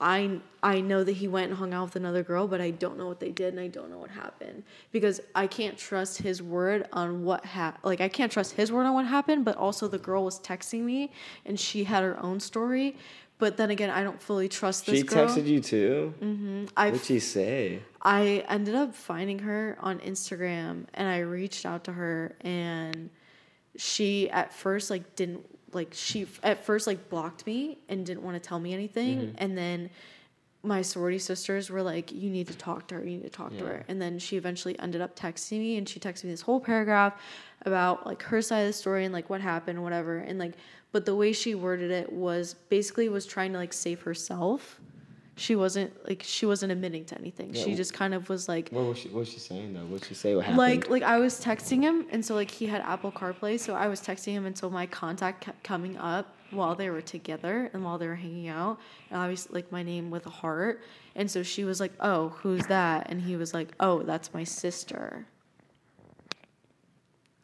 I 0.00 0.40
I 0.62 0.80
know 0.80 1.04
that 1.04 1.12
he 1.12 1.28
went 1.28 1.50
and 1.50 1.58
hung 1.58 1.72
out 1.72 1.84
with 1.84 1.96
another 1.96 2.22
girl, 2.22 2.46
but 2.46 2.60
I 2.60 2.70
don't 2.70 2.98
know 2.98 3.06
what 3.06 3.20
they 3.20 3.30
did 3.30 3.54
and 3.54 3.60
I 3.60 3.68
don't 3.68 3.90
know 3.90 3.98
what 3.98 4.10
happened 4.10 4.64
because 4.92 5.20
I 5.34 5.46
can't 5.46 5.78
trust 5.78 6.18
his 6.18 6.42
word 6.42 6.88
on 6.92 7.24
what 7.24 7.44
happened. 7.44 7.84
Like 7.84 8.00
I 8.00 8.08
can't 8.08 8.30
trust 8.30 8.52
his 8.52 8.70
word 8.70 8.84
on 8.84 8.94
what 8.94 9.06
happened, 9.06 9.44
but 9.44 9.56
also 9.56 9.88
the 9.88 9.98
girl 9.98 10.24
was 10.24 10.38
texting 10.40 10.82
me 10.82 11.12
and 11.44 11.58
she 11.58 11.84
had 11.84 12.02
her 12.02 12.20
own 12.22 12.40
story. 12.40 12.96
But 13.38 13.56
then 13.58 13.70
again, 13.70 13.90
I 13.90 14.02
don't 14.02 14.20
fully 14.20 14.48
trust 14.48 14.86
this 14.86 14.98
She 14.98 15.02
girl. 15.02 15.28
texted 15.28 15.46
you 15.46 15.60
too. 15.60 16.14
Mm-hmm. 16.22 16.64
I 16.76 16.90
What'd 16.90 17.04
she 17.04 17.20
say? 17.20 17.80
I 18.02 18.44
ended 18.48 18.74
up 18.74 18.94
finding 18.94 19.40
her 19.40 19.76
on 19.80 19.98
Instagram 20.00 20.86
and 20.94 21.08
I 21.08 21.18
reached 21.18 21.66
out 21.66 21.84
to 21.84 21.92
her 21.92 22.34
and 22.40 23.10
she 23.76 24.30
at 24.30 24.54
first 24.54 24.90
like 24.90 25.16
didn't 25.16 25.44
like 25.76 25.94
she 25.94 26.26
at 26.42 26.64
first 26.64 26.88
like 26.88 27.08
blocked 27.08 27.46
me 27.46 27.78
and 27.88 28.04
didn't 28.04 28.22
want 28.22 28.34
to 28.34 28.48
tell 28.48 28.58
me 28.58 28.74
anything. 28.74 29.18
Mm-hmm. 29.18 29.34
And 29.38 29.56
then 29.56 29.90
my 30.64 30.82
sorority 30.82 31.18
sisters 31.18 31.70
were 31.70 31.82
like 31.82 32.10
you 32.10 32.28
need 32.28 32.48
to 32.48 32.56
talk 32.56 32.88
to 32.88 32.96
her 32.96 33.04
you 33.04 33.18
need 33.18 33.22
to 33.22 33.30
talk 33.30 33.56
to 33.56 33.64
her. 33.64 33.84
And 33.86 34.02
then 34.02 34.18
she 34.18 34.36
eventually 34.36 34.76
ended 34.80 35.00
up 35.00 35.14
texting 35.14 35.60
me 35.60 35.76
and 35.76 35.88
she 35.88 36.00
texted 36.00 36.24
me 36.24 36.30
this 36.30 36.40
whole 36.40 36.58
paragraph 36.58 37.14
about 37.64 38.04
like 38.04 38.22
her 38.24 38.42
side 38.42 38.62
of 38.62 38.66
the 38.66 38.72
story 38.72 39.04
and 39.04 39.14
like 39.14 39.30
what 39.30 39.40
happened 39.40 39.80
whatever. 39.82 40.18
And 40.18 40.40
like 40.40 40.54
but 40.90 41.04
the 41.04 41.14
way 41.14 41.32
she 41.32 41.54
worded 41.54 41.92
it 41.92 42.12
was 42.12 42.54
basically 42.68 43.08
was 43.08 43.26
trying 43.26 43.52
to 43.52 43.58
like 43.58 43.72
save 43.72 44.02
herself 44.02 44.80
she 45.36 45.54
wasn't 45.54 45.92
like 46.08 46.22
she 46.24 46.46
wasn't 46.46 46.72
admitting 46.72 47.04
to 47.04 47.18
anything 47.18 47.54
Yeah, 47.54 47.62
she 47.62 47.74
just 47.74 47.92
kind 47.92 48.14
of 48.14 48.28
was 48.28 48.48
like 48.48 48.70
What 48.70 48.86
was 48.86 48.98
she? 48.98 49.08
What 49.08 49.20
was 49.20 49.28
she 49.28 49.38
saying 49.38 49.74
though? 49.74 49.84
What 49.84 50.04
she 50.04 50.14
say? 50.14 50.34
What 50.34 50.46
happened? 50.46 50.58
like 50.58 50.88
like 50.88 51.02
I 51.02 51.18
was 51.18 51.40
texting 51.40 51.82
him 51.82 52.06
and 52.10 52.24
so 52.24 52.34
like 52.34 52.50
he 52.50 52.66
had 52.66 52.80
Apple 52.80 53.12
CarPlay 53.12 53.60
so 53.60 53.74
I 53.74 53.86
was 53.88 54.00
texting 54.00 54.32
him 54.32 54.46
and 54.46 54.56
so 54.56 54.70
my 54.70 54.86
contact 54.86 55.42
kept 55.42 55.62
coming 55.62 55.96
up 55.98 56.34
while 56.50 56.74
they 56.74 56.90
were 56.90 57.02
together 57.02 57.70
and 57.72 57.84
while 57.84 57.98
they 57.98 58.06
were 58.06 58.14
hanging 58.14 58.48
out 58.48 58.78
and 59.10 59.20
obviously 59.20 59.54
like 59.54 59.70
my 59.70 59.82
name 59.82 60.10
with 60.10 60.26
a 60.26 60.30
heart 60.30 60.80
and 61.14 61.30
so 61.30 61.42
she 61.42 61.64
was 61.64 61.80
like 61.80 61.92
oh 62.00 62.30
who's 62.40 62.66
that 62.66 63.10
and 63.10 63.20
he 63.20 63.36
was 63.36 63.52
like 63.52 63.68
oh 63.80 64.02
that's 64.02 64.32
my 64.32 64.44
sister 64.44 65.26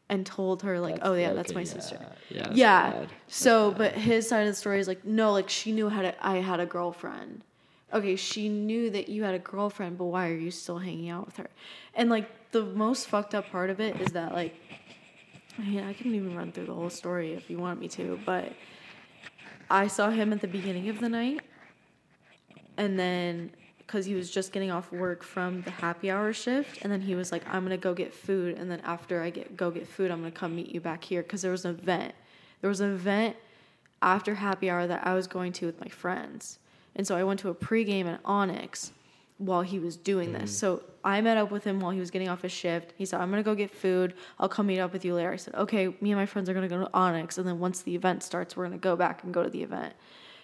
and 0.08 0.24
told 0.24 0.62
her 0.62 0.78
like 0.78 0.98
oh 1.02 1.14
yeah 1.14 1.32
that's 1.32 1.54
my 1.54 1.62
yeah, 1.62 1.66
sister 1.66 1.98
Yeah. 2.30 2.42
that's 2.42 2.56
yeah. 2.56 2.90
bad. 2.90 3.08
So, 3.28 3.70
but 3.72 3.92
his 3.92 4.28
side 4.28 4.42
of 4.42 4.48
the 4.48 4.54
story 4.54 4.78
is 4.78 4.86
like, 4.86 5.04
no, 5.06 5.32
like 5.32 5.48
she 5.48 5.72
knew 5.72 5.88
how 5.88 6.02
to. 6.02 6.26
I 6.26 6.36
had 6.36 6.60
a 6.60 6.66
girlfriend. 6.66 7.42
Okay, 7.92 8.16
she 8.16 8.48
knew 8.48 8.88
that 8.90 9.08
you 9.08 9.22
had 9.22 9.34
a 9.34 9.38
girlfriend, 9.38 9.98
but 9.98 10.06
why 10.06 10.28
are 10.28 10.36
you 10.36 10.50
still 10.50 10.78
hanging 10.78 11.10
out 11.10 11.26
with 11.26 11.36
her? 11.36 11.48
And 11.94 12.08
like 12.08 12.50
the 12.52 12.64
most 12.64 13.08
fucked 13.08 13.34
up 13.34 13.50
part 13.50 13.70
of 13.70 13.80
it 13.80 14.00
is 14.00 14.12
that 14.12 14.32
like, 14.32 14.54
I 15.58 15.62
mean, 15.62 15.84
I 15.84 15.92
can 15.92 16.14
even 16.14 16.34
run 16.34 16.52
through 16.52 16.66
the 16.66 16.74
whole 16.74 16.90
story 16.90 17.34
if 17.34 17.50
you 17.50 17.58
want 17.58 17.80
me 17.80 17.88
to, 17.88 18.18
but 18.24 18.52
I 19.70 19.86
saw 19.86 20.10
him 20.10 20.32
at 20.32 20.40
the 20.40 20.48
beginning 20.48 20.88
of 20.88 21.00
the 21.00 21.08
night, 21.08 21.40
and 22.76 22.98
then 22.98 23.50
because 23.78 24.06
he 24.06 24.14
was 24.14 24.30
just 24.30 24.52
getting 24.52 24.70
off 24.70 24.90
work 24.90 25.22
from 25.22 25.60
the 25.62 25.70
happy 25.70 26.10
hour 26.10 26.32
shift, 26.32 26.78
and 26.80 26.90
then 26.90 27.02
he 27.02 27.14
was 27.14 27.30
like, 27.30 27.46
"I'm 27.46 27.62
gonna 27.62 27.76
go 27.76 27.92
get 27.92 28.14
food, 28.14 28.56
and 28.56 28.70
then 28.70 28.80
after 28.80 29.20
I 29.22 29.28
get 29.28 29.54
go 29.56 29.70
get 29.70 29.86
food, 29.86 30.10
I'm 30.10 30.20
gonna 30.20 30.30
come 30.30 30.56
meet 30.56 30.68
you 30.68 30.80
back 30.80 31.04
here 31.04 31.22
because 31.22 31.42
there 31.42 31.50
was 31.50 31.66
an 31.66 31.72
event. 31.78 32.14
There 32.62 32.68
was 32.68 32.80
an 32.80 32.94
event 32.94 33.36
after 34.00 34.36
happy 34.36 34.70
hour 34.70 34.86
that 34.86 35.06
I 35.06 35.14
was 35.14 35.26
going 35.26 35.52
to 35.54 35.66
with 35.66 35.78
my 35.80 35.88
friends, 35.88 36.58
and 36.96 37.06
so 37.06 37.16
I 37.16 37.24
went 37.24 37.40
to 37.40 37.48
a 37.48 37.54
pregame 37.54 38.06
at 38.06 38.20
Onyx 38.24 38.92
while 39.38 39.62
he 39.62 39.78
was 39.78 39.96
doing 39.96 40.32
this. 40.32 40.50
Mm. 40.52 40.54
So 40.54 40.82
I 41.02 41.20
met 41.20 41.36
up 41.36 41.50
with 41.50 41.64
him 41.64 41.80
while 41.80 41.90
he 41.90 41.98
was 41.98 42.10
getting 42.10 42.28
off 42.28 42.42
his 42.42 42.52
shift. 42.52 42.94
He 42.96 43.04
said, 43.04 43.20
"I'm 43.20 43.30
gonna 43.30 43.42
go 43.42 43.54
get 43.54 43.70
food. 43.70 44.14
I'll 44.38 44.48
come 44.48 44.66
meet 44.66 44.78
up 44.78 44.92
with 44.92 45.04
you 45.04 45.14
later." 45.14 45.32
I 45.32 45.36
said, 45.36 45.54
"Okay." 45.54 45.88
Me 46.00 46.12
and 46.12 46.20
my 46.20 46.26
friends 46.26 46.48
are 46.48 46.54
gonna 46.54 46.68
go 46.68 46.78
to 46.78 46.90
Onyx, 46.94 47.38
and 47.38 47.46
then 47.46 47.58
once 47.58 47.82
the 47.82 47.94
event 47.94 48.22
starts, 48.22 48.56
we're 48.56 48.64
gonna 48.64 48.78
go 48.78 48.94
back 48.94 49.24
and 49.24 49.34
go 49.34 49.42
to 49.42 49.50
the 49.50 49.62
event. 49.62 49.94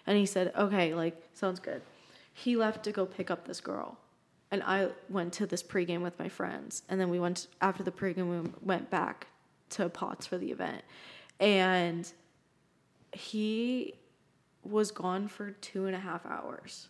And 0.07 0.18
he 0.18 0.26
said, 0.26 0.53
"Okay, 0.57 0.94
like 0.94 1.28
sounds 1.32 1.61
good." 1.61 1.82
He 2.32 2.57
left 2.57 2.82
to 2.84 2.92
go 2.92 3.07
pick 3.07 3.30
up 3.30 3.46
this 3.46 3.61
girl, 3.61 3.99
and 4.51 4.62
I 4.62 4.88
went 5.09 5.32
to 5.34 5.46
this 5.46 5.62
pregame 5.62 6.03
with 6.03 6.18
my 6.18 6.28
friends, 6.28 6.82
and 6.88 7.01
then 7.01 7.11
we 7.11 7.20
went 7.20 7.46
after 7.61 7.82
the 7.82 7.92
pregame. 7.92 8.44
We 8.44 8.51
went 8.62 8.90
back 8.90 9.28
to 9.70 9.88
Potts 9.88 10.26
for 10.26 10.38
the 10.38 10.51
event, 10.51 10.82
and 11.38 12.11
he 13.12 13.94
was 14.71 14.91
gone 14.91 15.29
for 15.29 15.53
two 15.53 15.87
and 15.87 15.95
a 15.95 15.99
half 15.99 16.25
hours, 16.27 16.89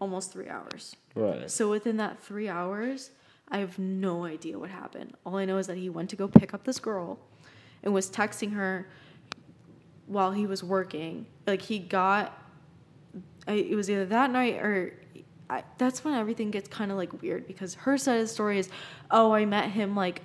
almost 0.00 0.32
three 0.32 0.48
hours. 0.48 0.96
Right. 1.14 1.50
So 1.50 1.70
within 1.70 1.96
that 1.98 2.20
three 2.22 2.48
hours, 2.48 3.10
I 3.48 3.58
have 3.58 3.78
no 3.78 4.24
idea 4.24 4.58
what 4.58 4.70
happened. 4.70 5.14
All 5.24 5.36
I 5.36 5.44
know 5.44 5.58
is 5.58 5.66
that 5.68 5.76
he 5.76 5.88
went 5.88 6.10
to 6.10 6.16
go 6.16 6.28
pick 6.28 6.52
up 6.54 6.64
this 6.64 6.78
girl 6.78 7.18
and 7.82 7.94
was 7.94 8.10
texting 8.10 8.52
her 8.54 8.88
while 10.06 10.32
he 10.32 10.46
was 10.46 10.62
working. 10.62 11.26
Like 11.46 11.62
he 11.62 11.78
got, 11.78 12.42
I, 13.46 13.52
it 13.52 13.74
was 13.76 13.88
either 13.90 14.06
that 14.06 14.30
night 14.30 14.56
or 14.56 14.94
I, 15.50 15.64
that's 15.78 16.04
when 16.04 16.14
everything 16.14 16.50
gets 16.50 16.68
kind 16.68 16.90
of 16.90 16.98
like 16.98 17.22
weird 17.22 17.46
because 17.46 17.74
her 17.74 17.96
side 17.96 18.16
of 18.16 18.22
the 18.22 18.28
story 18.28 18.58
is, 18.58 18.68
oh, 19.10 19.32
I 19.32 19.46
met 19.46 19.70
him 19.70 19.96
like 19.96 20.22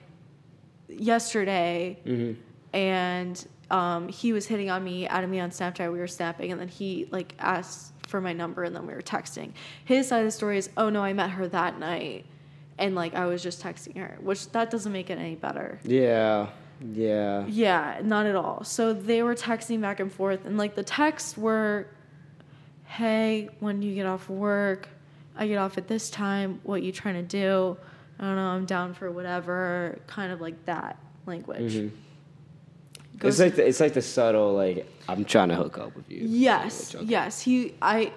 yesterday 0.90 2.00
Mm-hmm. 2.06 2.40
and 2.76 3.48
um, 3.72 4.08
he 4.10 4.34
was 4.34 4.46
hitting 4.48 4.70
on 4.70 4.84
me, 4.84 5.08
adding 5.08 5.30
me 5.32 5.40
on 5.40 5.50
Snapchat. 5.52 5.92
We 5.92 6.00
were 6.00 6.08
snapping, 6.08 6.52
and 6.52 6.60
then 6.60 6.68
he 6.68 7.08
like 7.12 7.34
asked 7.40 7.94
for 8.08 8.22
my 8.22 8.34
number, 8.34 8.64
and 8.64 8.76
then 8.76 8.86
we 8.86 8.94
were 8.94 9.02
texting. 9.02 9.52
His 9.86 10.08
side 10.10 10.20
of 10.20 10.26
the 10.26 10.32
story 10.32 10.58
is, 10.58 10.70
oh 10.78 10.90
no, 10.90 11.02
I 11.04 11.14
met 11.14 11.32
her 11.32 11.48
that 11.48 11.80
night, 11.80 12.26
and 12.78 12.94
like 12.96 13.16
I 13.16 13.26
was 13.26 13.42
just 13.42 13.62
texting 13.64 13.98
her, 13.98 14.18
which 14.22 14.50
that 14.52 14.70
doesn't 14.70 14.92
make 14.92 15.10
it 15.10 15.18
any 15.18 15.36
better. 15.36 15.80
Yeah. 15.84 16.50
Yeah. 16.86 17.46
Yeah, 17.48 18.02
not 18.04 18.26
at 18.26 18.36
all. 18.36 18.64
So 18.66 18.94
they 18.94 19.24
were 19.24 19.36
texting 19.36 19.80
back 19.82 20.00
and 20.00 20.12
forth, 20.12 20.46
and 20.46 20.58
like 20.58 20.76
the 20.76 20.84
texts 20.84 21.38
were, 21.38 21.88
"Hey, 22.86 23.50
when 23.60 23.80
do 23.80 23.88
you 23.88 23.96
get 23.96 24.06
off 24.06 24.30
work? 24.30 24.90
I 25.36 25.48
get 25.48 25.58
off 25.58 25.78
at 25.78 25.88
this 25.88 26.10
time. 26.10 26.60
What 26.64 26.84
you 26.84 26.92
trying 26.92 27.16
to 27.16 27.22
do? 27.24 27.78
I 28.20 28.24
don't 28.26 28.36
know. 28.36 28.48
I'm 28.48 28.66
down 28.66 28.94
for 28.94 29.10
whatever." 29.12 29.98
Kind 30.08 30.32
of 30.32 30.42
like 30.42 30.66
that 30.66 30.98
language. 31.26 31.74
Mhm. 31.76 31.92
Goes- 33.20 33.40
It's 33.40 33.48
like 33.48 33.56
the, 33.56 33.68
it's 33.68 33.80
like 33.80 33.94
the 33.94 34.02
subtle 34.02 34.54
like 34.54 34.88
I'm 35.08 35.26
trying 35.26 35.50
to 35.50 35.56
hook 35.56 35.78
up 35.78 35.96
with 35.96 36.10
you. 36.10 36.26
Yes, 36.26 36.96
yes. 37.02 37.42
He, 37.42 37.76
I, 37.82 38.12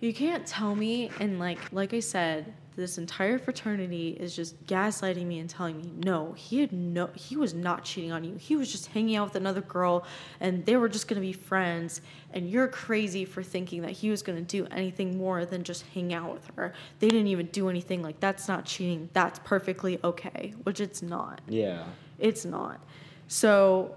you 0.00 0.12
can't 0.12 0.46
tell 0.46 0.74
me, 0.74 1.10
and 1.20 1.38
like, 1.38 1.58
like 1.72 1.92
I 1.94 2.00
said, 2.00 2.52
this 2.74 2.96
entire 2.96 3.38
fraternity 3.38 4.16
is 4.18 4.34
just 4.34 4.64
gaslighting 4.66 5.26
me 5.26 5.40
and 5.40 5.50
telling 5.50 5.76
me, 5.76 5.92
no, 6.04 6.32
he 6.32 6.60
had 6.60 6.72
no, 6.72 7.10
he 7.14 7.36
was 7.36 7.52
not 7.52 7.84
cheating 7.84 8.12
on 8.12 8.24
you. 8.24 8.34
He 8.36 8.56
was 8.56 8.72
just 8.72 8.86
hanging 8.86 9.14
out 9.16 9.26
with 9.26 9.36
another 9.36 9.60
girl, 9.60 10.06
and 10.40 10.64
they 10.64 10.76
were 10.76 10.88
just 10.88 11.06
gonna 11.06 11.20
be 11.20 11.34
friends. 11.34 12.00
And 12.32 12.48
you're 12.48 12.68
crazy 12.68 13.26
for 13.26 13.42
thinking 13.42 13.82
that 13.82 13.90
he 13.90 14.08
was 14.08 14.22
gonna 14.22 14.40
do 14.40 14.66
anything 14.70 15.18
more 15.18 15.44
than 15.44 15.64
just 15.64 15.84
hang 15.92 16.14
out 16.14 16.32
with 16.32 16.46
her. 16.56 16.72
They 16.98 17.08
didn't 17.08 17.26
even 17.26 17.46
do 17.46 17.68
anything. 17.68 18.02
Like 18.02 18.18
that's 18.20 18.48
not 18.48 18.64
cheating. 18.64 19.10
That's 19.12 19.38
perfectly 19.40 19.98
okay, 20.02 20.54
which 20.62 20.80
it's 20.80 21.02
not. 21.02 21.42
Yeah. 21.48 21.84
It's 22.18 22.44
not. 22.46 22.80
So 23.28 23.94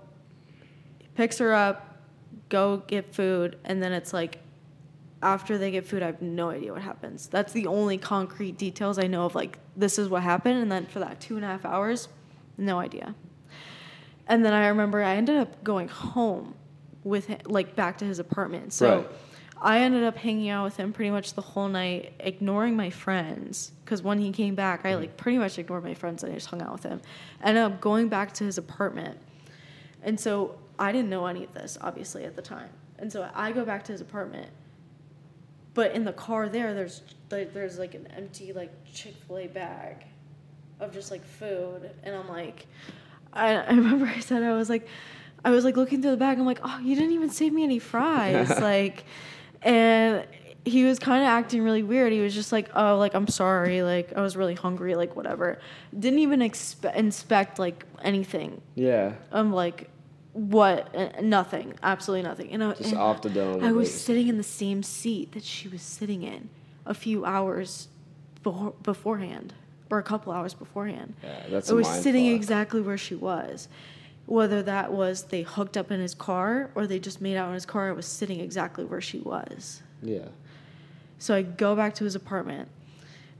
picks 1.15 1.37
her 1.39 1.53
up, 1.53 1.99
go 2.49 2.77
get 2.87 3.13
food, 3.13 3.57
and 3.65 3.81
then 3.81 3.91
it's 3.91 4.13
like 4.13 4.39
after 5.21 5.57
they 5.57 5.71
get 5.71 5.87
food, 5.87 6.03
I 6.03 6.07
have 6.07 6.21
no 6.21 6.49
idea 6.49 6.71
what 6.71 6.81
happens. 6.81 7.27
That's 7.27 7.51
the 7.51 7.67
only 7.67 7.97
concrete 7.97 8.57
details 8.57 8.99
I 8.99 9.07
know 9.07 9.25
of 9.25 9.33
like 9.33 9.57
this 9.75 9.97
is 9.97 10.09
what 10.09 10.23
happened, 10.23 10.61
and 10.61 10.71
then 10.71 10.85
for 10.85 10.99
that 10.99 11.19
two 11.19 11.35
and 11.35 11.45
a 11.45 11.47
half 11.47 11.65
hours, 11.65 12.07
no 12.57 12.79
idea. 12.79 13.15
And 14.27 14.45
then 14.45 14.53
I 14.53 14.67
remember 14.67 15.01
I 15.03 15.15
ended 15.15 15.37
up 15.37 15.63
going 15.63 15.87
home 15.87 16.55
with 17.03 17.27
him, 17.27 17.39
like 17.45 17.75
back 17.75 17.97
to 17.99 18.05
his 18.05 18.19
apartment. 18.19 18.73
So 18.73 18.97
Right. 18.97 19.07
I 19.61 19.79
ended 19.79 20.03
up 20.03 20.17
hanging 20.17 20.49
out 20.49 20.65
with 20.65 20.77
him 20.77 20.91
pretty 20.91 21.11
much 21.11 21.33
the 21.33 21.41
whole 21.41 21.69
night, 21.69 22.13
ignoring 22.19 22.75
my 22.75 22.89
friends. 22.89 23.71
Because 23.83 24.01
when 24.03 24.19
he 24.19 24.31
came 24.31 24.53
back, 24.53 24.85
I 24.85 24.95
like 24.95 25.15
pretty 25.15 25.37
much 25.37 25.57
ignored 25.57 25.83
my 25.83 25.93
friends 25.93 26.23
and 26.23 26.31
I 26.31 26.35
just 26.35 26.47
hung 26.47 26.61
out 26.61 26.73
with 26.73 26.83
him. 26.83 27.01
Ended 27.41 27.63
up 27.63 27.79
going 27.81 28.09
back 28.09 28.33
to 28.33 28.43
his 28.43 28.57
apartment. 28.57 29.17
And 30.03 30.19
so 30.19 30.57
I 30.79 30.91
didn't 30.91 31.09
know 31.09 31.25
any 31.25 31.43
of 31.43 31.53
this, 31.53 31.77
obviously, 31.81 32.23
at 32.25 32.35
the 32.35 32.41
time. 32.41 32.69
And 32.97 33.11
so 33.11 33.29
I 33.33 33.51
go 33.51 33.65
back 33.65 33.83
to 33.85 33.91
his 33.91 34.01
apartment. 34.01 34.49
But 35.73 35.91
in 35.91 36.05
the 36.05 36.13
car 36.13 36.47
there, 36.47 36.73
there's 36.73 37.01
like, 37.29 37.53
there's 37.53 37.77
like 37.77 37.95
an 37.95 38.07
empty 38.15 38.53
like 38.53 38.71
Chick 38.93 39.13
Fil 39.27 39.39
A 39.39 39.47
bag 39.47 39.97
of 40.79 40.93
just 40.93 41.11
like 41.11 41.25
food, 41.25 41.89
and 42.03 42.15
I'm 42.15 42.29
like, 42.29 42.67
I, 43.33 43.55
I 43.55 43.69
remember 43.71 44.05
I 44.05 44.19
said 44.19 44.43
I 44.43 44.53
was 44.53 44.69
like, 44.69 44.87
I 45.43 45.49
was 45.49 45.65
like 45.65 45.75
looking 45.75 46.01
through 46.01 46.11
the 46.11 46.17
bag. 46.17 46.39
I'm 46.39 46.45
like, 46.45 46.59
oh, 46.63 46.79
you 46.79 46.95
didn't 46.95 47.11
even 47.11 47.29
save 47.29 47.51
me 47.53 47.63
any 47.63 47.79
fries, 47.79 48.49
like, 48.61 49.03
and 49.61 50.25
he 50.65 50.83
was 50.83 50.97
kind 50.97 51.21
of 51.21 51.27
acting 51.27 51.61
really 51.61 51.83
weird. 51.83 52.11
He 52.11 52.21
was 52.21 52.33
just 52.33 52.51
like, 52.51 52.69
oh, 52.75 52.97
like 52.97 53.13
I'm 53.13 53.27
sorry, 53.27 53.83
like 53.83 54.13
I 54.13 54.21
was 54.21 54.35
really 54.35 54.55
hungry, 54.55 54.95
like 54.95 55.15
whatever. 55.15 55.59
Didn't 55.97 56.19
even 56.19 56.39
expe- 56.39 56.95
inspect 56.95 57.59
like 57.59 57.85
anything. 58.01 58.61
Yeah. 58.73 59.13
I'm 59.31 59.53
like, 59.53 59.89
what? 60.35 60.93
Uh, 60.93 61.21
nothing. 61.21 61.75
Absolutely 61.81 62.27
nothing. 62.27 62.51
And 62.51 62.61
I, 62.61 62.73
Just 62.73 62.91
and 62.91 62.99
off 62.99 63.21
the 63.21 63.29
dome. 63.29 63.63
I 63.63 63.71
was 63.71 63.93
sitting 63.93 64.27
in 64.27 64.35
the 64.35 64.43
same 64.43 64.83
seat 64.83 65.31
that 65.31 65.43
she 65.43 65.69
was 65.69 65.81
sitting 65.81 66.23
in 66.23 66.49
a 66.85 66.93
few 66.93 67.23
hours 67.23 67.87
before, 68.43 68.73
beforehand, 68.83 69.53
or 69.89 69.97
a 69.97 70.03
couple 70.03 70.33
hours 70.33 70.53
beforehand. 70.53 71.13
Yeah, 71.23 71.43
that's 71.49 71.69
I 71.69 71.73
was 71.73 71.87
sitting 71.87 72.27
fuck. 72.27 72.35
exactly 72.35 72.81
where 72.81 72.97
she 72.97 73.15
was. 73.15 73.69
Whether 74.25 74.61
that 74.63 74.91
was 74.91 75.23
they 75.23 75.43
hooked 75.43 75.77
up 75.77 75.89
in 75.89 76.01
his 76.01 76.13
car 76.13 76.69
or 76.75 76.85
they 76.85 76.99
just 76.99 77.21
made 77.21 77.37
out 77.37 77.47
in 77.47 77.53
his 77.53 77.65
car, 77.65 77.87
I 77.87 77.93
was 77.93 78.05
sitting 78.05 78.41
exactly 78.41 78.83
where 78.83 79.01
she 79.01 79.19
was. 79.19 79.83
Yeah. 80.01 80.27
So 81.17 81.33
I 81.33 81.43
go 81.43 81.77
back 81.77 81.95
to 81.95 82.03
his 82.03 82.15
apartment, 82.15 82.67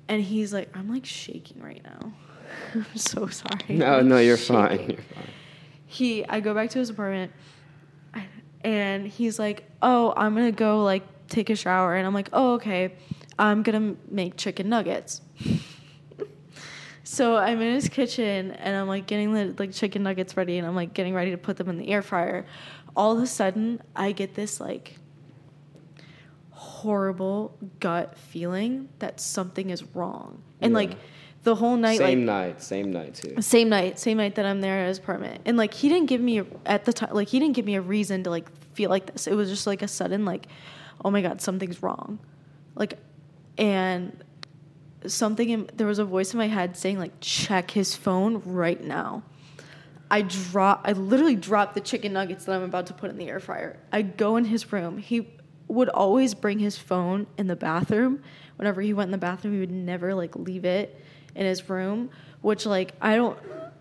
and 0.08 0.22
he's 0.22 0.54
like, 0.54 0.70
"I'm 0.78 0.90
like 0.90 1.06
shaking 1.06 1.62
right 1.62 1.84
now. 1.84 2.14
I'm 2.74 2.86
so 2.96 3.28
sorry." 3.28 3.76
No, 3.76 3.98
I'm 4.00 4.08
no, 4.08 4.18
you're 4.18 4.38
shaking." 4.38 4.56
fine. 4.56 4.90
You're 4.92 5.02
fine. 5.02 5.30
He 5.86 6.26
I 6.26 6.40
go 6.40 6.54
back 6.54 6.70
to 6.72 6.80
his 6.80 6.90
apartment 6.90 7.32
and 8.64 9.08
he's 9.08 9.38
like, 9.40 9.70
"Oh, 9.82 10.14
I'm 10.18 10.34
going 10.36 10.48
to 10.48 10.52
go 10.58 10.84
like 10.84 11.04
take 11.28 11.50
a 11.50 11.56
shower." 11.56 11.96
And 11.96 12.06
I'm 12.08 12.14
like, 12.14 12.30
"Oh, 12.34 12.54
okay. 12.56 12.94
I'm 13.38 13.64
going 13.64 13.96
to 13.96 14.02
make 14.12 14.38
chicken 14.38 14.70
nuggets." 14.70 15.22
So 17.04 17.38
I'm 17.38 17.62
in 17.62 17.76
his 17.76 17.88
kitchen 17.88 18.52
and 18.52 18.76
I'm 18.76 18.88
like 18.88 19.06
getting 19.06 19.32
the 19.34 19.54
like 19.60 19.72
chicken 19.74 20.02
nuggets 20.02 20.36
ready 20.36 20.58
and 20.58 20.66
I'm 20.68 20.76
like 20.76 20.94
getting 20.96 21.14
ready 21.14 21.32
to 21.32 21.38
put 21.38 21.56
them 21.58 21.70
in 21.70 21.78
the 21.78 21.90
air 21.90 22.02
fryer. 22.02 22.46
All 22.96 23.16
of 23.16 23.22
a 23.22 23.28
sudden, 23.28 23.82
I 23.96 24.12
get 24.12 24.34
this 24.34 24.60
like 24.60 24.96
horrible 26.50 27.58
gut 27.80 28.18
feeling 28.18 28.90
that 29.00 29.20
something 29.20 29.70
is 29.70 29.84
wrong. 29.94 30.42
And 30.62 30.72
Yeah. 30.72 30.78
like 30.78 30.98
the 31.46 31.56
whole 31.56 31.78
night 31.78 32.00
like 32.00 32.10
same 32.10 32.26
night, 32.26 32.62
same 32.62 32.92
night 32.92 33.14
too. 33.14 33.40
same 33.40 33.70
night, 33.70 34.00
same 34.00 34.18
night 34.18 34.36
that 34.36 34.46
I'm 34.46 34.62
there 34.62 34.80
at 34.80 34.88
his 34.88 34.98
apartment. 34.98 35.44
And 35.46 35.56
like 35.56 35.76
he 35.76 35.88
didn't 35.88 36.08
give 36.08 36.20
me 36.20 36.40
a, 36.40 36.46
at 36.66 36.86
the 36.86 36.92
time 36.92 37.12
like 37.14 37.30
he 37.30 37.40
didn't 37.40 37.56
give 37.56 37.66
me 37.66 37.76
a 37.76 37.82
reason 37.82 38.24
to 38.24 38.32
like 38.32 38.50
feel 38.74 38.90
like 38.90 39.14
this. 39.14 39.28
It 39.28 39.36
was 39.36 39.50
just 39.50 39.68
like 39.68 39.84
a 39.84 39.88
sudden 39.88 40.26
like 40.26 40.48
oh 41.06 41.12
my 41.12 41.22
god, 41.22 41.42
something's 41.42 41.82
wrong. 41.84 42.20
Like 42.74 42.98
and 43.60 44.24
something 45.06 45.50
in, 45.50 45.70
there 45.76 45.86
was 45.86 46.00
a 46.00 46.04
voice 46.04 46.34
in 46.34 46.40
my 46.40 46.48
head 46.48 46.76
saying 46.76 46.98
like 46.98 47.14
check 47.22 47.72
his 47.72 47.96
phone 47.96 48.42
right 48.44 48.84
now. 48.84 49.22
I 50.10 50.24
drop 50.24 50.82
I 50.84 50.94
literally 50.94 51.36
dropped 51.36 51.76
the 51.76 51.82
chicken 51.82 52.12
nuggets 52.12 52.46
that 52.46 52.56
I'm 52.56 52.64
about 52.64 52.88
to 52.88 52.94
put 52.94 53.12
in 53.12 53.18
the 53.18 53.30
air 53.30 53.40
fryer. 53.40 53.80
I 53.94 54.02
go 54.02 54.36
in 54.36 54.46
his 54.46 54.74
room. 54.74 54.98
He 54.98 55.30
would 55.68 55.90
always 55.90 56.34
bring 56.34 56.58
his 56.58 56.76
phone 56.76 57.28
in 57.38 57.46
the 57.46 57.56
bathroom. 57.56 58.24
Whenever 58.56 58.82
he 58.82 58.94
went 58.94 59.10
in 59.10 59.12
the 59.12 59.20
bathroom, 59.20 59.54
he 59.54 59.60
would 59.60 59.70
never 59.70 60.16
like 60.16 60.36
leave 60.36 60.66
it 60.66 61.00
in 61.36 61.46
his 61.46 61.70
room, 61.70 62.10
which 62.42 62.66
like 62.66 62.94
I 63.02 63.16
don't 63.16 63.38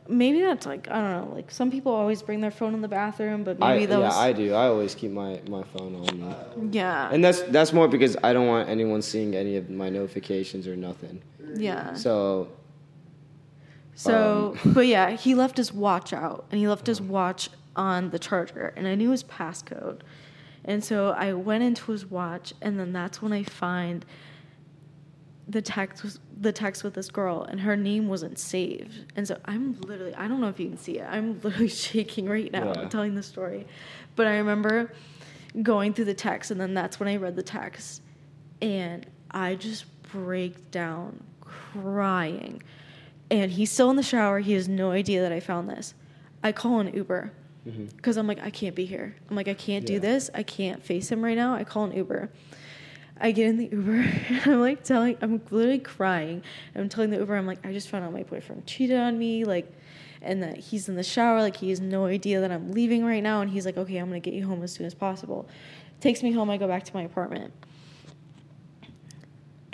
maybe 0.08 0.40
that's 0.40 0.66
like 0.66 0.88
I 0.90 1.00
don't 1.00 1.28
know, 1.28 1.34
like 1.34 1.50
some 1.50 1.70
people 1.70 1.92
always 1.92 2.22
bring 2.22 2.40
their 2.40 2.50
phone 2.50 2.74
in 2.74 2.82
the 2.82 2.88
bathroom, 2.88 3.44
but 3.44 3.58
I, 3.62 3.74
maybe 3.74 3.86
that 3.86 4.00
yeah, 4.00 4.12
I 4.12 4.32
do. 4.32 4.52
I 4.54 4.66
always 4.66 4.94
keep 4.94 5.10
my, 5.10 5.40
my 5.48 5.62
phone 5.62 5.94
on 5.94 6.20
me. 6.20 6.70
yeah. 6.72 7.08
And 7.10 7.24
that's 7.24 7.42
that's 7.42 7.72
more 7.72 7.88
because 7.88 8.16
I 8.22 8.32
don't 8.32 8.46
want 8.46 8.68
anyone 8.68 9.02
seeing 9.02 9.34
any 9.34 9.56
of 9.56 9.70
my 9.70 9.88
notifications 9.88 10.66
or 10.66 10.76
nothing. 10.76 11.22
yeah. 11.56 11.94
So 11.94 12.48
So, 13.94 14.56
Um. 14.64 14.72
but 14.74 14.86
yeah, 14.86 15.10
he 15.10 15.34
left 15.34 15.56
his 15.56 15.72
watch 15.72 16.12
out 16.12 16.44
and 16.50 16.60
he 16.60 16.68
left 16.68 16.86
his 16.86 17.00
watch 17.00 17.48
on 17.76 18.10
the 18.10 18.18
charger 18.18 18.72
and 18.76 18.86
I 18.86 18.94
knew 18.94 19.10
his 19.10 19.24
passcode. 19.24 20.00
And 20.66 20.82
so 20.82 21.10
I 21.10 21.32
went 21.34 21.62
into 21.62 21.92
his 21.92 22.06
watch 22.06 22.54
and 22.62 22.78
then 22.78 22.92
that's 22.92 23.20
when 23.20 23.32
I 23.32 23.42
find 23.42 24.04
the 25.48 25.60
text 25.60 26.02
was 26.02 26.18
the 26.40 26.52
text 26.52 26.84
with 26.84 26.94
this 26.94 27.10
girl 27.10 27.42
and 27.42 27.60
her 27.60 27.76
name 27.76 28.08
wasn't 28.08 28.38
saved. 28.38 29.12
And 29.16 29.26
so 29.26 29.38
I'm 29.44 29.80
literally 29.82 30.14
I 30.14 30.26
don't 30.28 30.40
know 30.40 30.48
if 30.48 30.58
you 30.58 30.68
can 30.68 30.78
see 30.78 30.98
it. 30.98 31.06
I'm 31.08 31.40
literally 31.42 31.68
shaking 31.68 32.28
right 32.28 32.50
now 32.50 32.72
Yeah. 32.74 32.88
telling 32.88 33.14
the 33.14 33.22
story. 33.22 33.66
But 34.16 34.26
I 34.26 34.38
remember 34.38 34.92
going 35.62 35.92
through 35.92 36.06
the 36.06 36.14
text 36.14 36.50
and 36.50 36.60
then 36.60 36.74
that's 36.74 36.98
when 36.98 37.08
I 37.08 37.16
read 37.16 37.36
the 37.36 37.42
text 37.42 38.02
and 38.62 39.06
I 39.30 39.54
just 39.56 39.84
break 40.12 40.70
down 40.70 41.22
crying. 41.40 42.62
And 43.30 43.50
he's 43.50 43.70
still 43.70 43.90
in 43.90 43.96
the 43.96 44.02
shower. 44.02 44.40
He 44.40 44.52
has 44.52 44.68
no 44.68 44.90
idea 44.90 45.22
that 45.22 45.32
I 45.32 45.40
found 45.40 45.68
this. 45.68 45.94
I 46.42 46.52
call 46.52 46.80
an 46.80 46.92
Uber 46.94 47.32
mm-hmm. 47.66 47.86
because 47.96 48.16
I'm 48.16 48.26
like, 48.26 48.40
I 48.40 48.50
can't 48.50 48.74
be 48.74 48.84
here. 48.84 49.16
I'm 49.28 49.36
like, 49.36 49.48
I 49.48 49.54
can't 49.54 49.86
do 49.86 49.98
this. 49.98 50.30
I 50.34 50.42
can't 50.42 50.82
face 50.82 51.10
him 51.10 51.24
right 51.24 51.36
now. 51.36 51.54
I 51.54 51.64
call 51.64 51.84
an 51.84 51.92
Uber. 51.92 52.30
I 53.20 53.30
get 53.32 53.46
in 53.46 53.58
the 53.58 53.68
Uber 53.70 53.92
and 53.92 54.40
I'm 54.46 54.60
like 54.60 54.82
telling, 54.82 55.16
I'm 55.22 55.40
literally 55.50 55.78
crying. 55.78 56.42
I'm 56.74 56.88
telling 56.88 57.10
the 57.10 57.18
Uber, 57.18 57.36
I'm 57.36 57.46
like, 57.46 57.64
I 57.64 57.72
just 57.72 57.88
found 57.88 58.04
out 58.04 58.12
my 58.12 58.22
boyfriend 58.22 58.66
cheated 58.66 58.98
on 58.98 59.18
me. 59.18 59.44
Like, 59.44 59.72
and 60.20 60.42
that 60.42 60.56
he's 60.56 60.88
in 60.88 60.96
the 60.96 61.02
shower. 61.02 61.40
Like, 61.40 61.56
he 61.56 61.70
has 61.70 61.80
no 61.80 62.06
idea 62.06 62.40
that 62.40 62.50
I'm 62.50 62.72
leaving 62.72 63.04
right 63.04 63.22
now. 63.22 63.40
And 63.40 63.50
he's 63.50 63.66
like, 63.66 63.76
okay, 63.76 63.98
I'm 63.98 64.10
to 64.10 64.20
get 64.20 64.34
you 64.34 64.46
home 64.46 64.62
as 64.62 64.72
soon 64.72 64.86
as 64.86 64.94
possible. 64.94 65.48
Takes 66.00 66.22
me 66.22 66.32
home. 66.32 66.50
I 66.50 66.56
go 66.56 66.66
back 66.66 66.84
to 66.84 66.94
my 66.94 67.02
apartment 67.02 67.52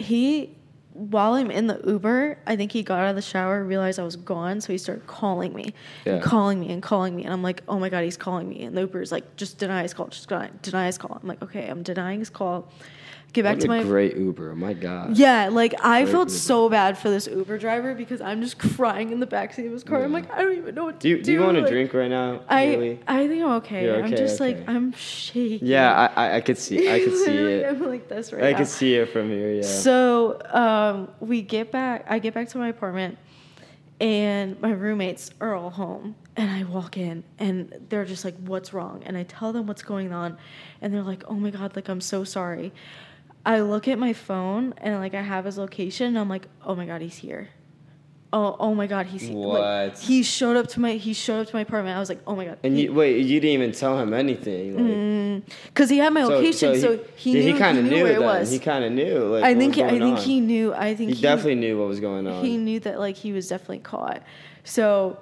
he 0.00 0.56
while 0.92 1.34
I'm 1.34 1.50
in 1.50 1.68
the 1.68 1.80
Uber, 1.86 2.38
I 2.46 2.56
think 2.56 2.72
he 2.72 2.82
got 2.82 2.98
out 3.00 3.10
of 3.10 3.16
the 3.16 3.22
shower, 3.22 3.62
realized 3.64 4.00
I 4.00 4.02
was 4.02 4.16
gone, 4.16 4.60
so 4.60 4.72
he 4.72 4.78
started 4.78 5.06
calling 5.06 5.54
me, 5.54 5.72
and 6.14 6.22
calling 6.22 6.60
me, 6.60 6.70
and 6.72 6.82
calling 6.82 7.14
me, 7.14 7.22
and 7.22 7.32
I'm 7.32 7.42
like, 7.42 7.62
oh 7.68 7.78
my 7.78 7.88
god, 7.88 8.02
he's 8.02 8.16
calling 8.16 8.48
me, 8.48 8.64
and 8.64 8.76
the 8.76 8.82
Uber's 8.82 9.12
like, 9.12 9.36
just 9.36 9.58
deny 9.58 9.82
his 9.82 9.94
call, 9.94 10.08
just 10.08 10.28
deny, 10.28 10.50
deny 10.62 10.86
his 10.86 10.98
call. 10.98 11.18
I'm 11.22 11.28
like, 11.28 11.40
okay, 11.42 11.68
I'm 11.68 11.82
denying 11.84 12.18
his 12.18 12.28
call. 12.28 12.68
Get 13.32 13.44
back 13.44 13.56
what 13.58 13.60
to 13.60 13.66
a 13.66 13.76
my 13.76 13.82
great 13.84 14.16
Uber. 14.16 14.56
My 14.56 14.72
God. 14.72 15.16
yeah, 15.16 15.48
like 15.48 15.74
I 15.84 16.02
Great 16.02 16.12
felt 16.12 16.28
Uber. 16.30 16.38
so 16.38 16.68
bad 16.68 16.98
for 16.98 17.10
this 17.10 17.26
Uber 17.28 17.58
driver 17.58 17.94
because 17.94 18.20
I'm 18.20 18.42
just 18.42 18.58
crying 18.58 19.10
in 19.12 19.20
the 19.20 19.26
backseat 19.26 19.66
of 19.66 19.72
his 19.72 19.84
car. 19.84 20.02
I'm 20.02 20.12
like, 20.12 20.28
I 20.32 20.42
don't 20.42 20.56
even 20.56 20.74
know 20.74 20.84
what 20.86 20.98
to 21.00 21.00
Do 21.00 21.08
you, 21.10 21.22
do 21.22 21.32
you 21.32 21.40
want 21.40 21.56
a 21.56 21.68
drink 21.68 21.94
right 21.94 22.10
now? 22.10 22.40
I 22.48 22.66
Haley? 22.66 23.00
I 23.06 23.28
think 23.28 23.42
I'm 23.44 23.50
okay. 23.52 23.84
You're 23.84 23.98
I'm 23.98 24.04
okay, 24.06 24.16
just 24.16 24.40
like. 24.40 24.68
I'm 24.68 24.92
shaking. 24.94 25.66
Yeah, 25.68 26.10
I, 26.16 26.26
I, 26.26 26.36
I 26.36 26.40
could 26.40 26.58
see. 26.58 26.90
I 26.90 26.98
could 26.98 27.16
see 27.24 27.36
it. 27.36 27.66
I'm 27.68 27.86
like 27.86 28.08
this 28.08 28.32
right 28.32 28.42
I 28.44 28.50
now. 28.52 28.58
could 28.58 28.66
see 28.68 28.96
it 28.96 29.06
from 29.10 29.28
here. 29.28 29.52
Yeah. 29.54 29.62
So 29.62 30.40
um, 30.50 31.08
we 31.20 31.42
get 31.42 31.70
back. 31.70 32.06
I 32.08 32.18
get 32.18 32.34
back 32.34 32.48
to 32.48 32.58
my 32.58 32.68
apartment, 32.68 33.16
and 34.00 34.60
my 34.60 34.72
roommates 34.72 35.30
are 35.40 35.54
all 35.54 35.70
home. 35.70 36.16
And 36.36 36.50
I 36.50 36.64
walk 36.64 36.96
in, 36.96 37.22
and 37.38 37.86
they're 37.90 38.04
just 38.04 38.24
like, 38.24 38.36
"What's 38.44 38.72
wrong?" 38.72 39.02
And 39.04 39.16
I 39.16 39.24
tell 39.24 39.52
them 39.52 39.66
what's 39.66 39.82
going 39.82 40.12
on, 40.12 40.38
and 40.80 40.92
they're 40.94 41.02
like, 41.02 41.22
"Oh 41.28 41.34
my 41.34 41.50
god, 41.50 41.76
like 41.76 41.88
I'm 41.88 42.00
so 42.00 42.24
sorry." 42.24 42.72
I 43.44 43.60
look 43.60 43.88
at 43.88 43.98
my 43.98 44.12
phone, 44.12 44.74
and 44.78 44.98
like 44.98 45.14
I 45.14 45.22
have 45.22 45.44
his 45.44 45.56
location. 45.58 46.08
And 46.08 46.18
I'm 46.18 46.28
like, 46.28 46.46
"Oh 46.64 46.74
my 46.74 46.86
god, 46.86 47.00
he's 47.00 47.16
here." 47.16 47.48
Oh, 48.32 48.54
oh 48.60 48.74
my 48.76 48.86
god, 48.86 49.06
he's 49.06 49.22
he- 49.22 49.34
like, 49.34 49.98
he 49.98 50.22
showed 50.22 50.56
up 50.56 50.68
to 50.68 50.78
my 50.80 50.92
he 50.92 51.12
showed 51.14 51.40
up 51.40 51.46
to 51.48 51.56
my 51.56 51.62
apartment. 51.62 51.96
I 51.96 51.98
was 52.00 52.08
like, 52.08 52.20
"Oh 52.26 52.36
my 52.36 52.44
god." 52.44 52.58
and 52.62 52.76
he- 52.76 52.84
you 52.84 52.92
wait, 52.92 53.26
you 53.26 53.40
didn't 53.40 53.54
even 53.54 53.72
tell 53.72 53.98
him 53.98 54.14
anything. 54.14 54.76
Like, 54.76 54.84
mm, 54.84 55.42
Because 55.66 55.90
he 55.90 55.98
had 55.98 56.12
my 56.12 56.22
location, 56.22 56.78
so, 56.80 57.00
he, 57.16 57.32
yeah, 57.32 57.44
knew, 57.46 57.52
he 57.54 57.58
kind 57.58 57.78
of 57.78 57.84
knew 57.84 57.90
knew 57.90 58.02
where 58.04 58.12
it 58.12 58.22
was. 58.22 58.50
He 58.52 58.60
kind 58.60 58.84
of 58.84 58.92
knew. 58.92 59.18
Like, 59.34 59.42
I 59.42 59.54
what 59.54 59.58
think 59.58 59.78
I 59.78 59.90
think 59.98 60.18
on. 60.18 60.22
he 60.22 60.40
knew. 60.40 60.72
I 60.74 60.94
think 60.94 61.14
He, 61.14 61.20
definitely 61.22 61.56
knew 61.56 61.78
what 61.78 61.88
was 61.88 61.98
going 61.98 62.26
on. 62.28 62.44
he 62.44 62.56
knew 62.56 62.78
that 62.80 63.00
like 63.00 63.16
he 63.16 63.32
was 63.32 63.48
definitely 63.48 63.78
caught. 63.80 64.22
So 64.62 65.18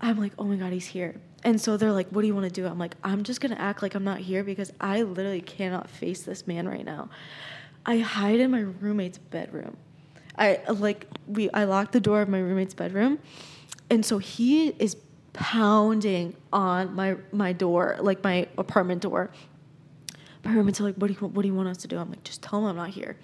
I'm 0.00 0.18
like, 0.20 0.32
oh 0.38 0.44
my 0.44 0.56
god, 0.56 0.72
he's 0.72 0.86
here. 0.86 1.20
And 1.46 1.60
so 1.60 1.76
they're 1.76 1.92
like, 1.92 2.08
what 2.08 2.22
do 2.22 2.26
you 2.26 2.34
want 2.34 2.52
to 2.52 2.60
do? 2.60 2.66
I'm 2.66 2.76
like, 2.76 2.96
I'm 3.04 3.22
just 3.22 3.40
gonna 3.40 3.54
act 3.54 3.80
like 3.80 3.94
I'm 3.94 4.02
not 4.02 4.18
here 4.18 4.42
because 4.42 4.72
I 4.80 5.02
literally 5.02 5.40
cannot 5.40 5.88
face 5.88 6.22
this 6.22 6.44
man 6.48 6.68
right 6.68 6.84
now. 6.84 7.08
I 7.86 7.98
hide 7.98 8.40
in 8.40 8.50
my 8.50 8.62
roommate's 8.62 9.18
bedroom. 9.18 9.76
I 10.36 10.58
like 10.68 11.06
we 11.28 11.48
I 11.52 11.62
locked 11.62 11.92
the 11.92 12.00
door 12.00 12.20
of 12.20 12.28
my 12.28 12.40
roommate's 12.40 12.74
bedroom, 12.74 13.20
and 13.88 14.04
so 14.04 14.18
he 14.18 14.70
is 14.70 14.96
pounding 15.34 16.34
on 16.52 16.92
my 16.96 17.16
my 17.30 17.52
door, 17.52 17.96
like 18.00 18.24
my 18.24 18.48
apartment 18.58 19.02
door. 19.02 19.30
My 20.44 20.52
roommates 20.52 20.80
are 20.80 20.84
like, 20.84 20.96
"What 20.96 21.06
do 21.06 21.12
you 21.12 21.28
what 21.28 21.42
do 21.42 21.48
you 21.48 21.54
want 21.54 21.68
us 21.68 21.76
to 21.78 21.88
do?" 21.88 21.96
I'm 21.96 22.10
like, 22.10 22.24
"Just 22.24 22.42
tell 22.42 22.58
him 22.58 22.64
I'm 22.64 22.76
not 22.76 22.90
here." 22.90 23.16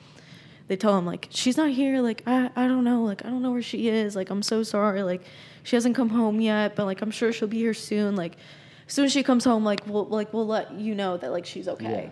They 0.68 0.76
tell 0.76 0.96
him 0.96 1.06
like, 1.06 1.26
"She's 1.30 1.56
not 1.56 1.70
here. 1.70 2.00
Like, 2.00 2.22
I 2.24 2.50
I 2.54 2.68
don't 2.68 2.84
know. 2.84 3.02
Like, 3.02 3.24
I 3.24 3.30
don't 3.30 3.42
know 3.42 3.50
where 3.50 3.62
she 3.62 3.88
is. 3.88 4.14
Like, 4.14 4.30
I'm 4.30 4.44
so 4.44 4.62
sorry. 4.62 5.02
Like, 5.02 5.22
she 5.62 5.76
hasn't 5.76 5.94
come 5.94 6.08
home 6.10 6.40
yet, 6.40 6.74
but 6.76 6.84
like, 6.86 7.02
I'm 7.02 7.10
sure 7.10 7.32
she'll 7.32 7.48
be 7.48 7.58
here 7.58 7.74
soon. 7.74 8.16
Like, 8.16 8.36
as 8.86 8.92
soon 8.94 9.04
as 9.04 9.12
she 9.12 9.22
comes 9.22 9.44
home, 9.44 9.64
like, 9.64 9.86
we'll 9.86 10.06
like 10.06 10.32
we'll 10.32 10.46
let 10.46 10.72
you 10.74 10.94
know 10.94 11.16
that 11.16 11.30
like 11.32 11.46
she's 11.46 11.68
okay." 11.68 12.10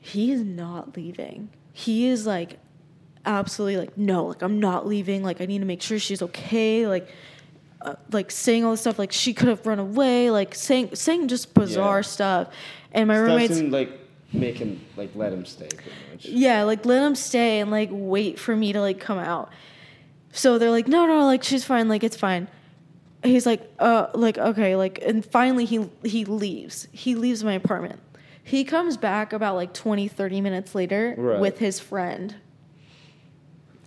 He 0.00 0.32
is 0.32 0.42
not 0.42 0.96
leaving. 0.96 1.50
He 1.72 2.06
is 2.08 2.26
like 2.26 2.58
absolutely 3.24 3.76
like 3.76 3.96
no 3.96 4.24
like 4.26 4.42
i'm 4.42 4.58
not 4.58 4.84
leaving 4.84 5.22
like 5.22 5.40
i 5.40 5.46
need 5.46 5.60
to 5.60 5.64
make 5.64 5.80
sure 5.80 5.96
she's 5.96 6.22
okay 6.22 6.88
like 6.88 7.08
uh, 7.82 7.94
like 8.10 8.32
saying 8.32 8.64
all 8.64 8.72
this 8.72 8.80
stuff 8.80 8.98
like 8.98 9.12
she 9.12 9.32
could 9.32 9.46
have 9.46 9.64
run 9.64 9.78
away 9.78 10.28
like 10.28 10.56
saying 10.56 10.92
saying 10.96 11.28
just 11.28 11.54
bizarre 11.54 11.98
Yeah. 11.98 12.02
stuff 12.02 12.48
and 12.90 13.06
my 13.06 13.14
Stuff 13.14 13.28
roommates 13.28 13.60
like 13.60 13.90
make 14.32 14.56
him 14.58 14.80
like 14.96 15.10
let 15.14 15.32
him 15.32 15.44
stay 15.44 15.68
pretty 15.68 15.90
much. 16.10 16.24
yeah 16.26 16.64
like 16.64 16.84
let 16.84 17.00
him 17.04 17.14
stay 17.14 17.60
and 17.60 17.70
like 17.70 17.90
wait 17.92 18.40
for 18.40 18.56
me 18.56 18.72
to 18.72 18.80
like 18.80 18.98
come 18.98 19.18
out 19.18 19.50
so 20.32 20.58
they're 20.58 20.70
like 20.70 20.88
no 20.88 21.06
no 21.06 21.24
like 21.26 21.42
she's 21.44 21.62
fine 21.64 21.88
like 21.88 22.02
it's 22.02 22.16
fine 22.16 22.48
he's 23.22 23.46
like 23.46 23.62
uh 23.78 24.08
like 24.14 24.36
okay 24.38 24.74
like 24.74 24.98
and 25.04 25.24
finally 25.24 25.64
he 25.64 25.88
he 26.02 26.24
leaves 26.24 26.88
he 26.90 27.14
leaves 27.14 27.44
my 27.44 27.52
apartment 27.52 28.00
he 28.42 28.64
comes 28.64 28.96
back 28.96 29.32
about 29.32 29.54
like 29.54 29.72
20 29.72 30.08
30 30.08 30.40
minutes 30.40 30.74
later 30.74 31.14
Right. 31.16 31.38
with 31.38 31.58
his 31.58 31.78
friend 31.78 32.34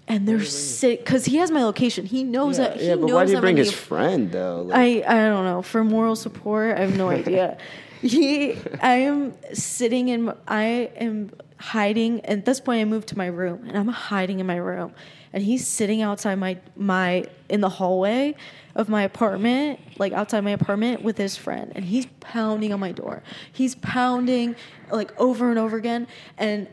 and 0.08 0.28
they're 0.28 0.44
sick 0.44 1.00
because 1.00 1.26
he 1.26 1.38
has 1.38 1.50
my 1.52 1.64
location 1.64 2.06
he 2.06 2.24
knows 2.24 2.60
yeah, 2.60 2.68
that 2.70 2.80
he 2.80 2.88
yeah, 2.88 2.96
but 2.96 3.02
knows 3.08 3.12
why 3.14 3.26
did 3.26 3.36
he 3.36 3.42
bring 3.42 3.58
his 3.58 3.72
friend 3.74 4.32
though? 4.32 4.62
Like, 4.62 5.04
I 5.04 5.24
I 5.26 5.28
don't 5.28 5.46
know 5.46 5.62
for 5.64 5.84
moral 5.84 6.16
support. 6.16 6.78
I 6.78 6.82
have 6.82 6.96
no 6.98 7.10
idea. 7.10 7.58
He, 8.02 8.56
I 8.84 8.98
am 8.98 9.34
sitting 9.54 10.10
in. 10.10 10.32
I 10.48 10.92
am 10.98 11.32
hiding. 11.58 12.24
At 12.26 12.46
this 12.46 12.60
point, 12.60 12.82
I 12.82 12.86
moved 12.86 13.08
to 13.08 13.18
my 13.18 13.26
room, 13.26 13.64
and 13.68 13.76
I'm 13.76 13.88
hiding 13.88 14.40
in 14.40 14.46
my 14.46 14.58
room, 14.58 14.94
and 15.36 15.44
he's 15.44 15.68
sitting 15.68 16.02
outside 16.02 16.36
my 16.36 16.58
my 16.78 17.26
in 17.50 17.60
the 17.60 17.70
hallway 17.70 18.34
of 18.74 18.88
my 18.88 19.04
apartment, 19.04 19.80
like 20.00 20.14
outside 20.14 20.44
my 20.46 20.52
apartment 20.52 21.04
with 21.04 21.18
his 21.18 21.36
friend, 21.36 21.74
and 21.76 21.84
he's 21.84 22.08
pounding 22.22 22.74
on 22.74 22.80
my 22.80 22.94
door. 22.94 23.22
He's 23.52 23.76
pounding 23.76 24.56
like 24.90 25.14
over 25.20 25.50
and 25.50 25.60
over 25.60 25.76
again, 25.76 26.08
and 26.38 26.70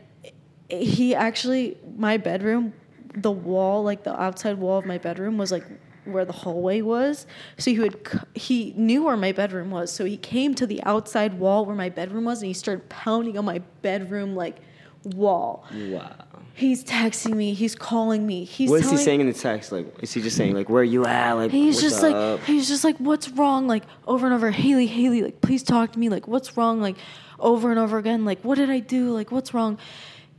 he 0.69 1.13
actually 1.13 1.77
my 1.97 2.15
bedroom 2.17 2.73
the 3.15 3.31
wall 3.31 3.83
like 3.83 4.03
the 4.03 4.19
outside 4.19 4.57
wall 4.57 4.79
of 4.79 4.85
my 4.85 4.97
bedroom 4.97 5.37
was 5.37 5.51
like 5.51 5.65
where 6.05 6.25
the 6.25 6.33
hallway 6.33 6.81
was 6.81 7.27
so 7.59 7.69
he 7.69 7.79
would 7.79 8.07
he 8.33 8.73
knew 8.75 9.03
where 9.03 9.15
my 9.15 9.31
bedroom 9.31 9.69
was 9.69 9.91
so 9.91 10.03
he 10.03 10.17
came 10.17 10.55
to 10.55 10.65
the 10.65 10.81
outside 10.83 11.37
wall 11.37 11.63
where 11.63 11.75
my 11.75 11.89
bedroom 11.89 12.25
was 12.25 12.41
and 12.41 12.47
he 12.47 12.53
started 12.53 12.89
pounding 12.89 13.37
on 13.37 13.45
my 13.45 13.59
bedroom 13.83 14.35
like 14.35 14.57
wall 15.03 15.63
wow. 15.73 16.25
He's 16.55 16.83
texting 16.83 17.33
me. 17.35 17.53
He's 17.53 17.73
calling 17.73 18.27
me. 18.27 18.43
He's 18.43 18.69
What 18.69 18.81
is 18.81 18.91
he 18.91 18.97
saying 18.97 19.21
in 19.21 19.27
the 19.27 19.33
text? 19.33 19.71
Like, 19.71 19.87
is 20.03 20.13
he 20.13 20.21
just 20.21 20.37
saying 20.37 20.53
like, 20.53 20.69
"Where 20.69 20.81
are 20.81 20.85
you 20.85 21.03
at?" 21.03 21.33
Like, 21.33 21.49
He's 21.51 21.81
just 21.81 22.03
up? 22.03 22.39
like 22.39 22.43
he's 22.43 22.67
just 22.67 22.83
like 22.83 22.95
what's 22.97 23.27
wrong 23.29 23.65
like 23.67 23.83
over 24.05 24.27
and 24.27 24.35
over 24.35 24.51
Haley 24.51 24.85
Haley 24.85 25.23
like 25.23 25.41
please 25.41 25.63
talk 25.63 25.91
to 25.93 25.99
me 25.99 26.09
like 26.09 26.27
what's 26.27 26.55
wrong 26.55 26.79
like 26.79 26.95
over 27.39 27.71
and 27.71 27.79
over 27.79 27.97
again 27.97 28.23
like 28.23 28.39
what 28.43 28.55
did 28.59 28.69
I 28.69 28.79
do 28.79 29.11
like 29.11 29.31
what's 29.31 29.53
wrong 29.53 29.79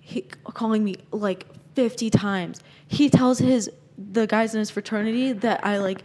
he 0.00 0.22
calling 0.44 0.84
me 0.84 0.96
like 1.10 1.46
50 1.74 2.10
times 2.10 2.60
he 2.86 3.10
tells 3.10 3.40
his 3.40 3.68
the 3.98 4.26
guys 4.26 4.54
in 4.54 4.60
his 4.60 4.70
fraternity 4.70 5.32
that 5.32 5.64
I 5.66 5.78
like 5.78 6.04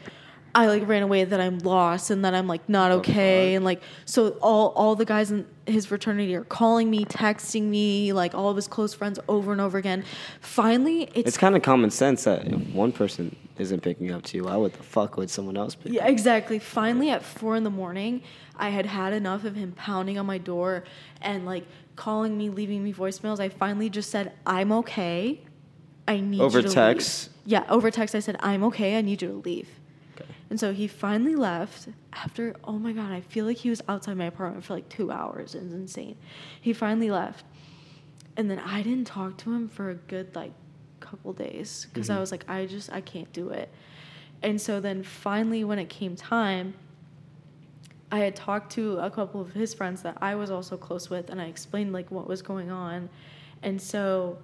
I 0.55 0.67
like 0.67 0.87
ran 0.87 1.03
away 1.03 1.23
that 1.23 1.39
I'm 1.39 1.59
lost 1.59 2.09
and 2.11 2.25
that 2.25 2.33
I'm 2.33 2.47
like 2.47 2.67
not 2.67 2.91
oh, 2.91 2.97
okay 2.97 3.55
and 3.55 3.63
like 3.63 3.81
so 4.05 4.29
all 4.41 4.69
all 4.69 4.95
the 4.95 5.05
guys 5.05 5.31
in 5.31 5.45
his 5.65 5.85
fraternity 5.85 6.35
are 6.35 6.43
calling 6.43 6.89
me 6.89 7.05
texting 7.05 7.63
me 7.63 8.13
like 8.13 8.33
all 8.33 8.49
of 8.49 8.55
his 8.55 8.67
close 8.67 8.93
friends 8.93 9.19
over 9.27 9.51
and 9.51 9.61
over 9.61 9.77
again 9.77 10.03
finally 10.41 11.03
it's 11.13 11.29
It's 11.29 11.37
kind 11.37 11.55
of 11.55 11.61
common 11.61 11.91
sense 11.91 12.23
that 12.23 12.47
if 12.47 12.59
one 12.69 12.91
person 12.91 13.35
isn't 13.59 13.81
picking 13.81 14.11
up 14.11 14.23
to 14.23 14.37
you, 14.37 14.45
why 14.45 14.55
would 14.55 14.73
the 14.73 14.83
fuck 14.83 15.17
would 15.17 15.29
someone 15.29 15.57
else 15.57 15.75
pick? 15.75 15.87
Up? 15.87 15.93
Yeah, 15.93 16.07
exactly. 16.07 16.59
Finally, 16.59 17.09
at 17.09 17.23
four 17.23 17.55
in 17.55 17.63
the 17.63 17.69
morning, 17.69 18.23
I 18.55 18.69
had 18.69 18.85
had 18.85 19.13
enough 19.13 19.43
of 19.43 19.55
him 19.55 19.73
pounding 19.73 20.17
on 20.17 20.25
my 20.25 20.37
door 20.37 20.85
and 21.21 21.45
like 21.45 21.65
calling 21.95 22.37
me, 22.37 22.49
leaving 22.49 22.83
me 22.83 22.93
voicemails. 22.93 23.39
I 23.39 23.49
finally 23.49 23.89
just 23.89 24.09
said, 24.09 24.31
"I'm 24.45 24.71
okay. 24.71 25.41
I 26.07 26.19
need 26.19 26.41
Over 26.41 26.59
you 26.59 26.63
to 26.63 26.67
leave. 26.69 26.77
Over 26.77 26.93
text? 26.93 27.27
Leave. 27.27 27.51
Yeah, 27.51 27.65
over 27.69 27.91
text. 27.91 28.15
I 28.15 28.19
said, 28.19 28.37
"I'm 28.39 28.63
okay. 28.65 28.97
I 28.97 29.01
need 29.01 29.21
you 29.21 29.27
to 29.27 29.41
leave." 29.45 29.69
And 30.49 30.59
so 30.59 30.73
he 30.73 30.87
finally 30.87 31.35
left 31.35 31.89
after. 32.13 32.55
Oh 32.63 32.79
my 32.79 32.91
god, 32.91 33.11
I 33.11 33.21
feel 33.21 33.45
like 33.45 33.57
he 33.57 33.69
was 33.69 33.81
outside 33.87 34.17
my 34.17 34.25
apartment 34.25 34.63
for 34.63 34.73
like 34.73 34.89
two 34.89 35.11
hours. 35.11 35.53
It's 35.53 35.73
insane. 35.73 36.17
He 36.59 36.73
finally 36.73 37.11
left, 37.11 37.45
and 38.35 38.49
then 38.49 38.59
I 38.59 38.81
didn't 38.81 39.05
talk 39.05 39.37
to 39.39 39.53
him 39.53 39.67
for 39.67 39.91
a 39.91 39.95
good 39.95 40.35
like 40.35 40.53
couple 40.99 41.33
days 41.33 41.87
because 41.93 42.09
I 42.09 42.13
mm-hmm. 42.13 42.21
was 42.21 42.31
like, 42.31 42.49
I 42.49 42.65
just 42.65 42.91
I 42.91 43.01
can't 43.01 43.31
do 43.31 43.49
it. 43.49 43.69
And 44.41 44.59
so 44.59 44.79
then 44.79 45.03
finally, 45.03 45.63
when 45.63 45.79
it 45.79 45.89
came 45.89 46.15
time, 46.15 46.73
I 48.11 48.19
had 48.19 48.35
talked 48.35 48.71
to 48.73 48.97
a 48.99 49.11
couple 49.11 49.41
of 49.41 49.53
his 49.53 49.73
friends 49.73 50.01
that 50.01 50.17
I 50.21 50.35
was 50.35 50.49
also 50.49 50.77
close 50.77 51.09
with, 51.09 51.29
and 51.29 51.39
I 51.39 51.45
explained 51.45 51.93
like 51.93 52.09
what 52.09 52.27
was 52.27 52.41
going 52.41 52.71
on. 52.71 53.09
And 53.61 53.79
so 53.79 54.39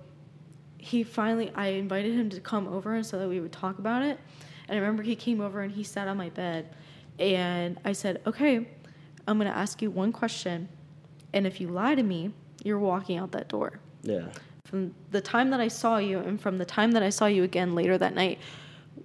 he 0.78 1.04
finally, 1.04 1.52
I 1.56 1.70
invited 1.70 2.14
him 2.14 2.30
to 2.30 2.40
come 2.40 2.68
over 2.68 3.02
so 3.02 3.18
that 3.18 3.28
we 3.28 3.40
would 3.40 3.52
talk 3.52 3.80
about 3.80 4.04
it. 4.04 4.20
And 4.68 4.78
I 4.78 4.82
remember 4.82 5.04
he 5.04 5.16
came 5.16 5.42
over 5.42 5.62
and 5.62 5.72
he 5.72 5.84
sat 5.84 6.08
on 6.08 6.18
my 6.18 6.30
bed, 6.30 6.76
and 7.20 7.80
I 7.86 7.94
said, 7.94 8.22
"Okay, 8.26 8.68
I'm 9.28 9.38
gonna 9.38 9.50
ask 9.50 9.82
you 9.82 9.92
one 9.92 10.12
question, 10.12 10.70
and 11.34 11.46
if 11.46 11.62
you 11.62 11.68
lie 11.68 11.96
to 11.96 12.04
me, 12.04 12.34
you're 12.64 12.80
walking 12.80 13.18
out 13.18 13.32
that 13.32 13.48
door." 13.48 13.80
Yeah. 14.04 14.28
from 14.66 14.94
the 15.12 15.22
time 15.22 15.52
that 15.52 15.60
I 15.60 15.68
saw 15.68 15.98
you 15.98 16.20
and 16.20 16.42
from 16.42 16.58
the 16.58 16.66
time 16.66 16.92
that 16.94 17.04
I 17.04 17.10
saw 17.10 17.28
you 17.28 17.44
again 17.44 17.76
later 17.76 17.98
that 18.00 18.16
night, 18.16 18.40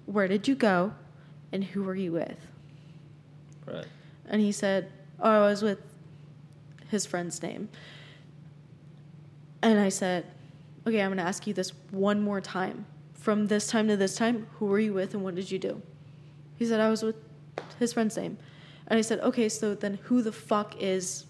where 0.05 0.27
did 0.27 0.47
you 0.47 0.55
go 0.55 0.93
and 1.51 1.63
who 1.63 1.83
were 1.83 1.95
you 1.95 2.11
with? 2.11 2.37
Right. 3.65 3.85
And 4.27 4.41
he 4.41 4.51
said, 4.51 4.91
Oh, 5.19 5.29
I 5.29 5.49
was 5.49 5.61
with 5.61 5.79
his 6.89 7.05
friend's 7.05 7.41
name. 7.41 7.69
And 9.61 9.79
I 9.79 9.89
said, 9.89 10.25
Okay, 10.87 11.01
I'm 11.01 11.09
going 11.09 11.17
to 11.17 11.23
ask 11.23 11.45
you 11.45 11.53
this 11.53 11.71
one 11.91 12.21
more 12.21 12.41
time. 12.41 12.85
From 13.21 13.47
this 13.47 13.67
time 13.67 13.87
to 13.87 13.95
this 13.95 14.15
time, 14.15 14.47
who 14.57 14.65
were 14.65 14.79
you 14.79 14.93
with 14.93 15.13
and 15.13 15.23
what 15.23 15.35
did 15.35 15.51
you 15.51 15.59
do? 15.59 15.81
He 16.57 16.65
said, 16.65 16.79
I 16.79 16.89
was 16.89 17.03
with 17.03 17.15
his 17.77 17.93
friend's 17.93 18.17
name. 18.17 18.37
And 18.87 18.97
I 18.97 19.01
said, 19.01 19.19
Okay, 19.19 19.47
so 19.47 19.75
then 19.75 19.99
who 20.03 20.21
the 20.23 20.31
fuck 20.31 20.75
is 20.81 21.25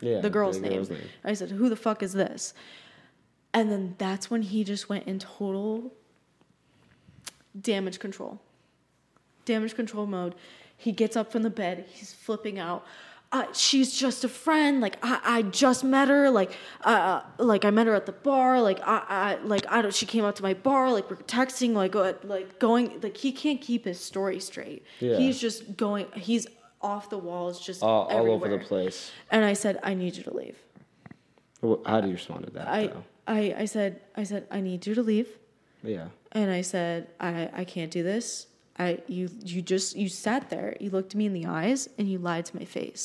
Yeah. 0.00 0.20
the 0.20 0.30
girl's, 0.30 0.56
the 0.60 0.68
name. 0.68 0.72
girl's 0.78 0.90
name. 0.90 1.02
I 1.24 1.34
said, 1.34 1.50
"Who 1.50 1.68
the 1.68 1.76
fuck 1.76 2.02
is 2.02 2.12
this?" 2.14 2.54
And 3.52 3.70
then 3.70 3.96
that's 3.98 4.30
when 4.30 4.42
he 4.42 4.62
just 4.64 4.88
went 4.88 5.06
in 5.06 5.18
total 5.18 5.92
damage 7.60 7.98
control. 7.98 8.40
Damage 9.44 9.74
control 9.74 10.06
mode. 10.06 10.34
He 10.76 10.92
gets 10.92 11.16
up 11.16 11.30
from 11.32 11.42
the 11.42 11.50
bed. 11.50 11.84
He's 11.90 12.12
flipping 12.14 12.58
out. 12.58 12.86
Uh, 13.32 13.44
she's 13.52 13.96
just 13.96 14.24
a 14.24 14.28
friend. 14.28 14.80
Like 14.80 14.96
I, 15.02 15.20
I 15.24 15.42
just 15.42 15.84
met 15.84 16.08
her. 16.08 16.30
Like, 16.30 16.50
uh, 16.82 17.22
like 17.38 17.64
I 17.64 17.70
met 17.70 17.86
her 17.86 17.94
at 17.94 18.06
the 18.06 18.12
bar. 18.12 18.60
Like 18.60 18.80
I, 18.84 19.04
I, 19.08 19.34
like 19.44 19.64
I 19.68 19.82
don't. 19.82 19.94
She 19.94 20.04
came 20.06 20.24
out 20.24 20.34
to 20.36 20.42
my 20.42 20.54
bar. 20.54 20.90
Like 20.90 21.08
we're 21.08 21.16
texting. 21.16 21.74
Like, 21.74 21.94
uh, 21.94 22.14
like 22.24 22.58
going. 22.58 23.00
Like 23.00 23.16
he 23.16 23.30
can't 23.30 23.60
keep 23.60 23.84
his 23.84 24.00
story 24.00 24.40
straight. 24.40 24.84
Yeah. 24.98 25.16
He's 25.16 25.40
just 25.40 25.76
going. 25.76 26.06
He's 26.14 26.46
off 26.82 27.08
the 27.10 27.18
walls. 27.18 27.64
Just 27.64 27.82
All, 27.82 28.06
all 28.06 28.30
over 28.32 28.48
the 28.48 28.58
place. 28.58 29.12
And 29.30 29.44
I 29.44 29.52
said, 29.52 29.78
I 29.82 29.94
need 29.94 30.16
you 30.16 30.24
to 30.24 30.34
leave. 30.34 30.56
Wh- 31.62 31.86
How 31.88 32.00
do 32.00 32.08
you 32.08 32.14
respond 32.14 32.46
to 32.46 32.50
that? 32.52 32.66
I, 32.68 32.86
though? 32.88 33.04
I, 33.28 33.54
I 33.58 33.64
said, 33.66 34.00
I 34.16 34.24
said, 34.24 34.46
I 34.50 34.60
need 34.60 34.86
you 34.86 34.94
to 34.94 35.02
leave. 35.02 35.28
Yeah. 35.82 36.06
And 36.32 36.50
I 36.50 36.62
said, 36.62 37.08
I, 37.20 37.50
I 37.54 37.64
can't 37.64 37.90
do 37.90 38.02
this. 38.02 38.46
I, 38.84 38.88
you, 39.06 39.28
you 39.44 39.60
just, 39.62 39.88
you 39.96 40.08
sat 40.08 40.42
there, 40.50 40.76
you 40.80 40.88
looked 40.90 41.14
me 41.14 41.24
in 41.26 41.34
the 41.34 41.46
eyes 41.46 41.88
and 41.98 42.10
you 42.10 42.18
lied 42.18 42.44
to 42.46 42.56
my 42.56 42.64
face. 42.64 43.04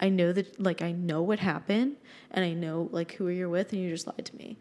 I 0.00 0.08
know 0.08 0.32
that, 0.32 0.48
like, 0.68 0.80
I 0.82 0.92
know 0.92 1.20
what 1.22 1.38
happened 1.40 1.96
and 2.30 2.44
I 2.44 2.52
know, 2.52 2.88
like, 2.92 3.10
who 3.14 3.28
you're 3.28 3.48
with 3.48 3.72
and 3.72 3.82
you 3.82 3.90
just 3.90 4.06
lied 4.06 4.24
to 4.30 4.36
me. 4.36 4.56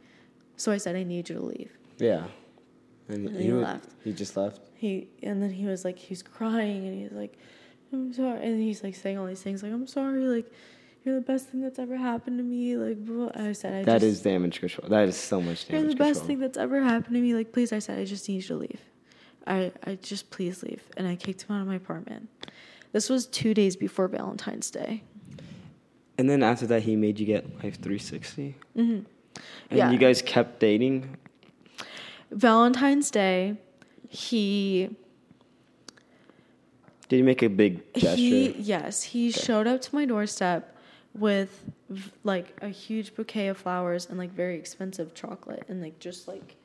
So 0.57 0.71
I 0.71 0.77
said, 0.77 0.95
I 0.95 1.03
need 1.03 1.29
you 1.29 1.35
to 1.35 1.41
leave. 1.53 1.71
Yeah. 1.97 2.25
And, 3.09 3.27
And 3.27 3.39
he 3.39 3.51
were- 3.51 3.61
left. 3.61 3.89
He 4.03 4.11
just 4.13 4.35
left. 4.37 4.59
He, 4.75 5.07
and 5.21 5.41
then 5.41 5.51
he 5.51 5.65
was 5.65 5.85
like, 5.85 5.97
he's 5.97 6.21
crying 6.23 6.87
and 6.87 6.95
he's 7.01 7.11
like, 7.11 7.37
I'm 7.93 8.11
sorry. 8.13 8.43
And 8.45 8.59
he's 8.61 8.83
like 8.83 8.95
saying 8.95 9.17
all 9.17 9.25
these 9.27 9.41
things 9.41 9.61
like, 9.63 9.71
I'm 9.71 9.87
sorry, 9.87 10.25
like, 10.25 10.51
you're 11.03 11.15
the 11.15 11.21
best 11.33 11.49
thing 11.49 11.61
that's 11.61 11.79
ever 11.79 11.97
happened 11.97 12.37
to 12.37 12.43
me. 12.43 12.75
Like. 12.77 12.97
I 13.35 13.51
said, 13.53 13.73
I 13.73 13.83
That 13.83 14.01
just, 14.01 14.05
is 14.05 14.21
damage 14.21 14.59
control. 14.61 14.87
That 14.89 15.07
is 15.09 15.17
so 15.17 15.39
much 15.41 15.67
damage 15.67 15.81
You're 15.83 15.89
the 15.91 15.95
best 15.97 16.21
control. 16.21 16.27
thing 16.27 16.39
that's 16.39 16.57
ever 16.57 16.81
happened 16.81 17.13
to 17.15 17.21
me. 17.21 17.33
Like, 17.35 17.51
please, 17.51 17.71
I 17.73 17.79
said, 17.79 17.99
I 17.99 18.05
just 18.05 18.27
need 18.29 18.35
you 18.35 18.41
to 18.53 18.55
leave. 18.55 18.79
I, 19.45 19.71
I 19.85 19.95
just 19.95 20.29
please 20.29 20.63
leave. 20.63 20.81
And 20.97 21.07
I 21.07 21.15
kicked 21.15 21.43
him 21.43 21.55
out 21.55 21.61
of 21.61 21.67
my 21.67 21.75
apartment. 21.75 22.29
This 22.91 23.09
was 23.09 23.25
two 23.25 23.53
days 23.53 23.75
before 23.75 24.07
Valentine's 24.07 24.69
Day. 24.69 25.03
And 26.17 26.29
then 26.29 26.43
after 26.43 26.67
that, 26.67 26.83
he 26.83 26.95
made 26.95 27.19
you 27.19 27.25
get 27.25 27.45
Life 27.63 27.75
360. 27.81 28.55
Mm-hmm. 28.77 28.91
And 28.91 29.05
Yeah. 29.71 29.91
you 29.91 29.97
guys 29.97 30.21
kept 30.21 30.59
dating. 30.59 31.17
Valentine's 32.31 33.09
Day, 33.11 33.57
he 34.09 34.95
Did 37.09 37.17
he 37.17 37.21
make 37.23 37.41
a 37.41 37.49
big 37.49 37.93
gesture? 37.95 38.15
he 38.15 38.49
yes 38.59 39.03
he 39.03 39.31
showed 39.31 39.67
up 39.67 39.81
to 39.81 39.95
my 39.95 40.05
doorstep 40.05 40.75
with 41.15 41.63
like 42.23 42.55
a 42.61 42.69
huge 42.69 43.13
bouquet 43.15 43.47
of 43.47 43.57
flowers 43.57 44.07
and 44.09 44.17
like 44.17 44.31
very 44.31 44.55
expensive 44.55 45.13
chocolate 45.13 45.63
and 45.67 45.81
like 45.81 45.99
just 45.99 46.27
like 46.27 46.55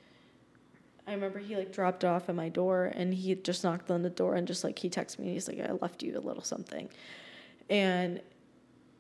I 1.09 1.13
remember 1.13 1.39
he 1.39 1.57
like 1.57 1.73
dropped 1.73 2.05
off 2.05 2.29
at 2.29 2.35
my 2.35 2.51
door 2.51 2.93
and 2.95 3.15
he 3.15 3.35
just 3.35 3.65
knocked 3.65 3.91
on 3.91 4.03
the 4.03 4.11
door 4.11 4.35
and 4.35 4.47
just 4.47 4.63
like 4.63 4.79
he 4.79 4.91
texted 4.91 5.21
me 5.21 5.33
he's 5.33 5.49
like 5.49 5.59
I 5.59 5.73
left 5.73 6.03
you 6.03 6.17
a 6.19 6.21
little 6.21 6.45
something. 6.45 6.91
And 7.71 8.21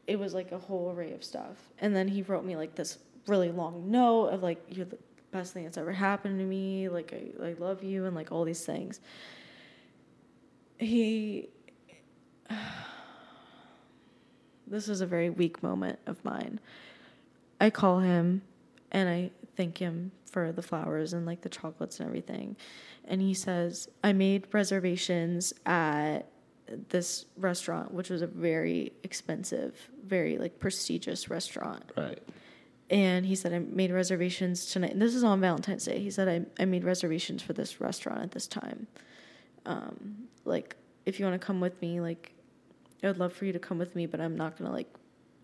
it 0.06 0.18
was 0.18 0.32
like 0.32 0.50
a 0.52 0.58
whole 0.58 0.90
array 0.90 1.12
of 1.12 1.22
stuff. 1.22 1.56
And 1.80 1.94
then 1.94 2.08
he 2.08 2.22
wrote 2.22 2.46
me 2.46 2.56
like 2.56 2.74
this 2.74 2.98
really 3.26 3.50
long 3.50 3.90
note 3.90 4.28
of 4.28 4.42
like 4.42 4.58
you're 4.70 4.86
the 4.86 4.96
best 5.32 5.52
thing 5.52 5.64
that's 5.64 5.76
ever 5.76 5.92
happened 5.92 6.38
to 6.38 6.46
me 6.46 6.88
like 6.88 7.12
I, 7.12 7.48
I 7.48 7.52
love 7.58 7.84
you 7.84 8.06
and 8.06 8.16
like 8.16 8.32
all 8.32 8.44
these 8.44 8.64
things. 8.64 9.00
He 10.78 11.50
this 14.66 14.88
is 14.88 15.02
a 15.02 15.06
very 15.06 15.28
weak 15.28 15.62
moment 15.62 15.98
of 16.06 16.24
mine. 16.24 16.58
I 17.60 17.68
call 17.68 18.00
him 18.00 18.40
and 18.90 19.10
I 19.10 19.30
thank 19.58 19.76
him 19.76 20.12
for 20.30 20.52
the 20.52 20.62
flowers 20.62 21.12
and 21.12 21.26
like 21.26 21.42
the 21.42 21.48
chocolates 21.48 21.98
and 21.98 22.06
everything. 22.06 22.56
And 23.04 23.20
he 23.20 23.34
says, 23.34 23.88
I 24.04 24.12
made 24.12 24.46
reservations 24.52 25.52
at 25.66 26.30
this 26.90 27.26
restaurant, 27.36 27.92
which 27.92 28.08
was 28.08 28.22
a 28.22 28.26
very 28.26 28.92
expensive, 29.02 29.90
very 30.06 30.38
like 30.38 30.60
prestigious 30.60 31.28
restaurant. 31.28 31.90
Right. 31.96 32.22
And 32.88 33.26
he 33.26 33.34
said, 33.34 33.52
I 33.52 33.58
made 33.58 33.90
reservations 33.90 34.66
tonight. 34.66 34.92
And 34.92 35.02
this 35.02 35.14
is 35.14 35.24
on 35.24 35.40
Valentine's 35.40 35.84
Day. 35.84 35.98
He 35.98 36.10
said, 36.10 36.28
I, 36.28 36.62
I 36.62 36.64
made 36.64 36.84
reservations 36.84 37.42
for 37.42 37.52
this 37.52 37.80
restaurant 37.80 38.22
at 38.22 38.30
this 38.30 38.46
time. 38.46 38.86
Um, 39.66 40.28
like, 40.44 40.76
if 41.04 41.18
you 41.18 41.26
want 41.26 41.38
to 41.38 41.44
come 41.44 41.60
with 41.60 41.82
me, 41.82 42.00
like, 42.00 42.32
I 43.02 43.08
would 43.08 43.18
love 43.18 43.32
for 43.32 43.44
you 43.44 43.52
to 43.52 43.58
come 43.58 43.76
with 43.76 43.96
me, 43.96 44.06
but 44.06 44.20
I'm 44.20 44.36
not 44.36 44.56
going 44.56 44.70
to, 44.70 44.74
like, 44.74 44.88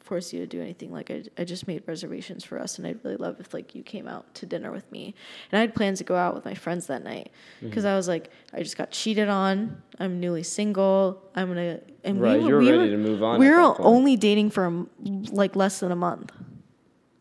force 0.05 0.33
you 0.33 0.41
to 0.41 0.47
do 0.47 0.61
anything. 0.61 0.93
Like, 0.93 1.11
I, 1.11 1.25
I 1.37 1.45
just 1.45 1.67
made 1.67 1.83
reservations 1.87 2.45
for 2.45 2.61
us, 2.61 2.79
and 2.79 2.87
I'd 2.87 3.03
really 3.03 3.17
love 3.17 3.41
if, 3.41 3.53
like, 3.53 3.75
you 3.75 3.83
came 3.83 4.07
out 4.07 4.33
to 4.37 4.47
dinner 4.47 4.71
with 4.71 4.91
me. 4.93 5.15
And 5.51 5.59
I 5.59 5.63
had 5.63 5.75
plans 5.75 5.99
to 5.99 6.05
go 6.05 6.15
out 6.15 6.35
with 6.35 6.45
my 6.45 6.55
friends 6.55 6.87
that 6.87 7.03
night 7.03 7.33
because 7.61 7.85
mm-hmm. 7.85 7.93
I 7.93 7.97
was 7.97 8.07
like, 8.07 8.31
I 8.53 8.63
just 8.63 8.77
got 8.77 8.91
cheated 8.91 9.29
on. 9.29 9.83
I'm 9.99 10.21
newly 10.21 10.43
single. 10.43 11.23
I'm 11.35 11.53
going 11.53 11.79
to. 11.79 11.81
And 12.05 12.21
Right, 12.21 12.39
we 12.39 12.45
were, 12.45 12.49
you're 12.51 12.59
we 12.59 12.71
ready 12.71 12.91
were, 12.91 12.97
to 12.97 13.03
move 13.03 13.23
on 13.23 13.41
We 13.41 13.51
were 13.51 13.81
only 13.81 14.17
dating 14.17 14.51
for, 14.51 14.87
like, 15.03 15.57
less 15.57 15.81
than 15.81 15.91
a 15.91 15.97
month. 15.97 16.33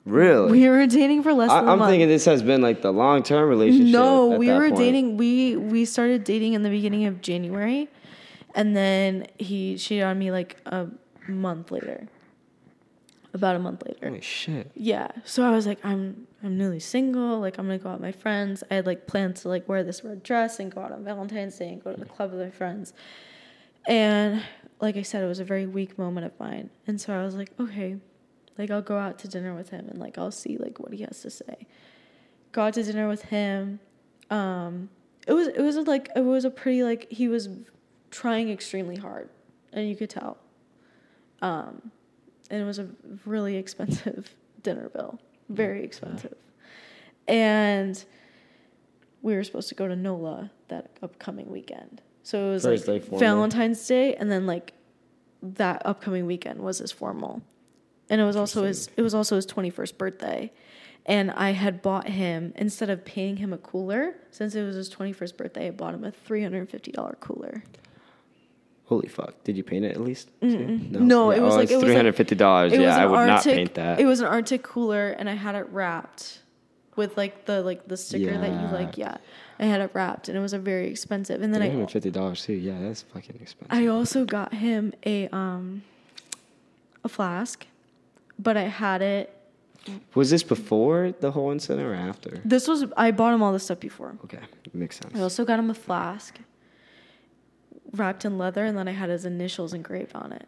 Really? 0.05 0.51
We 0.51 0.67
were 0.67 0.85
dating 0.85 1.23
for 1.23 1.33
less 1.33 1.49
I, 1.49 1.61
than 1.61 1.69
a 1.69 1.71
I'm 1.71 1.79
month. 1.79 1.87
I'm 1.87 1.93
thinking 1.93 2.09
this 2.09 2.25
has 2.25 2.43
been 2.43 2.61
like 2.61 2.81
the 2.81 2.91
long 2.91 3.23
term 3.23 3.47
relationship. 3.47 3.93
no, 3.93 4.33
at 4.33 4.39
we 4.39 4.51
were 4.51 4.67
point. 4.67 4.75
dating. 4.75 5.15
We 5.15 5.55
we 5.55 5.85
started 5.85 6.25
dating 6.25 6.53
in 6.53 6.63
the 6.63 6.69
beginning 6.69 7.05
of 7.05 7.21
January, 7.21 7.87
and 8.53 8.75
then 8.75 9.27
he 9.39 9.77
cheated 9.77 10.03
on 10.03 10.19
me 10.19 10.29
like 10.29 10.57
a 10.65 10.87
month 11.29 11.71
later. 11.71 12.09
About 13.33 13.55
a 13.55 13.59
month 13.59 13.83
later. 13.85 14.07
Holy 14.07 14.21
shit. 14.21 14.71
Yeah. 14.75 15.09
So 15.25 15.43
I 15.43 15.49
was 15.49 15.65
like, 15.65 15.83
I'm 15.83 16.27
I'm 16.43 16.57
newly 16.57 16.79
single. 16.79 17.39
Like 17.39 17.57
I'm 17.57 17.65
gonna 17.65 17.79
go 17.79 17.89
out 17.89 17.99
with 17.99 18.01
my 18.01 18.11
friends. 18.11 18.63
I 18.69 18.75
had 18.75 18.85
like 18.85 19.07
planned 19.07 19.37
to 19.37 19.49
like 19.49 19.67
wear 19.67 19.83
this 19.83 20.03
red 20.03 20.23
dress 20.23 20.59
and 20.59 20.73
go 20.73 20.81
out 20.81 20.91
on 20.91 21.03
Valentine's 21.03 21.57
Day 21.57 21.69
and 21.69 21.83
go 21.83 21.93
to 21.93 21.99
the 21.99 22.05
club 22.05 22.31
with 22.31 22.41
my 22.41 22.51
friends. 22.51 22.93
And 23.87 24.43
like 24.79 24.97
I 24.97 25.01
said, 25.01 25.23
it 25.23 25.27
was 25.27 25.39
a 25.39 25.43
very 25.45 25.65
weak 25.65 25.97
moment 25.97 26.25
of 26.25 26.39
mine. 26.39 26.69
And 26.87 27.01
so 27.01 27.13
I 27.13 27.23
was 27.23 27.35
like, 27.35 27.51
okay, 27.59 27.97
like 28.57 28.69
I'll 28.69 28.81
go 28.81 28.97
out 28.97 29.19
to 29.19 29.27
dinner 29.27 29.55
with 29.55 29.69
him 29.69 29.87
and 29.89 29.99
like 29.99 30.17
I'll 30.17 30.31
see 30.31 30.57
like 30.57 30.79
what 30.79 30.93
he 30.93 31.01
has 31.01 31.21
to 31.21 31.29
say. 31.29 31.67
Go 32.51 32.63
out 32.63 32.73
to 32.75 32.83
dinner 32.83 33.07
with 33.07 33.23
him. 33.23 33.79
Um, 34.29 34.89
it 35.25 35.33
was 35.33 35.47
it 35.47 35.61
was 35.61 35.75
like 35.87 36.09
it 36.15 36.21
was 36.21 36.45
a 36.45 36.51
pretty 36.51 36.83
like 36.83 37.11
he 37.11 37.27
was 37.27 37.49
trying 38.11 38.49
extremely 38.49 38.95
hard, 38.95 39.29
and 39.71 39.89
you 39.89 39.95
could 39.95 40.09
tell. 40.09 40.37
Um, 41.41 41.91
and 42.49 42.61
it 42.61 42.65
was 42.65 42.79
a 42.79 42.87
really 43.25 43.57
expensive 43.57 44.35
dinner 44.63 44.89
bill, 44.89 45.19
mm. 45.51 45.55
very 45.55 45.83
expensive. 45.83 46.35
And 47.27 48.03
we 49.21 49.35
were 49.35 49.43
supposed 49.43 49.69
to 49.69 49.75
go 49.75 49.87
to 49.87 49.95
NOLA 49.95 50.51
that 50.67 50.91
upcoming 51.01 51.49
weekend. 51.49 52.01
So 52.23 52.49
it 52.49 52.53
was 52.53 52.63
First, 52.63 52.87
like 52.87 53.03
formal. 53.03 53.19
Valentine's 53.19 53.85
Day, 53.85 54.15
and 54.15 54.31
then 54.31 54.45
like 54.45 54.73
that 55.41 55.81
upcoming 55.85 56.25
weekend 56.25 56.61
was 56.61 56.77
his 56.77 56.91
formal, 56.91 57.41
and 58.09 58.21
it 58.21 58.23
was 58.23 58.35
also 58.35 58.63
his 58.63 58.89
it 58.95 59.01
was 59.01 59.13
also 59.13 59.35
his 59.35 59.45
twenty 59.45 59.69
first 59.69 59.97
birthday, 59.97 60.51
and 61.05 61.31
I 61.31 61.51
had 61.51 61.81
bought 61.81 62.07
him 62.07 62.53
instead 62.55 62.89
of 62.89 63.03
paying 63.03 63.37
him 63.37 63.51
a 63.51 63.57
cooler 63.57 64.15
since 64.31 64.55
it 64.55 64.63
was 64.63 64.75
his 64.75 64.87
twenty 64.87 65.11
first 65.11 65.37
birthday, 65.37 65.67
I 65.67 65.71
bought 65.71 65.93
him 65.93 66.05
a 66.05 66.11
three 66.11 66.41
hundred 66.43 66.59
and 66.59 66.69
fifty 66.69 66.91
dollar 66.91 67.17
cooler. 67.19 67.63
Holy 68.85 69.07
fuck. 69.07 69.43
Did 69.43 69.55
you 69.55 69.63
paint 69.63 69.85
it 69.85 69.91
at 69.91 70.01
least? 70.01 70.29
Mm-mm. 70.41 70.91
No, 70.91 71.31
it 71.31 71.41
was 71.41 71.53
oh, 71.53 71.57
like- 71.57 71.71
it 71.71 71.77
was 71.77 71.85
$350. 71.85 72.71
It 72.71 72.81
yeah, 72.81 72.97
I 72.97 73.05
would 73.05 73.15
not 73.15 73.43
paint 73.43 73.73
that. 73.75 73.99
It 73.99 74.05
was 74.05 74.19
an 74.19 74.27
Arctic 74.27 74.63
cooler, 74.63 75.11
and 75.11 75.29
I 75.29 75.33
had 75.33 75.55
it 75.55 75.67
wrapped 75.69 76.39
with 76.95 77.17
like 77.17 77.45
the 77.45 77.61
like 77.63 77.87
the 77.87 77.97
sticker 77.97 78.37
that 78.37 78.51
you 78.51 78.67
like. 78.77 78.97
Yeah, 78.97 79.17
I 79.59 79.65
had 79.65 79.81
it 79.81 79.91
wrapped, 79.93 80.27
and 80.27 80.37
it 80.37 80.41
was 80.41 80.53
a 80.53 80.59
very 80.59 80.89
expensive. 80.89 81.41
And 81.41 81.53
then 81.53 81.61
I 81.61 81.69
$350 81.69 82.43
too. 82.43 82.53
Yeah, 82.53 82.79
that's 82.81 83.03
fucking 83.03 83.39
expensive. 83.41 83.71
I 83.71 83.87
also 83.87 84.25
got 84.25 84.53
him 84.53 84.93
a 85.05 85.27
um 85.29 85.83
a 87.03 87.09
flask, 87.09 87.65
but 88.37 88.57
I 88.57 88.63
had 88.63 89.01
it. 89.01 89.35
Was 90.13 90.29
this 90.29 90.43
before 90.43 91.13
the 91.19 91.31
whole 91.31 91.51
incident 91.51 91.85
or 91.85 91.93
after? 91.93 92.41
This 92.45 92.67
was 92.67 92.85
I 92.95 93.11
bought 93.11 93.33
him 93.33 93.41
all 93.41 93.53
this 93.53 93.63
stuff 93.63 93.79
before. 93.79 94.17
Okay, 94.25 94.39
makes 94.73 94.99
sense. 94.99 95.15
I 95.15 95.21
also 95.21 95.45
got 95.45 95.59
him 95.59 95.69
a 95.69 95.73
flask 95.73 96.39
wrapped 97.93 98.25
in 98.25 98.37
leather, 98.37 98.65
and 98.65 98.77
then 98.77 98.87
I 98.87 98.91
had 98.91 99.09
his 99.09 99.25
initials 99.25 99.73
engraved 99.73 100.15
on 100.15 100.33
it. 100.33 100.47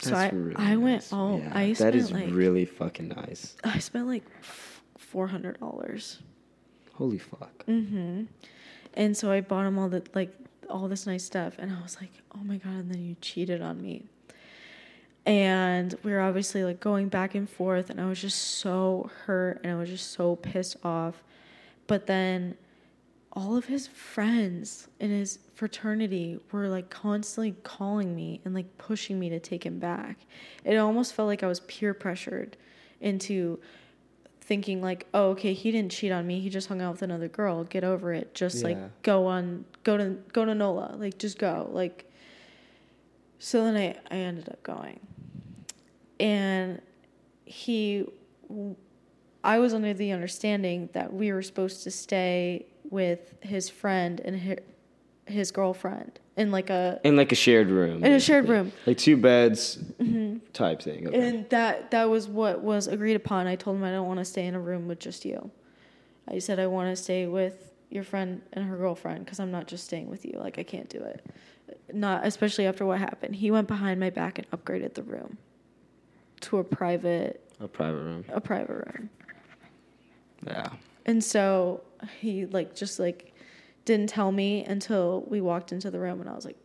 So 0.00 0.10
That's 0.10 0.32
I 0.32 0.36
really 0.36 0.56
I 0.56 0.76
went 0.76 1.02
nice. 1.02 1.12
oh 1.12 1.38
Yeah, 1.38 1.52
I 1.54 1.68
that 1.68 1.76
spent 1.76 1.94
is 1.94 2.10
like 2.12 2.28
really 2.30 2.64
fucking 2.64 3.08
nice. 3.08 3.56
I 3.62 3.78
spent 3.78 4.06
like 4.06 4.24
four 4.98 5.28
hundred 5.28 5.60
dollars. 5.60 6.18
Holy 6.94 7.18
fuck. 7.18 7.64
Mm-hmm. 7.66 8.24
And 8.94 9.16
so 9.16 9.30
I 9.30 9.40
bought 9.40 9.66
him 9.66 9.78
all 9.78 9.88
the 9.88 10.02
like 10.14 10.34
all 10.68 10.88
this 10.88 11.06
nice 11.06 11.24
stuff, 11.24 11.54
and 11.58 11.72
I 11.72 11.80
was 11.82 11.98
like, 12.00 12.10
oh 12.34 12.42
my 12.42 12.56
god! 12.56 12.72
And 12.72 12.90
then 12.90 13.04
you 13.04 13.16
cheated 13.20 13.62
on 13.62 13.80
me. 13.80 14.06
And 15.24 15.94
we 16.02 16.10
were 16.10 16.20
obviously 16.20 16.64
like 16.64 16.80
going 16.80 17.08
back 17.08 17.34
and 17.36 17.48
forth, 17.48 17.90
and 17.90 18.00
I 18.00 18.06
was 18.06 18.20
just 18.20 18.58
so 18.58 19.08
hurt, 19.26 19.60
and 19.62 19.72
I 19.72 19.76
was 19.76 19.88
just 19.88 20.10
so 20.12 20.36
pissed 20.36 20.76
off. 20.84 21.22
But 21.86 22.06
then, 22.06 22.56
all 23.34 23.56
of 23.56 23.64
his 23.64 23.86
friends 23.86 24.88
in 25.00 25.10
his 25.10 25.38
fraternity 25.54 26.38
were 26.50 26.68
like 26.68 26.90
constantly 26.90 27.54
calling 27.62 28.14
me 28.14 28.40
and 28.44 28.54
like 28.54 28.76
pushing 28.78 29.18
me 29.18 29.30
to 29.30 29.40
take 29.40 29.64
him 29.64 29.78
back. 29.78 30.18
It 30.64 30.76
almost 30.76 31.14
felt 31.14 31.28
like 31.28 31.42
I 31.42 31.46
was 31.46 31.60
peer 31.60 31.94
pressured 31.94 32.56
into 33.00 33.58
thinking 34.42 34.82
like, 34.82 35.06
oh, 35.14 35.30
okay, 35.30 35.54
he 35.54 35.70
didn't 35.70 35.92
cheat 35.92 36.12
on 36.12 36.26
me. 36.26 36.40
He 36.40 36.50
just 36.50 36.68
hung 36.68 36.82
out 36.82 36.92
with 36.92 37.02
another 37.02 37.28
girl. 37.28 37.64
Get 37.64 37.84
over 37.84 38.12
it. 38.12 38.34
Just 38.34 38.56
Yeah. 38.58 38.68
like 38.68 39.02
go 39.02 39.26
on, 39.26 39.64
go 39.82 39.96
to 39.96 40.18
go 40.32 40.44
to 40.44 40.54
Nola. 40.54 40.94
Like 40.98 41.16
just 41.18 41.38
go. 41.38 41.70
Like. 41.72 42.08
So 43.38 43.64
then 43.64 43.76
I 43.76 43.96
I 44.14 44.18
ended 44.18 44.48
up 44.48 44.62
going, 44.62 45.00
and 46.20 46.80
he, 47.44 48.06
I 49.42 49.58
was 49.58 49.74
under 49.74 49.92
the 49.92 50.12
understanding 50.12 50.90
that 50.92 51.12
we 51.12 51.32
were 51.32 51.42
supposed 51.42 51.82
to 51.82 51.90
stay 51.90 52.66
with 52.90 53.34
his 53.40 53.68
friend 53.68 54.20
and 54.24 54.36
his, 54.36 54.58
his 55.26 55.50
girlfriend 55.50 56.18
in 56.36 56.50
like 56.50 56.70
a 56.70 57.00
In 57.04 57.16
like 57.16 57.32
a 57.32 57.36
shared 57.36 57.68
room. 57.68 58.04
In 58.04 58.12
a 58.12 58.20
shared 58.20 58.48
room. 58.48 58.68
Mm-hmm. 58.68 58.90
Like 58.90 58.98
two 58.98 59.16
beds 59.16 59.78
type 60.52 60.82
thing. 60.82 61.08
Okay. 61.08 61.28
And 61.28 61.48
that 61.50 61.90
that 61.90 62.08
was 62.08 62.28
what 62.28 62.60
was 62.60 62.86
agreed 62.86 63.14
upon. 63.14 63.46
I 63.46 63.56
told 63.56 63.76
him 63.76 63.84
I 63.84 63.90
don't 63.90 64.06
want 64.06 64.18
to 64.18 64.24
stay 64.24 64.46
in 64.46 64.54
a 64.54 64.60
room 64.60 64.88
with 64.88 64.98
just 64.98 65.24
you. 65.24 65.50
I 66.28 66.38
said 66.38 66.58
I 66.58 66.66
want 66.66 66.94
to 66.96 67.02
stay 67.02 67.26
with 67.26 67.72
your 67.90 68.04
friend 68.04 68.40
and 68.52 68.64
her 68.64 68.76
girlfriend 68.76 69.24
because 69.24 69.38
I'm 69.38 69.50
not 69.50 69.66
just 69.66 69.84
staying 69.84 70.08
with 70.08 70.24
you. 70.24 70.38
Like 70.38 70.58
I 70.58 70.62
can't 70.62 70.88
do 70.88 70.98
it. 70.98 71.24
Not 71.92 72.26
especially 72.26 72.66
after 72.66 72.86
what 72.86 72.98
happened. 72.98 73.36
He 73.36 73.50
went 73.50 73.68
behind 73.68 74.00
my 74.00 74.10
back 74.10 74.38
and 74.38 74.50
upgraded 74.50 74.94
the 74.94 75.02
room 75.02 75.38
to 76.40 76.58
a 76.58 76.64
private 76.64 77.40
a 77.60 77.68
private 77.68 78.02
room. 78.02 78.24
a 78.30 78.40
private 78.40 78.74
room. 78.74 79.10
Yeah. 80.46 80.70
And 81.06 81.22
so 81.22 81.82
he 82.20 82.46
like 82.46 82.74
just 82.74 82.98
like 82.98 83.34
didn't 83.84 84.08
tell 84.08 84.30
me 84.30 84.64
until 84.64 85.24
we 85.28 85.40
walked 85.40 85.72
into 85.72 85.90
the 85.90 85.98
room 85.98 86.20
and 86.20 86.28
I 86.28 86.34
was 86.34 86.44
like 86.44 86.56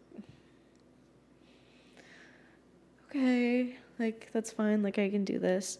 okay, 3.10 3.78
like 4.00 4.30
that's 4.34 4.52
fine, 4.52 4.84
like 4.84 5.00
I 5.00 5.10
can 5.10 5.26
do 5.26 5.40
this. 5.40 5.80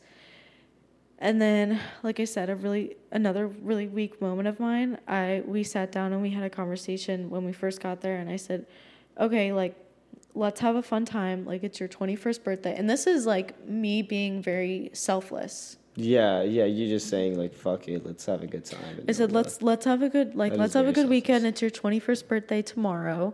And 1.20 1.42
then 1.42 1.80
like 2.04 2.20
I 2.20 2.26
said, 2.26 2.50
a 2.50 2.56
really 2.56 2.96
another 3.12 3.48
really 3.48 3.88
weak 3.88 4.22
moment 4.22 4.48
of 4.48 4.60
mine, 4.60 5.00
I 5.08 5.44
we 5.46 5.64
sat 5.64 5.92
down 5.92 6.14
and 6.14 6.22
we 6.22 6.30
had 6.30 6.44
a 6.44 6.50
conversation 6.50 7.30
when 7.30 7.44
we 7.44 7.54
first 7.54 7.82
got 7.82 8.02
there 8.02 8.18
and 8.18 8.30
I 8.30 8.36
said, 8.36 8.68
"Okay, 9.20 9.52
like 9.52 9.76
let's 10.36 10.60
have 10.60 10.76
a 10.76 10.84
fun 10.84 11.06
time. 11.06 11.46
Like 11.46 11.64
it's 11.64 11.80
your 11.80 11.90
21st 11.90 12.44
birthday." 12.44 12.76
And 12.78 12.90
this 12.90 13.08
is 13.08 13.26
like 13.26 13.68
me 13.68 14.04
being 14.04 14.42
very 14.44 14.92
selfless. 14.94 15.78
Yeah, 16.00 16.44
yeah. 16.44 16.66
You're 16.66 16.90
just 16.90 17.10
saying 17.10 17.40
like 17.40 17.54
fuck 17.54 17.88
it, 17.88 18.06
let's 18.06 18.26
have 18.28 18.44
a 18.44 18.48
good 18.48 18.66
time. 18.66 19.04
I 19.10 19.12
said, 19.12 19.32
let's 19.32 19.64
let's 19.64 19.84
have 19.86 20.04
a 20.04 20.10
good 20.10 20.36
like 20.36 20.52
That 20.52 20.60
let's 20.60 20.74
have 20.76 20.88
a 20.88 20.94
good 20.94 21.10
weekend. 21.10 21.46
It's 21.46 21.60
your 21.60 21.72
twenty 21.72 22.00
first 22.00 22.28
birthday 22.28 22.62
tomorrow. 22.62 23.34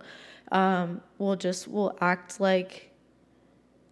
Um, 0.49 1.01
we'll 1.17 1.35
just 1.35 1.67
we'll 1.67 1.97
act 1.99 2.39
like 2.39 2.91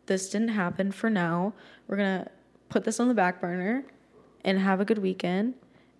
this 0.06 0.30
didn't 0.30 0.50
happen 0.50 0.94
for 0.94 1.10
now. 1.10 1.54
We're 1.88 1.98
gonna 1.98 2.28
put 2.70 2.86
this 2.86 3.00
on 3.02 3.10
the 3.10 3.14
back 3.14 3.42
burner 3.42 3.84
and 4.46 4.58
have 4.58 4.80
a 4.80 4.86
good 4.86 5.00
weekend. 5.00 5.56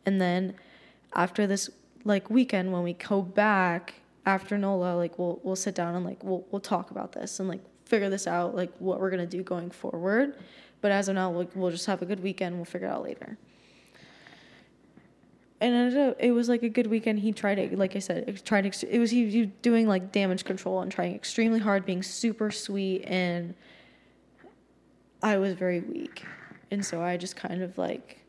And 0.06 0.22
then 0.22 0.56
after 1.14 1.46
this 1.46 1.70
like 2.06 2.30
weekend, 2.30 2.72
when 2.72 2.84
we 2.84 2.94
go 2.94 3.22
back 3.22 3.96
after 4.26 4.58
NOLA, 4.58 4.96
like 4.96 5.20
we'll 5.20 5.42
we'll 5.44 5.58
sit 5.58 5.76
down 5.76 5.94
and 5.94 6.06
like 6.06 6.24
we'll 6.24 6.46
we'll 6.52 6.62
talk 6.62 6.90
about 6.92 7.12
this 7.12 7.38
and 7.42 7.50
like 7.50 7.62
figure 7.84 8.10
this 8.10 8.28
out, 8.28 8.56
like 8.56 8.72
what 8.80 9.02
we're 9.02 9.10
gonna 9.10 9.26
do 9.26 9.44
going 9.44 9.72
forward. 9.72 10.38
But 10.82 10.92
as 10.92 11.08
of 11.08 11.16
now, 11.16 11.32
like 11.32 11.56
we'll 11.56 11.72
just 11.72 11.86
have 11.86 12.02
a 12.02 12.06
good 12.06 12.22
weekend. 12.22 12.56
We'll 12.56 12.66
figure 12.66 12.88
it 12.88 12.92
out 12.92 13.04
later 13.04 13.38
and 15.62 15.76
it, 15.76 15.78
ended 15.78 16.00
up, 16.00 16.16
it 16.20 16.32
was 16.32 16.50
like 16.50 16.64
a 16.64 16.70
good 16.70 16.88
weekend. 16.88 17.20
He 17.20 17.32
tried 17.32 17.60
it, 17.60 17.78
like 17.78 17.96
I 17.96 18.00
said, 18.00 18.28
it 18.28 18.44
tried. 18.44 18.66
It 18.66 19.00
was 19.00 19.12
he, 19.12 19.30
he 19.30 19.46
doing 19.46 19.88
like 19.88 20.12
damage 20.12 20.44
control 20.44 20.82
and 20.82 20.92
trying 20.92 21.14
extremely 21.14 21.60
hard, 21.60 21.86
being 21.86 22.02
super 22.02 22.50
sweet, 22.50 23.04
and 23.06 23.54
I 25.22 25.38
was 25.38 25.54
very 25.54 25.82
weak, 25.82 26.26
and 26.72 26.84
so 26.84 27.02
I 27.02 27.16
just 27.16 27.36
kind 27.36 27.62
of 27.62 27.78
like 27.78 28.20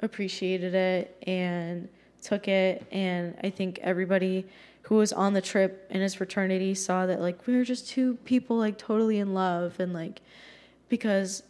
appreciated 0.00 0.74
it 0.74 1.16
and 1.28 1.88
took 2.20 2.48
it, 2.48 2.84
and 2.90 3.36
I 3.44 3.50
think 3.50 3.78
everybody 3.78 4.44
who 4.82 4.96
was 4.96 5.12
on 5.12 5.34
the 5.34 5.40
trip 5.40 5.86
in 5.90 6.00
his 6.00 6.14
fraternity 6.14 6.74
saw 6.74 7.06
that 7.06 7.20
like 7.20 7.46
we 7.46 7.56
were 7.56 7.64
just 7.64 7.88
two 7.88 8.14
people 8.24 8.58
like 8.58 8.76
totally 8.76 9.20
in 9.20 9.34
love, 9.34 9.78
and 9.78 9.92
like 9.92 10.20
because 10.88 11.44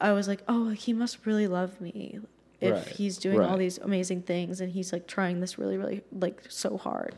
I 0.00 0.12
was 0.12 0.28
like, 0.28 0.42
oh, 0.48 0.52
like, 0.54 0.78
he 0.78 0.92
must 0.92 1.24
really 1.26 1.46
love 1.46 1.80
me 1.80 2.20
if 2.60 2.72
Right, 2.72 2.88
he's 2.88 3.18
doing 3.18 3.40
all 3.40 3.56
these 3.56 3.78
amazing 3.78 4.22
things 4.22 4.60
and 4.60 4.72
he's 4.72 4.92
like 4.92 5.06
trying 5.06 5.40
this 5.40 5.58
really 5.58 5.76
really 5.76 6.02
like 6.12 6.42
so 6.48 6.78
hard. 6.78 7.14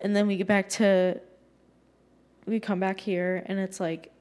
And 0.00 0.16
then 0.16 0.26
we 0.26 0.36
get 0.36 0.46
back 0.46 0.68
to 0.70 1.20
we 2.46 2.58
come 2.58 2.80
back 2.80 2.98
here 3.00 3.42
and 3.46 3.58
it's 3.58 3.80
like 3.80 4.12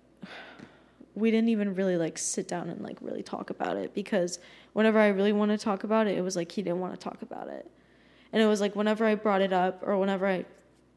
we 1.16 1.32
didn't 1.32 1.50
even 1.50 1.74
really 1.76 1.98
like 1.98 2.18
sit 2.18 2.48
down 2.48 2.70
and 2.70 2.82
like 2.82 2.98
really 3.02 3.24
talk 3.24 3.50
about 3.50 3.76
it 3.78 3.94
because 3.94 4.40
whenever 4.74 5.00
i 5.00 5.08
really 5.08 5.34
wanted 5.34 5.60
to 5.60 5.64
talk 5.64 5.84
about 5.84 6.08
it 6.08 6.18
it 6.18 6.22
was 6.22 6.36
like 6.36 6.52
he 6.52 6.62
didn't 6.62 6.80
want 6.80 6.94
to 6.94 7.00
talk 7.00 7.22
about 7.22 7.48
it. 7.48 7.70
And 8.34 8.42
it 8.42 8.46
was 8.46 8.62
like 8.62 8.76
whenever 8.76 9.06
i 9.06 9.16
brought 9.16 9.42
it 9.42 9.52
up 9.52 9.84
or 9.86 9.98
whenever 9.98 10.28
i 10.28 10.46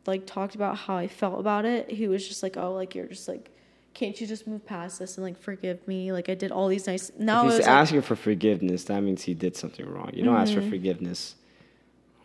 like 0.07 0.27
talked 0.27 0.55
about 0.55 0.77
how 0.77 0.97
i 0.97 1.09
felt 1.09 1.41
about 1.41 1.65
it 1.65 1.91
he 1.91 2.07
was 2.09 2.27
just 2.27 2.43
like 2.43 2.57
oh 2.57 2.73
like 2.75 2.95
you're 2.95 3.07
just 3.07 3.27
like 3.27 3.51
can't 3.95 4.21
you 4.21 4.27
just 4.27 4.47
move 4.47 4.67
past 4.67 4.99
this 4.99 5.17
and 5.17 5.25
like 5.25 5.39
forgive 5.41 5.87
me 5.89 6.13
like 6.13 6.29
i 6.29 6.35
did 6.35 6.51
all 6.53 6.69
these 6.69 6.87
nice 6.87 7.11
now 7.19 7.41
if 7.47 7.53
he's 7.53 7.59
was 7.61 7.67
like, 7.67 7.77
asking 7.77 8.03
for 8.03 8.17
forgiveness, 8.17 8.85
that 8.85 9.01
means 9.03 9.23
he 9.23 9.35
did 9.35 9.57
something 9.57 9.87
wrong. 9.89 10.11
You 10.13 10.25
don't 10.25 10.37
ask 10.37 10.53
Mm-hmm. 10.53 10.61
for 10.63 10.69
forgiveness 10.71 11.37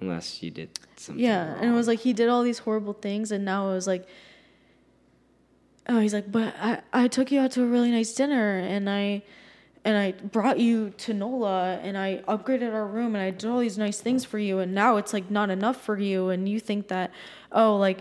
unless 0.01 0.41
you 0.41 0.49
did 0.51 0.70
something 0.97 1.24
Yeah, 1.24 1.47
wrong. 1.53 1.59
and 1.61 1.72
it 1.72 1.76
was 1.76 1.88
like 1.88 1.99
he 1.99 2.13
did 2.13 2.28
all 2.30 2.41
these 2.43 2.59
horrible 2.59 2.93
things, 2.93 3.32
and 3.32 3.45
now 3.45 3.70
it 3.70 3.74
was 3.74 3.88
like 3.88 4.05
oh, 5.91 5.99
he's 5.99 6.13
like, 6.13 6.32
but 6.32 6.53
I, 6.61 6.82
I 6.93 7.07
took 7.07 7.32
you 7.32 7.39
out 7.39 7.51
to 7.53 7.63
a 7.63 7.65
really 7.65 7.89
nice 7.91 8.13
dinner 8.13 8.59
and 8.59 8.88
I 8.89 9.24
and 9.84 9.97
I 9.97 10.11
brought 10.11 10.59
you 10.59 10.91
to 10.91 11.13
NOLA 11.13 11.80
and 11.82 11.97
I 11.97 12.22
upgraded 12.28 12.72
our 12.74 12.86
room 12.86 13.15
and 13.15 13.24
I 13.24 13.32
did 13.32 13.49
all 13.49 13.59
these 13.59 13.78
nice 13.78 13.99
things 14.01 14.24
for 14.26 14.38
you 14.38 14.59
and 14.59 14.76
now 14.76 14.97
it's 14.97 15.13
like 15.13 15.32
not 15.32 15.49
enough 15.49 15.82
for 15.82 15.97
you 15.97 16.30
and 16.30 16.47
you 16.47 16.59
think 16.59 16.89
that 16.89 17.11
oh 17.51 17.76
like 17.78 17.99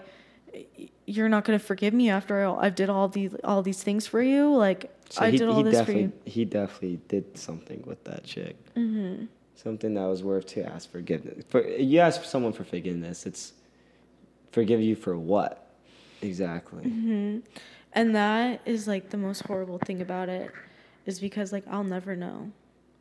you're 1.09 1.29
not 1.29 1.45
gonna 1.45 1.59
forgive 1.59 1.95
me 1.95 2.11
after 2.11 2.45
all 2.45 2.59
I 2.61 2.69
did 2.69 2.91
all 2.91 3.09
these 3.09 3.35
all 3.43 3.63
these 3.63 3.83
things 3.83 4.07
for 4.07 4.23
you 4.23 4.55
like 4.55 4.95
So 5.09 5.23
I 5.23 5.31
he, 5.31 5.39
did 5.39 5.49
all 5.49 5.63
this 5.63 5.81
for 5.81 5.93
you 5.93 6.13
he 6.25 6.45
definitely 6.45 7.01
did 7.09 7.39
something 7.39 7.83
with 7.87 8.05
that 8.05 8.25
chick. 8.25 8.57
mm-hmm. 8.75 9.25
Something 9.55 9.95
that 9.95 10.05
was 10.05 10.23
worth 10.23 10.47
to 10.55 10.65
ask 10.65 10.89
forgiveness. 10.91 11.45
For 11.49 11.67
you 11.67 11.99
ask 11.99 12.23
someone 12.23 12.53
for 12.53 12.63
forgiveness, 12.63 13.27
it's 13.27 13.55
forgive 14.53 14.81
you 14.81 14.95
for 14.95 15.19
what 15.19 15.67
exactly? 16.23 16.85
Mm-hmm. 16.85 17.39
And 17.93 18.15
that 18.15 18.61
is 18.67 18.87
like 18.87 19.11
the 19.11 19.17
most 19.17 19.41
horrible 19.47 19.79
thing 19.79 20.01
about 20.01 20.29
it 20.29 20.53
is 21.07 21.19
because 21.19 21.53
like 21.53 21.65
I'll 21.69 21.83
never 21.83 22.15
know. 22.15 22.53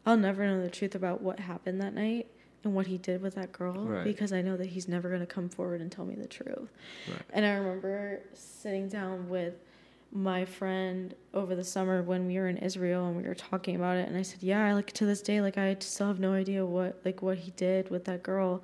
I'll 0.06 0.18
never 0.18 0.48
know 0.48 0.62
the 0.64 0.70
truth 0.70 0.96
about 0.96 1.22
what 1.22 1.42
happened 1.42 1.82
that 1.82 1.94
night 1.94 2.28
and 2.68 2.76
what 2.76 2.88
he 2.88 2.98
did 2.98 3.22
with 3.22 3.36
that 3.36 3.52
girl 3.52 3.74
Right. 3.86 4.04
because 4.04 4.32
I 4.32 4.42
know 4.42 4.56
that 4.58 4.68
he's 4.68 4.88
never 4.88 5.08
going 5.10 5.22
to 5.22 5.26
come 5.26 5.50
forward 5.50 5.82
and 5.82 5.92
tell 5.92 6.06
me 6.06 6.16
the 6.16 6.28
truth. 6.28 6.70
Right. 7.10 7.22
And 7.32 7.46
I 7.46 7.54
remember 7.56 8.20
sitting 8.34 8.88
down 8.90 9.30
with 9.30 9.56
my 10.12 10.46
friend 10.46 11.16
over 11.34 11.56
the 11.56 11.64
summer 11.64 12.02
when 12.02 12.28
we 12.28 12.38
were 12.38 12.48
in 12.48 12.58
Israel 12.58 13.08
and 13.08 13.18
we 13.18 13.24
were 13.24 13.36
talking 13.36 13.76
about 13.76 13.98
it 13.98 14.08
and 14.08 14.16
I 14.18 14.22
said, 14.22 14.42
"Yeah, 14.42 14.66
I 14.66 14.74
like 14.74 14.92
to 14.94 15.06
this 15.06 15.22
day 15.22 15.42
like 15.42 15.58
I 15.58 15.76
still 15.80 16.08
have 16.08 16.20
no 16.20 16.34
idea 16.34 16.66
what 16.66 17.02
like 17.04 17.22
what 17.22 17.38
he 17.40 17.52
did 17.52 17.90
with 17.90 18.06
that 18.06 18.24
girl." 18.24 18.64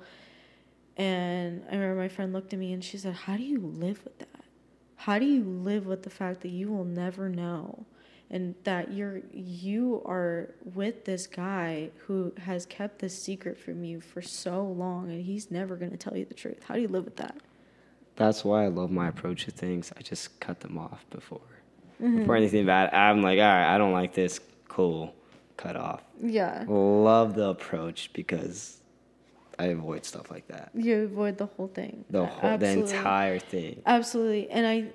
And 0.96 1.62
I 1.70 1.74
remember 1.74 2.00
my 2.00 2.08
friend 2.08 2.32
looked 2.32 2.52
at 2.52 2.58
me 2.58 2.72
and 2.72 2.82
she 2.82 2.96
said, 2.98 3.14
"How 3.14 3.36
do 3.36 3.42
you 3.42 3.58
live 3.60 4.02
with 4.04 4.18
that? 4.20 4.44
How 4.96 5.18
do 5.18 5.26
you 5.26 5.42
live 5.42 5.86
with 5.86 6.02
the 6.02 6.10
fact 6.10 6.40
that 6.42 6.48
you 6.50 6.68
will 6.72 6.84
never 6.84 7.28
know?" 7.28 7.84
And 8.30 8.54
that 8.64 8.92
you're 8.92 9.20
you 9.32 10.02
are 10.06 10.54
with 10.74 11.04
this 11.04 11.26
guy 11.26 11.90
who 12.06 12.32
has 12.44 12.66
kept 12.66 12.98
this 12.98 13.16
secret 13.16 13.58
from 13.58 13.84
you 13.84 14.00
for 14.00 14.22
so 14.22 14.62
long 14.64 15.10
and 15.10 15.24
he's 15.24 15.50
never 15.50 15.76
going 15.76 15.90
to 15.92 15.96
tell 15.96 16.16
you 16.16 16.24
the 16.24 16.34
truth. 16.34 16.64
How 16.64 16.74
do 16.74 16.80
you 16.80 16.88
live 16.88 17.04
with 17.04 17.16
that? 17.16 17.36
That's 18.16 18.44
why 18.44 18.64
I 18.64 18.68
love 18.68 18.90
my 18.90 19.08
approach 19.08 19.44
to 19.44 19.50
things. 19.50 19.92
I 19.96 20.02
just 20.02 20.40
cut 20.40 20.60
them 20.60 20.78
off 20.78 21.04
before 21.10 21.40
Mm-hmm. 22.02 22.18
before 22.20 22.34
anything 22.34 22.66
bad. 22.66 22.92
I'm 22.92 23.22
like, 23.22 23.38
all 23.38 23.44
right, 23.44 23.72
I 23.72 23.78
don't 23.78 23.92
like 23.92 24.14
this. 24.14 24.40
Cool, 24.66 25.14
cut 25.56 25.76
off. 25.76 26.02
Yeah. 26.20 26.64
Love 26.66 27.36
the 27.36 27.50
approach 27.50 28.10
because 28.12 28.78
I 29.60 29.66
avoid 29.66 30.04
stuff 30.04 30.28
like 30.28 30.48
that. 30.48 30.70
You 30.74 31.02
avoid 31.04 31.38
the 31.38 31.46
whole 31.46 31.68
thing. 31.68 32.04
The 32.10 32.26
whole, 32.26 32.58
the 32.58 32.66
entire 32.66 33.38
thing. 33.38 33.80
Absolutely. 33.86 34.50
And 34.50 34.66
I 34.66 34.86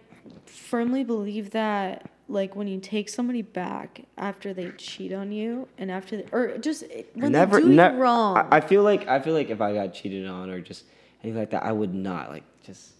firmly 0.45 1.05
believe 1.05 1.51
that 1.51 2.09
like 2.29 2.55
when 2.55 2.67
you 2.67 2.79
take 2.79 3.09
somebody 3.09 3.41
back 3.41 4.05
after 4.17 4.53
they 4.53 4.69
cheat 4.77 5.11
on 5.13 5.31
you 5.31 5.67
and 5.77 5.89
after 5.89 6.17
they, 6.17 6.25
or 6.31 6.57
just 6.57 6.83
eh, 6.91 7.03
when 7.15 7.31
never, 7.31 7.59
they 7.59 7.67
do 7.67 7.73
you 7.73 8.01
wrong. 8.01 8.37
I, 8.37 8.57
I 8.57 8.61
feel 8.61 8.83
like 8.83 9.07
I 9.07 9.19
feel 9.19 9.33
like 9.33 9.49
if 9.49 9.61
I 9.61 9.73
got 9.73 9.93
cheated 9.93 10.27
on 10.27 10.49
or 10.49 10.61
just 10.61 10.85
anything 11.23 11.39
like 11.39 11.49
that, 11.51 11.63
I 11.63 11.71
would 11.71 11.93
not 11.93 12.29
like 12.29 12.43
just 12.63 12.91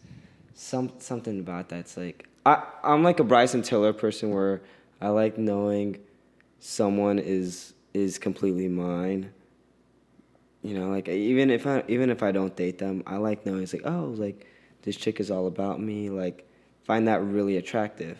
some 0.54 0.92
something 0.98 1.40
about 1.40 1.70
that's 1.70 1.96
like 1.96 2.28
I 2.46 2.64
I'm 2.84 3.04
like 3.04 3.20
a 3.20 3.24
Bryson 3.24 3.62
Tiller 3.62 3.94
person 3.94 4.32
where 4.32 4.62
I 5.00 5.10
like 5.10 5.38
knowing 5.38 6.00
someone 6.60 7.20
is 7.20 7.74
is 7.94 8.18
completely 8.18 8.68
mine. 8.68 9.32
You 10.62 10.78
know, 10.78 10.90
like 10.90 11.08
even 11.08 11.52
if 11.52 11.68
I 11.68 11.84
even 11.88 12.10
if 12.10 12.24
I 12.24 12.32
don't 12.32 12.56
date 12.56 12.80
them, 12.80 13.04
I 13.06 13.18
like 13.18 13.46
knowing 13.46 13.64
it's 13.64 13.74
like 13.74 13.86
oh 13.86 14.14
like 14.18 14.48
this 14.82 14.96
chick 14.96 15.20
is 15.20 15.30
all 15.30 15.48
about 15.48 15.80
me. 15.80 16.10
Like 16.10 16.48
find 16.84 17.08
that 17.08 17.24
really 17.24 17.58
attractive. 17.58 18.18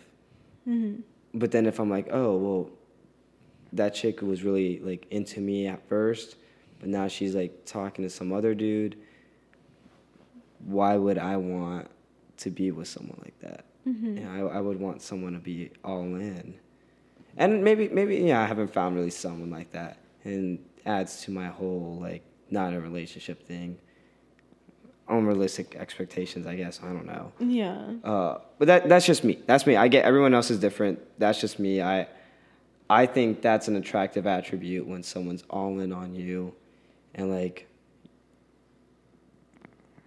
Mm-hmm. 0.68 1.00
But 1.34 1.52
then 1.52 1.66
if 1.66 1.78
I'm 1.78 1.90
like 1.90 2.08
oh 2.10 2.36
well 2.36 2.70
that 3.72 3.94
chick 3.94 4.20
was 4.20 4.42
really 4.42 4.80
like 4.80 5.06
into 5.10 5.40
me 5.40 5.66
at 5.66 5.86
first, 5.88 6.36
but 6.80 6.88
now 6.88 7.08
she's 7.08 7.34
like 7.34 7.64
talking 7.64 8.04
to 8.04 8.10
some 8.10 8.32
other 8.32 8.54
dude. 8.54 8.96
Why 10.58 10.96
would 10.96 11.18
I 11.18 11.36
want 11.36 11.88
to 12.38 12.50
be 12.50 12.70
with 12.70 12.88
someone 12.88 13.18
like 13.22 13.38
that? 13.40 13.64
Mm-hmm. 13.86 14.18
You 14.18 14.24
know, 14.24 14.48
I, 14.48 14.58
I 14.58 14.60
would 14.60 14.78
want 14.80 15.02
someone 15.02 15.32
to 15.32 15.38
be 15.38 15.70
all 15.84 16.02
in. 16.02 16.54
And 17.36 17.62
maybe, 17.62 17.88
maybe, 17.88 18.16
yeah, 18.16 18.42
I 18.42 18.46
haven't 18.46 18.72
found 18.72 18.96
really 18.96 19.10
someone 19.10 19.50
like 19.50 19.70
that, 19.72 19.98
and 20.24 20.58
adds 20.84 21.22
to 21.22 21.30
my 21.30 21.46
whole 21.46 21.98
like 22.00 22.22
not 22.50 22.74
a 22.74 22.80
relationship 22.80 23.46
thing. 23.46 23.78
Unrealistic 25.10 25.74
expectations, 25.76 26.46
I 26.46 26.54
guess. 26.54 26.80
I 26.82 26.86
don't 26.86 27.06
know. 27.06 27.32
yeah. 27.40 27.94
Uh, 28.04 28.38
but 28.58 28.66
that 28.68 28.88
that's 28.88 29.04
just 29.06 29.24
me. 29.24 29.38
That's 29.46 29.66
me. 29.66 29.76
I 29.76 29.88
get 29.88 30.04
everyone 30.04 30.32
else 30.34 30.50
is 30.50 30.58
different. 30.60 31.00
That's 31.18 31.40
just 31.40 31.58
me. 31.58 31.82
I 31.82 32.06
I 32.88 33.06
think 33.06 33.42
that's 33.42 33.68
an 33.68 33.76
attractive 33.76 34.26
attribute 34.26 34.86
when 34.86 35.02
someone's 35.02 35.44
all 35.50 35.78
in 35.80 35.92
on 35.92 36.14
you, 36.14 36.54
and 37.14 37.30
like. 37.30 37.66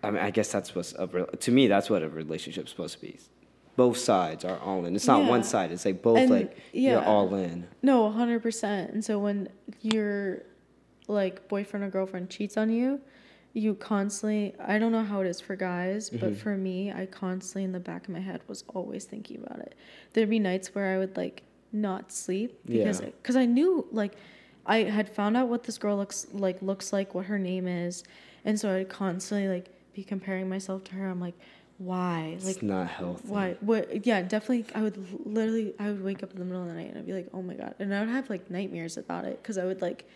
I 0.05 0.11
mean, 0.11 0.21
I 0.21 0.31
guess 0.31 0.51
that's 0.51 0.75
what's 0.75 0.93
a, 0.93 1.07
to 1.07 1.51
me. 1.51 1.67
That's 1.67 1.89
what 1.89 2.03
a 2.03 2.09
relationship's 2.09 2.71
supposed 2.71 2.95
to 2.95 3.01
be. 3.01 3.17
Both 3.77 3.97
sides 3.97 4.43
are 4.43 4.59
all 4.59 4.85
in. 4.85 4.95
It's 4.95 5.07
not 5.07 5.23
Yeah. 5.23 5.29
one 5.29 5.43
side. 5.43 5.71
It's 5.71 5.85
like 5.85 6.01
both 6.01 6.17
And, 6.17 6.29
like 6.29 6.57
you're 6.73 6.99
yeah. 7.01 7.05
all 7.07 7.33
in. 7.35 7.67
No, 7.81 8.09
100%. 8.09 8.91
And 8.93 9.03
so 9.03 9.17
when 9.17 9.47
your 9.81 10.43
like 11.07 11.47
boyfriend 11.47 11.85
or 11.85 11.89
girlfriend 11.89 12.29
cheats 12.29 12.57
on 12.57 12.69
you, 12.69 12.99
you 13.53 13.75
constantly 13.75 14.53
I 14.59 14.79
don't 14.79 14.91
know 14.91 15.03
how 15.03 15.21
it 15.21 15.27
is 15.27 15.39
for 15.39 15.55
guys, 15.55 16.09
Mm-hmm. 16.09 16.17
but 16.19 16.35
for 16.37 16.57
me, 16.57 16.91
I 16.91 17.05
constantly 17.05 17.63
in 17.63 17.71
the 17.71 17.79
back 17.79 18.03
of 18.07 18.09
my 18.13 18.19
head 18.19 18.41
was 18.47 18.63
always 18.73 19.05
thinking 19.05 19.37
about 19.43 19.59
it. 19.59 19.75
There'd 20.13 20.29
be 20.29 20.39
nights 20.39 20.73
where 20.73 20.93
I 20.95 20.97
would 20.97 21.15
like 21.17 21.43
not 21.71 22.11
sleep 22.11 22.59
because 22.65 23.01
Yeah. 23.01 23.09
cuz 23.23 23.35
I 23.35 23.45
knew 23.45 23.87
like 23.91 24.13
I 24.65 24.83
had 24.83 25.09
found 25.09 25.35
out 25.37 25.49
what 25.49 25.63
this 25.63 25.77
girl 25.77 25.97
looks 25.97 26.25
like 26.33 26.61
looks 26.61 26.91
like, 26.93 27.13
what 27.13 27.25
her 27.25 27.37
name 27.39 27.67
is, 27.67 28.03
and 28.45 28.59
so 28.59 28.73
I'd 28.75 28.89
constantly 28.89 29.47
like 29.47 29.69
be 29.93 30.03
comparing 30.03 30.47
myself 30.49 30.83
to 30.85 30.95
her. 30.95 31.07
I'm 31.07 31.19
like, 31.19 31.35
why? 31.77 32.37
Like 32.41 32.55
it's 32.55 32.63
not 32.63 32.87
healthy. 32.87 33.27
why? 33.27 33.55
What? 33.59 34.05
Yeah, 34.05 34.21
definitely. 34.21 34.65
I 34.73 34.81
would 34.81 34.97
literally. 35.25 35.73
I 35.79 35.89
would 35.91 36.03
wake 36.03 36.23
up 36.23 36.31
in 36.31 36.39
the 36.39 36.45
middle 36.45 36.61
of 36.63 36.69
the 36.69 36.73
night 36.75 36.89
and 36.89 36.97
I'd 36.97 37.05
be 37.05 37.13
like, 37.13 37.27
"Oh 37.33 37.41
my 37.41 37.55
god!" 37.55 37.75
And 37.79 37.93
I 37.93 37.99
would 37.99 38.09
have 38.09 38.29
like 38.29 38.49
nightmares 38.49 38.95
about 38.97 39.25
it 39.25 39.41
because 39.41 39.57
I 39.57 39.65
would 39.65 39.81
like 39.81 40.07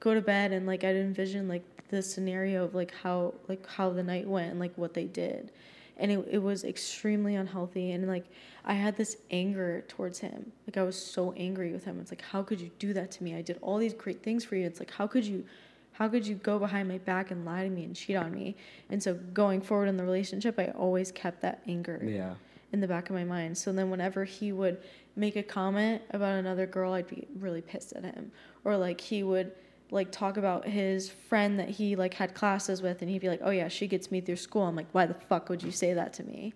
go 0.00 0.14
to 0.14 0.20
bed 0.20 0.52
and 0.52 0.66
like 0.66 0.84
I'd 0.84 0.96
envision 0.96 1.48
like 1.48 1.64
the 1.90 2.02
scenario 2.02 2.64
of 2.64 2.74
like 2.74 2.92
how 3.02 3.34
like 3.48 3.66
how 3.66 3.90
the 3.90 4.02
night 4.02 4.26
went 4.28 4.50
and 4.50 4.60
like 4.60 4.76
what 4.76 4.94
they 4.94 5.04
did, 5.04 5.50
and 5.96 6.10
it 6.10 6.28
it 6.30 6.38
was 6.42 6.64
extremely 6.64 7.34
unhealthy 7.34 7.92
and 7.92 8.06
like 8.06 8.26
I 8.64 8.74
had 8.74 8.96
this 8.96 9.16
anger 9.30 9.84
towards 9.88 10.18
him. 10.18 10.52
Like 10.66 10.76
I 10.76 10.82
was 10.82 11.00
so 11.00 11.32
angry 11.36 11.72
with 11.72 11.84
him. 11.86 11.98
It's 12.00 12.10
like, 12.12 12.20
how 12.22 12.42
could 12.42 12.60
you 12.60 12.70
do 12.78 12.92
that 12.92 13.10
to 13.12 13.24
me? 13.24 13.34
I 13.34 13.40
did 13.40 13.58
all 13.62 13.78
these 13.78 13.94
great 13.94 14.22
things 14.22 14.44
for 14.44 14.56
you. 14.56 14.66
It's 14.66 14.78
like, 14.80 14.90
how 14.90 15.06
could 15.06 15.24
you? 15.24 15.44
How 15.92 16.06
could 16.06 16.24
you 16.24 16.36
go 16.36 16.60
behind 16.60 16.88
my 16.88 16.98
back 16.98 17.32
and 17.32 17.44
lie 17.44 17.64
to 17.64 17.70
me 17.70 17.82
and 17.82 17.96
cheat 17.96 18.14
on 18.14 18.32
me? 18.32 18.54
And 18.88 19.02
so 19.02 19.14
going 19.34 19.60
forward 19.60 19.88
in 19.88 19.96
the 19.96 20.04
relationship, 20.04 20.56
I 20.56 20.66
always 20.66 21.10
kept 21.10 21.42
that 21.42 21.60
anger 21.66 22.00
Yeah. 22.04 22.34
in 22.72 22.78
the 22.78 22.86
back 22.86 23.08
of 23.10 23.16
my 23.16 23.24
mind. 23.24 23.58
So 23.58 23.72
then 23.72 23.90
whenever 23.90 24.24
he 24.24 24.52
would 24.52 24.78
make 25.16 25.34
a 25.34 25.42
comment 25.42 26.02
about 26.10 26.36
another 26.38 26.66
girl, 26.66 26.92
I'd 26.92 27.08
be 27.08 27.26
really 27.40 27.62
pissed 27.62 27.94
at 27.94 28.04
him. 28.04 28.30
Or 28.62 28.76
like 28.76 29.00
he 29.00 29.24
would 29.24 29.50
like 29.90 30.10
talk 30.12 30.36
about 30.36 30.66
his 30.66 31.08
friend 31.10 31.58
that 31.58 31.68
he 31.68 31.96
like 31.96 32.14
had 32.14 32.34
classes 32.34 32.82
with 32.82 33.00
and 33.02 33.10
he'd 33.10 33.20
be 33.20 33.28
like, 33.28 33.40
"Oh 33.42 33.50
yeah, 33.50 33.68
she 33.68 33.86
gets 33.86 34.10
me 34.10 34.20
through 34.20 34.36
school." 34.36 34.62
I'm 34.64 34.76
like, 34.76 34.88
"Why 34.92 35.06
the 35.06 35.14
fuck 35.14 35.48
would 35.48 35.62
you 35.62 35.70
say 35.72 35.94
that 35.94 36.12
to 36.14 36.24
me?" 36.24 36.54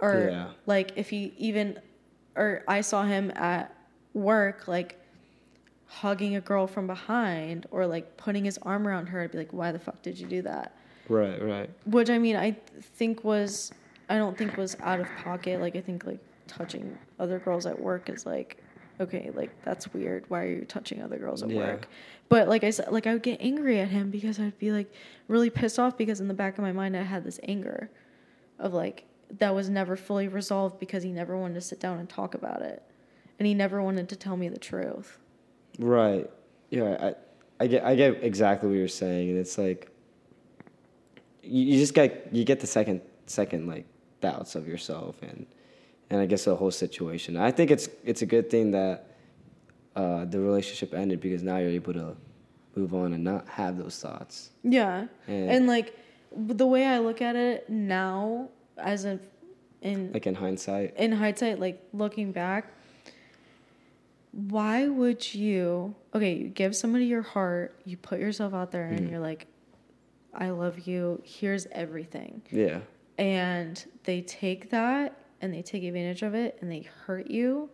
Or 0.00 0.28
Yeah. 0.30 0.48
like 0.66 0.92
if 0.96 1.10
he 1.10 1.34
even 1.36 1.78
or 2.36 2.64
I 2.66 2.80
saw 2.80 3.04
him 3.04 3.30
at 3.36 3.74
work 4.12 4.66
like 4.66 4.98
hugging 5.86 6.34
a 6.36 6.40
girl 6.40 6.66
from 6.66 6.86
behind 6.86 7.66
or 7.70 7.86
like 7.86 8.16
putting 8.16 8.44
his 8.44 8.58
arm 8.62 8.88
around 8.88 9.06
her, 9.08 9.20
I'd 9.22 9.30
be 9.32 9.38
like, 9.38 9.52
"Why 9.52 9.70
the 9.72 9.78
fuck 9.78 10.02
did 10.02 10.18
you 10.18 10.26
do 10.26 10.42
that?" 10.42 10.74
Right. 11.08 11.40
Right. 11.42 11.70
which 11.86 12.08
I 12.08 12.16
mean, 12.18 12.34
I 12.34 12.56
think 12.80 13.24
was, 13.24 13.72
I 14.08 14.16
don't 14.16 14.38
think 14.38 14.56
was 14.56 14.74
out 14.80 15.00
of 15.00 15.06
pocket. 15.22 15.60
Like 15.60 15.76
I 15.76 15.82
think 15.82 16.06
like 16.06 16.20
touching 16.46 16.96
other 17.20 17.38
girls 17.38 17.66
at 17.66 17.78
work 17.78 18.08
is 18.08 18.24
like, 18.24 18.56
okay, 19.00 19.30
like 19.34 19.50
that's 19.64 19.92
weird. 19.92 20.24
Why 20.28 20.42
are 20.42 20.48
you 20.48 20.64
touching 20.64 21.02
other 21.02 21.18
girls 21.18 21.42
at 21.42 21.50
Yeah. 21.50 21.56
work? 21.58 21.88
But 22.28 22.48
like 22.48 22.64
I 22.64 22.70
said, 22.70 22.90
like 22.90 23.06
I 23.06 23.12
would 23.12 23.22
get 23.22 23.40
angry 23.40 23.80
at 23.80 23.88
him 23.88 24.10
because 24.10 24.38
I'd 24.40 24.58
be 24.58 24.72
like 24.72 24.92
really 25.28 25.50
pissed 25.50 25.78
off 25.78 25.96
because 25.98 26.20
in 26.20 26.28
the 26.28 26.34
back 26.34 26.56
of 26.58 26.62
my 26.64 26.72
mind 26.72 26.96
I 26.96 27.02
had 27.02 27.24
this 27.24 27.38
anger, 27.46 27.90
of 28.58 28.72
like 28.72 29.04
that 29.38 29.54
was 29.54 29.68
never 29.68 29.96
fully 29.96 30.28
resolved 30.28 30.78
because 30.78 31.02
he 31.02 31.10
never 31.12 31.36
wanted 31.36 31.54
to 31.54 31.60
sit 31.60 31.80
down 31.80 31.98
and 31.98 32.08
talk 32.08 32.34
about 32.34 32.62
it, 32.62 32.82
and 33.38 33.46
he 33.46 33.54
never 33.54 33.82
wanted 33.82 34.08
to 34.10 34.16
tell 34.16 34.36
me 34.36 34.48
the 34.48 34.58
truth. 34.58 35.18
Right. 35.78 36.30
Yeah, 36.70 37.12
I, 37.60 37.64
I 37.64 37.66
get, 37.66 37.84
I 37.84 37.94
get 37.94 38.22
exactly 38.22 38.68
what 38.68 38.76
you're 38.76 38.88
saying, 38.88 39.30
and 39.30 39.38
it's 39.38 39.58
like, 39.58 39.90
you, 41.42 41.64
you 41.64 41.78
just 41.78 41.94
get, 41.94 42.28
you 42.32 42.44
get 42.44 42.60
the 42.60 42.66
second, 42.66 43.00
second 43.26 43.66
like 43.66 43.86
doubts 44.20 44.54
of 44.54 44.66
yourself, 44.68 45.20
and, 45.22 45.46
and 46.10 46.20
I 46.20 46.26
guess 46.26 46.44
the 46.44 46.54
whole 46.56 46.70
situation. 46.70 47.36
I 47.36 47.50
think 47.50 47.70
it's, 47.70 47.88
it's 48.04 48.22
a 48.22 48.26
good 48.26 48.50
thing 48.50 48.70
that, 48.72 49.06
uh, 49.96 50.24
the 50.24 50.40
relationship 50.40 50.92
ended 50.94 51.20
because 51.20 51.42
now 51.42 51.58
you're 51.58 51.70
able 51.70 51.92
to 51.94 52.16
move 52.76 52.94
on 52.94 53.12
and 53.12 53.22
not 53.22 53.46
have 53.48 53.78
those 53.78 53.98
thoughts. 53.98 54.50
Yeah. 54.62 55.06
And- 55.28 55.50
And 55.50 55.66
like 55.66 55.96
the 56.36 56.66
way 56.66 56.84
I 56.86 56.98
look 56.98 57.22
at 57.22 57.36
it 57.36 57.70
now 57.70 58.48
as 58.76 59.04
a 59.04 59.20
in 59.82 60.12
Like 60.12 60.26
in 60.26 60.34
hindsight. 60.34 60.96
in 60.96 61.12
hindsight, 61.12 61.60
like 61.60 61.80
looking 61.92 62.32
back, 62.32 62.72
why 64.32 64.88
would 64.88 65.34
you? 65.34 65.94
Okay, 66.14 66.34
you 66.34 66.48
give 66.48 66.74
somebody 66.74 67.04
your 67.06 67.22
heart, 67.22 67.74
you 67.84 67.96
put 67.96 68.18
yourself 68.18 68.52
out 68.54 68.70
there, 68.72 68.84
Mm-hmm. 68.86 68.96
and 68.96 69.10
you're 69.10 69.20
like, 69.20 69.46
"I 70.34 70.50
love 70.50 70.86
you. 70.88 71.20
Here's 71.24 71.66
everything," 71.70 72.42
Yeah. 72.50 72.80
and 73.18 73.84
they 74.04 74.22
take 74.22 74.70
that 74.70 75.16
and 75.40 75.52
they 75.52 75.62
take 75.62 75.82
advantage 75.84 76.22
of 76.22 76.34
it 76.34 76.58
and 76.60 76.70
they 76.70 76.88
hurt 77.06 77.30
you. 77.30 77.70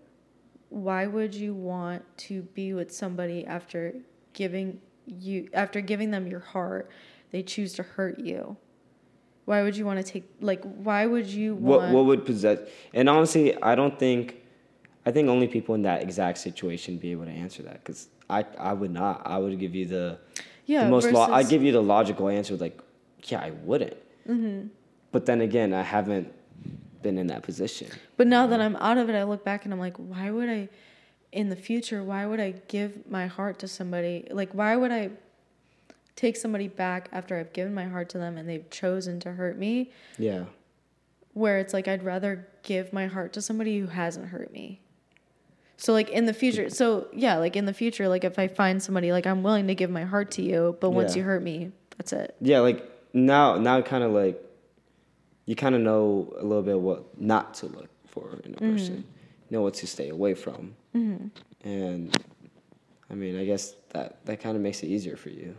Why 0.69 1.07
would 1.07 1.35
you 1.35 1.55
want 1.55 2.05
to 2.19 2.43
be 2.43 2.73
with 2.73 2.93
somebody 2.93 3.45
after 3.45 3.95
giving 4.33 4.81
you 5.07 5.49
after 5.53 5.81
giving 5.81 6.11
them 6.11 6.27
your 6.27 6.41
heart? 6.41 6.91
They 7.33 7.43
choose 7.43 7.73
to 7.75 7.83
hurt 7.83 8.19
you. 8.19 8.57
Why 9.45 9.63
would 9.63 9.77
you 9.77 9.85
want 9.85 10.05
to 10.05 10.13
take 10.13 10.25
like? 10.41 10.63
Why 10.63 11.07
would 11.07 11.27
you 11.27 11.55
want? 11.55 11.83
What 11.83 11.93
what 11.93 12.05
would 12.07 12.25
possess? 12.25 12.61
And 12.95 13.09
honestly, 13.09 13.61
I 13.63 13.75
don't 13.75 13.99
think. 13.99 14.37
I 15.07 15.11
think 15.13 15.29
only 15.29 15.49
people 15.49 15.75
in 15.75 15.83
that 15.83 16.03
exact 16.03 16.39
situation 16.39 16.99
be 16.99 17.11
able 17.11 17.25
to 17.25 17.31
answer 17.31 17.63
that 17.63 17.83
because 17.83 18.09
I 18.29 18.45
I 18.59 18.73
would 18.73 18.93
not. 18.93 19.23
I 19.25 19.39
would 19.39 19.59
give 19.59 19.75
you 19.75 19.87
the 19.87 20.19
Yeah, 20.67 20.85
the 20.85 20.91
most. 20.91 21.11
Lo- 21.11 21.33
I'd 21.33 21.49
give 21.49 21.63
you 21.63 21.73
the 21.73 21.83
logical 21.83 22.29
answer 22.29 22.55
like, 22.57 22.81
yeah, 23.25 23.41
I 23.41 23.51
wouldn't. 23.51 23.97
Mm-hmm. 24.29 24.69
But 25.11 25.27
then 25.27 25.41
again, 25.41 25.75
I 25.75 25.83
haven't 25.83 26.33
been 27.03 27.18
in 27.18 27.26
that 27.28 27.42
position. 27.42 27.88
But 28.16 28.26
now 28.26 28.46
that 28.46 28.61
I'm 28.61 28.76
out 28.76 28.98
of 28.98 29.09
it, 29.09 29.14
I 29.14 29.24
look 29.24 29.44
back 29.44 29.64
and 29.64 29.72
I'm 29.72 29.80
like, 29.80 29.96
why 29.96 30.30
would 30.30 30.48
I, 30.48 30.68
in 31.32 31.48
the 31.48 31.57
future, 31.57 32.03
why 32.03 32.26
would 32.26 32.40
I 32.40 32.55
give 32.68 33.09
my 33.11 33.26
heart 33.26 33.59
to 33.61 33.68
somebody? 33.68 34.26
Like, 34.30 34.53
why 34.53 34.76
would 34.76 34.92
I 34.92 35.11
take 36.16 36.36
somebody 36.36 36.68
back 36.68 37.09
after 37.12 37.38
I've 37.38 37.53
given 37.53 37.74
my 37.74 37.84
heart 37.84 38.09
to 38.11 38.18
them 38.18 38.36
and 38.36 38.48
they've 38.48 38.68
chosen 38.70 39.20
to 39.20 39.32
hurt 39.32 39.57
me? 39.59 39.90
Yeah. 40.18 40.44
Where 41.32 41.59
it's 41.59 41.72
like, 41.72 41.88
I'd 41.88 42.03
rather 42.05 42.46
give 42.62 42.92
my 42.92 43.07
heart 43.07 43.32
to 43.34 43.42
somebody 43.42 43.78
who 43.78 43.86
hasn't 43.86 44.28
hurt 44.28 44.53
me. 44.53 44.80
So, 45.76 45.94
like, 45.94 46.11
in 46.11 46.26
the 46.26 46.34
future, 46.34 46.68
so 46.68 47.07
yeah, 47.14 47.36
like 47.38 47.57
in 47.57 47.64
the 47.64 47.72
future, 47.72 48.07
like 48.07 48.22
if 48.24 48.38
I 48.38 48.48
find 48.48 48.82
somebody, 48.82 49.12
like, 49.12 49.26
I'm 49.26 49.42
willing 49.42 49.66
to 49.68 49.74
give 49.74 49.88
my 49.88 50.05
heart 50.05 50.30
to 50.32 50.42
you, 50.42 50.76
but 50.78 50.90
once 50.90 51.14
Yeah. 51.16 51.20
you 51.20 51.24
hurt 51.24 51.42
me, 51.42 51.72
that's 51.96 52.12
it. 52.12 52.34
Yeah, 52.42 52.61
like 52.61 52.84
now, 53.14 53.57
now, 53.57 53.80
kind 53.80 54.05
of 54.05 54.11
like 54.11 54.38
you 55.51 55.57
kind 55.57 55.74
of 55.74 55.80
know 55.80 56.32
a 56.38 56.44
little 56.44 56.62
bit 56.62 56.78
what 56.78 57.20
not 57.20 57.55
to 57.55 57.66
look 57.66 57.88
for 58.07 58.38
in 58.44 58.55
a 58.55 58.57
Mm-hmm. 58.59 58.72
person, 58.72 59.05
know 59.51 59.62
what 59.62 59.74
to 59.74 59.86
stay 59.86 60.09
away 60.11 60.32
from, 60.34 60.62
and 61.64 62.16
I 63.11 63.14
mean, 63.14 63.34
I 63.42 63.44
guess 63.44 63.74
that 63.88 64.24
that 64.26 64.38
kind 64.40 64.55
of 64.57 64.62
makes 64.62 64.82
it 64.84 64.86
easier 64.86 65.16
for 65.16 65.30
you 65.30 65.57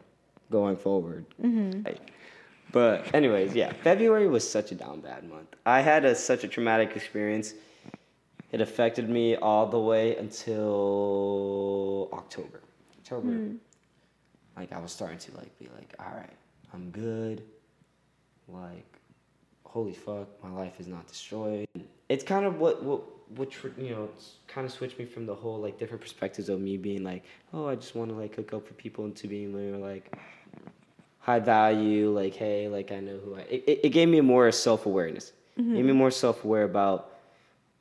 going 0.50 0.78
forward. 0.78 1.26
Mm-hmm. 1.44 1.84
Right. 1.84 2.00
But 2.72 3.14
anyways, 3.14 3.54
yeah, 3.54 3.74
February 3.84 4.30
was 4.30 4.50
such 4.50 4.72
a 4.72 4.76
down 4.76 5.02
bad 5.02 5.22
month. 5.30 5.50
I 5.66 5.82
had 5.82 6.06
a, 6.06 6.16
such 6.16 6.46
a 6.46 6.48
traumatic 6.48 6.96
experience. 6.96 7.54
It 8.54 8.62
affected 8.62 9.10
me 9.10 9.36
all 9.36 9.66
the 9.66 9.80
way 9.92 10.16
until 10.16 12.10
October. 12.14 12.62
October 13.00 13.34
like 14.56 14.72
I 14.72 14.80
was 14.80 14.92
starting 14.94 15.18
to 15.20 15.32
like 15.38 15.52
be 15.60 15.68
like, 15.78 15.94
all 16.00 16.14
right, 16.16 16.38
I'm 16.74 16.92
good. 16.92 17.44
Like, 18.48 18.86
holy 19.72 19.94
fuck, 19.94 20.28
my 20.44 20.50
life 20.50 20.80
is 20.80 20.88
not 20.88 21.08
destroyed. 21.08 21.68
It's 22.10 22.24
kind 22.24 22.46
of 22.46 22.60
what 22.60 22.84
what 22.84 23.50
tr- 23.50 23.70
you 23.78 23.92
know, 23.92 24.10
it's 24.16 24.36
kind 24.48 24.66
of 24.66 24.74
switched 24.74 25.00
me 25.00 25.06
from 25.06 25.26
the 25.26 25.34
whole 25.34 25.60
like 25.60 25.80
different 25.80 26.02
perspectives 26.02 26.50
of 26.50 26.60
me 26.60 26.76
being 26.78 27.04
like, 27.04 27.24
oh, 27.54 27.68
I 27.68 27.76
just 27.76 27.96
want 27.96 28.12
to 28.12 28.18
like 28.18 28.36
hook 28.36 28.54
up 28.54 28.68
with 28.68 28.78
people 28.78 29.06
into 29.06 29.28
being 29.28 29.52
more 29.54 29.78
like 29.78 30.14
high 31.20 31.40
value, 31.40 32.12
like 32.12 32.36
hey, 32.36 32.68
like 32.68 32.92
I 32.92 33.00
know 33.00 33.18
who 33.18 33.36
I. 33.36 33.42
It, 33.42 33.80
it, 33.84 33.90
gave 33.90 34.10
me 34.10 34.20
more 34.20 34.52
self 34.52 34.86
awareness. 34.86 35.32
Gave 35.58 35.86
me 35.86 35.94
more 35.94 36.12
self 36.12 36.44
aware 36.44 36.64
about 36.64 37.12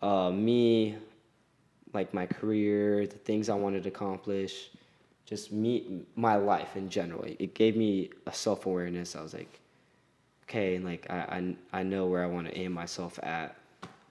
uh, 0.02 0.30
me, 0.30 0.96
like 1.94 2.12
my 2.12 2.26
career, 2.26 3.06
the 3.06 3.16
things 3.16 3.48
I 3.48 3.54
wanted 3.54 3.84
to 3.84 3.88
accomplish, 3.88 4.70
just 5.24 5.50
me, 5.50 6.02
my 6.14 6.36
life 6.36 6.76
in 6.76 6.90
general. 6.90 7.24
It 7.24 7.54
gave 7.54 7.76
me 7.76 8.10
a 8.26 8.32
self 8.32 8.66
awareness. 8.66 9.16
I 9.16 9.22
was 9.22 9.32
like, 9.32 9.59
okay, 10.50 10.74
and 10.74 10.84
like 10.84 11.06
I, 11.08 11.54
I, 11.72 11.80
I 11.80 11.82
know 11.82 12.06
where 12.06 12.24
I 12.24 12.26
want 12.26 12.48
to 12.48 12.58
aim 12.58 12.72
myself 12.72 13.18
at, 13.22 13.56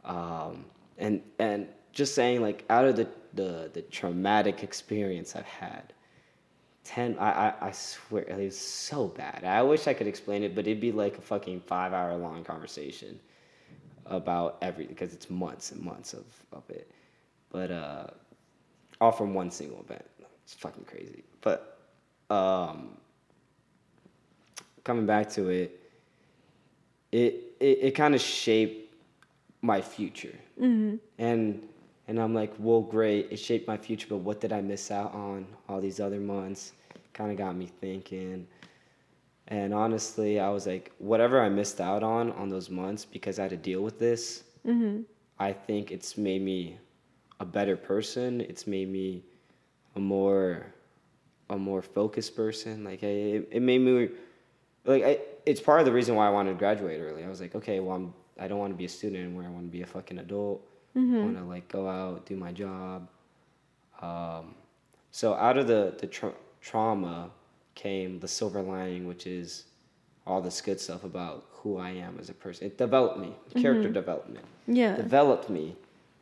um, 0.06 0.66
and 0.98 1.22
and 1.38 1.68
just 1.92 2.16
saying 2.16 2.42
like 2.42 2.64
out 2.70 2.86
of 2.86 2.96
the 2.96 3.08
the, 3.34 3.70
the 3.74 3.82
traumatic 3.84 4.64
experience 4.64 5.36
I've 5.36 5.46
had, 5.46 5.94
ten 6.84 7.18
I, 7.20 7.50
I 7.50 7.54
I 7.68 7.72
swear 7.72 8.24
it 8.24 8.38
was 8.38 8.58
so 8.58 9.08
bad. 9.08 9.44
I 9.44 9.62
wish 9.62 9.88
I 9.88 9.94
could 9.94 10.08
explain 10.08 10.44
it, 10.44 10.56
but 10.56 10.66
it'd 10.66 10.80
be 10.80 10.92
like 10.94 11.18
a 11.18 11.22
fucking 11.22 11.62
five 11.62 11.94
hour 11.94 12.16
long 12.16 12.44
conversation 12.44 13.20
about 14.06 14.58
everything 14.62 14.96
because 14.96 15.14
it's 15.14 15.30
months 15.30 15.72
and 15.72 15.82
months 15.82 16.14
of, 16.14 16.26
of 16.54 16.64
it. 16.70 16.90
But 17.52 17.70
uh, 17.70 18.08
all 19.02 19.12
from 19.12 19.34
one 19.34 19.52
single 19.52 19.80
event. 19.82 20.06
It's 20.44 20.54
fucking 20.56 20.86
crazy. 20.86 21.24
But 21.42 21.78
um, 22.32 22.98
coming 24.84 25.06
back 25.06 25.30
to 25.32 25.50
it, 25.50 25.79
it 27.12 27.56
it, 27.60 27.80
it 27.82 27.92
kind 27.92 28.16
of 28.16 28.22
shaped 28.22 28.94
my 29.62 29.82
future. 29.82 30.38
Mm-hmm. 30.60 30.96
And 31.18 31.68
and 32.08 32.20
I'm 32.20 32.34
like, 32.34 32.54
well, 32.58 32.82
great, 32.82 33.28
it 33.30 33.38
shaped 33.38 33.68
my 33.68 33.78
future, 33.78 34.08
but 34.10 34.18
what 34.18 34.42
did 34.42 34.52
I 34.52 34.62
miss 34.62 34.90
out 34.90 35.14
on 35.14 35.46
all 35.68 35.80
these 35.80 36.00
other 36.00 36.20
months? 36.20 36.74
Kind 37.14 37.32
of 37.32 37.38
got 37.38 37.56
me 37.56 37.70
thinking. 37.80 38.48
And 39.48 39.74
honestly, 39.74 40.40
I 40.40 40.50
was 40.50 40.66
like, 40.66 40.92
whatever 40.98 41.40
I 41.42 41.50
missed 41.50 41.82
out 41.82 42.04
on 42.04 42.32
on 42.34 42.50
those 42.50 42.70
months 42.70 43.06
because 43.06 43.40
I 43.40 43.44
had 43.44 43.52
to 43.52 43.58
deal 43.58 43.82
with 43.82 44.00
this, 44.00 44.44
mm-hmm. 44.66 45.02
I 45.40 45.54
think 45.54 45.92
it's 45.92 46.18
made 46.18 46.42
me 46.42 46.78
a 47.40 47.46
better 47.46 47.76
person. 47.78 48.42
It's 48.42 48.68
made 48.68 48.90
me 48.90 49.24
a 49.96 50.00
more 50.00 50.66
a 51.50 51.58
more 51.58 51.82
focused 51.82 52.36
person. 52.36 52.84
Like 52.84 53.02
it, 53.04 53.48
it 53.52 53.62
made 53.62 53.82
me 53.82 54.10
like 54.86 55.04
I, 55.04 55.20
it's 55.46 55.62
part 55.62 55.80
of 55.80 55.86
the 55.86 55.92
reason 55.92 56.16
why 56.16 56.28
I 56.28 56.30
wanted 56.30 56.52
to 56.52 56.58
graduate 56.58 57.00
early. 57.02 57.24
I 57.24 57.30
was 57.30 57.42
like, 57.42 57.56
okay, 57.56 57.80
well, 57.80 57.96
I'm 57.96 58.14
I 58.40 58.48
don't 58.48 58.60
want 58.60 58.72
to 58.74 58.78
be 58.78 58.86
a 58.86 58.90
student 58.90 59.22
anymore. 59.24 59.44
I 59.44 59.50
want 59.50 59.66
to 59.66 59.72
be 59.72 59.82
a 59.82 59.86
fucking 59.86 60.18
adult. 60.20 60.66
I 60.96 61.00
want 61.00 61.38
to 61.38 61.44
like 61.44 61.68
go 61.70 61.88
out, 61.88 62.26
do 62.26 62.36
my 62.36 62.52
job. 62.52 63.08
Um, 64.02 64.56
so 65.12 65.34
out 65.34 65.58
of 65.58 65.68
the 65.68 65.96
the 66.00 66.08
tra- 66.08 66.34
trauma 66.62 67.30
came 67.76 68.20
the 68.20 68.28
silver 68.28 68.62
lining, 68.62 69.08
which 69.08 69.26
is 69.28 69.66
all 70.26 70.42
this 70.42 70.62
good 70.62 70.80
stuff 70.80 71.04
about 71.04 71.46
who 71.52 71.78
I 71.78 71.90
am 71.92 72.18
as 72.20 72.30
a 72.30 72.34
person. 72.34 72.68
It 72.68 72.78
developed 72.78 73.20
me, 73.20 73.34
character 73.56 73.90
development 73.90 74.46
Yeah. 74.68 74.96
developed 74.96 75.50
me 75.50 75.76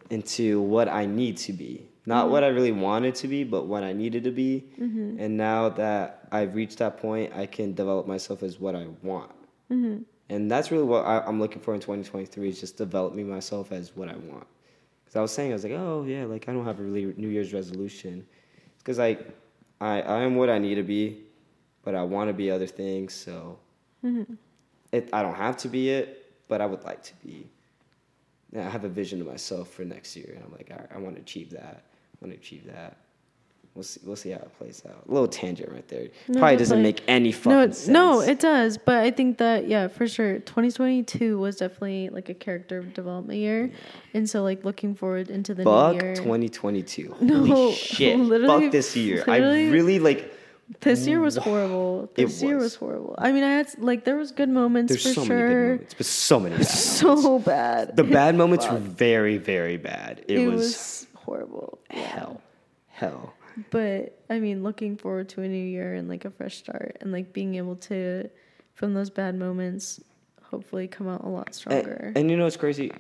into 0.09 0.61
what 0.61 0.87
I 0.87 1.05
need 1.05 1.37
to 1.37 1.53
be. 1.53 1.85
Not 2.07 2.29
what 2.29 2.41
mm-hmm. 2.41 2.53
I 2.53 2.55
really 2.55 2.71
wanted 2.71 3.15
to 3.15 3.27
be, 3.27 3.43
but 3.43 3.65
what 3.65 3.83
I 3.83 3.91
needed 3.91 4.23
to 4.23 4.31
be. 4.31 4.63
Mm-hmm. 4.79 5.19
And 5.19 5.35
now 5.35 5.67
that 5.67 6.25
I've 6.31 6.55
reached 6.55 6.77
that 6.77 6.97
point, 6.97 7.33
I 7.35 7.45
can 7.45 7.73
develop 7.73 8.07
myself 8.07 8.43
as 8.43 8.61
what 8.61 8.75
I 8.75 8.87
want. 9.03 9.33
Mm-hmm. 9.69 10.03
And 10.29 10.49
that's 10.49 10.71
really 10.71 10.85
what 10.85 11.05
I, 11.05 11.19
I'm 11.19 11.37
looking 11.37 11.61
for 11.61 11.73
in 11.73 11.81
2023 11.81 12.47
is 12.47 12.61
just 12.61 12.77
developing 12.77 13.29
myself 13.29 13.73
as 13.73 13.93
what 13.93 14.07
I 14.07 14.15
want. 14.15 14.47
Because 15.03 15.17
I 15.17 15.21
was 15.21 15.33
saying, 15.33 15.51
I 15.51 15.55
was 15.55 15.65
like, 15.65 15.73
oh, 15.73 16.05
yeah, 16.07 16.23
like 16.23 16.47
I 16.47 16.53
don't 16.53 16.63
have 16.63 16.79
a 16.79 16.83
really 16.83 17.13
New 17.17 17.27
Year's 17.27 17.53
resolution. 17.53 18.25
Because 18.77 18.99
I, 18.99 19.17
I, 19.81 20.01
I 20.01 20.21
am 20.21 20.37
what 20.37 20.49
I 20.49 20.59
need 20.59 20.75
to 20.75 20.83
be, 20.83 21.23
but 21.83 21.93
I 21.93 22.03
want 22.03 22.29
to 22.29 22.33
be 22.33 22.49
other 22.49 22.67
things. 22.67 23.13
So 23.13 23.59
it, 24.93 25.09
I 25.11 25.23
don't 25.23 25.35
have 25.35 25.57
to 25.57 25.67
be 25.67 25.89
it, 25.89 26.31
but 26.47 26.61
I 26.61 26.65
would 26.67 26.85
like 26.85 27.03
to 27.03 27.13
be. 27.25 27.49
I 28.55 28.61
have 28.61 28.85
a 28.85 28.89
vision 28.89 29.19
of 29.19 29.27
myself 29.27 29.71
for 29.71 29.83
next 29.83 30.15
year, 30.15 30.31
and 30.33 30.45
I'm 30.45 30.53
like, 30.53 30.69
right, 30.69 30.87
I 30.95 30.99
want 30.99 31.15
to 31.17 31.21
achieve 31.21 31.49
that. 31.49 31.83
Want 32.21 32.33
to 32.33 32.39
achieve 32.39 32.65
that. 32.67 32.97
We'll 33.75 33.83
see. 33.83 33.99
We'll 34.03 34.15
see 34.15 34.31
how 34.31 34.37
it 34.39 34.57
plays 34.57 34.81
out. 34.89 35.03
A 35.07 35.11
little 35.11 35.27
tangent 35.27 35.71
right 35.71 35.87
there. 35.87 36.07
No, 36.27 36.39
Probably 36.39 36.57
doesn't 36.57 36.81
definitely. 36.81 36.81
make 36.83 37.03
any 37.07 37.31
fucking 37.31 37.51
no, 37.51 37.61
it- 37.61 37.75
sense. 37.75 37.87
no, 37.87 38.21
it 38.21 38.39
does. 38.39 38.79
But 38.79 38.95
I 39.03 39.11
think 39.11 39.37
that 39.37 39.67
yeah, 39.67 39.87
for 39.87 40.07
sure, 40.07 40.39
2022 40.39 41.37
was 41.37 41.57
definitely 41.57 42.09
like 42.09 42.27
a 42.29 42.33
character 42.33 42.81
development 42.81 43.37
year, 43.39 43.69
and 44.15 44.27
so 44.27 44.41
like 44.41 44.65
looking 44.65 44.95
forward 44.95 45.29
into 45.29 45.53
the 45.53 45.63
Fuck 45.63 45.97
new 45.97 46.01
year. 46.01 46.15
2022. 46.15 47.15
No, 47.21 47.45
Holy 47.45 47.73
shit. 47.75 48.17
literally, 48.19 48.63
Fuck 48.65 48.71
this 48.71 48.95
year. 48.95 49.23
I 49.27 49.37
really 49.69 49.99
like. 49.99 50.33
This 50.81 51.05
year 51.07 51.21
was 51.21 51.37
horrible. 51.37 52.09
This 52.15 52.41
year 52.41 52.55
was. 52.55 52.63
was 52.63 52.75
horrible. 52.75 53.15
I 53.19 53.31
mean, 53.31 53.43
I 53.43 53.51
had 53.57 53.67
like 53.77 54.03
there 54.05 54.17
was 54.17 54.31
good 54.31 54.49
moments 54.49 54.91
There's 54.91 55.03
for 55.03 55.13
so 55.13 55.25
many 55.25 55.29
good 55.41 55.49
sure. 55.51 55.69
moments, 55.73 55.93
but 55.93 56.05
so 56.07 56.39
many 56.39 56.55
bad. 56.55 56.59
moments. 56.65 56.83
So 56.83 57.39
bad. 57.39 57.95
The 57.95 58.03
bad 58.03 58.35
moments 58.35 58.67
were 58.67 58.77
very, 58.79 59.37
very 59.37 59.77
bad. 59.77 60.25
It, 60.27 60.39
it 60.39 60.47
was, 60.47 60.57
was, 60.57 61.07
horrible. 61.27 61.79
Yeah. 61.91 61.99
hell, 61.99 62.41
hell. 62.87 63.33
But 63.69 64.19
I 64.29 64.39
mean, 64.39 64.63
looking 64.63 64.97
forward 64.97 65.29
to 65.29 65.41
a 65.41 65.47
new 65.47 65.63
year 65.63 65.93
and 65.93 66.07
like 66.07 66.25
a 66.25 66.31
fresh 66.31 66.57
start 66.57 66.97
and 67.01 67.11
like 67.11 67.33
being 67.33 67.55
able 67.55 67.75
to, 67.75 68.29
from 68.75 68.93
those 68.93 69.09
bad 69.09 69.35
moments, 69.35 69.99
hopefully 70.41 70.87
come 70.87 71.07
out 71.07 71.23
a 71.23 71.29
lot 71.29 71.53
stronger. 71.53 72.05
And, 72.07 72.17
and 72.17 72.31
you 72.31 72.37
know 72.37 72.45
what's 72.45 72.57
crazy? 72.57 72.91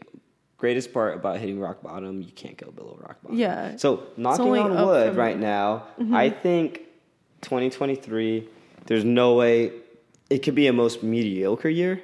Greatest 0.57 0.91
part 0.91 1.15
about 1.15 1.37
hitting 1.37 1.59
rock 1.59 1.81
bottom, 1.83 2.21
you 2.21 2.31
can't 2.31 2.57
go 2.57 2.71
below 2.71 2.97
rock 2.99 3.21
bottom. 3.21 3.37
Yeah. 3.37 3.77
So 3.77 4.07
knocking 4.17 4.57
on 4.57 4.85
wood 4.85 5.15
right 5.15 5.37
now, 5.37 5.85
mm-hmm. 5.99 6.15
I 6.15 6.29
think 6.31 6.81
2023. 7.41 8.49
There's 8.85 9.05
no 9.05 9.35
way 9.35 9.71
it 10.29 10.39
could 10.39 10.55
be 10.55 10.67
a 10.67 10.73
most 10.73 11.03
mediocre 11.03 11.69
year, 11.69 12.01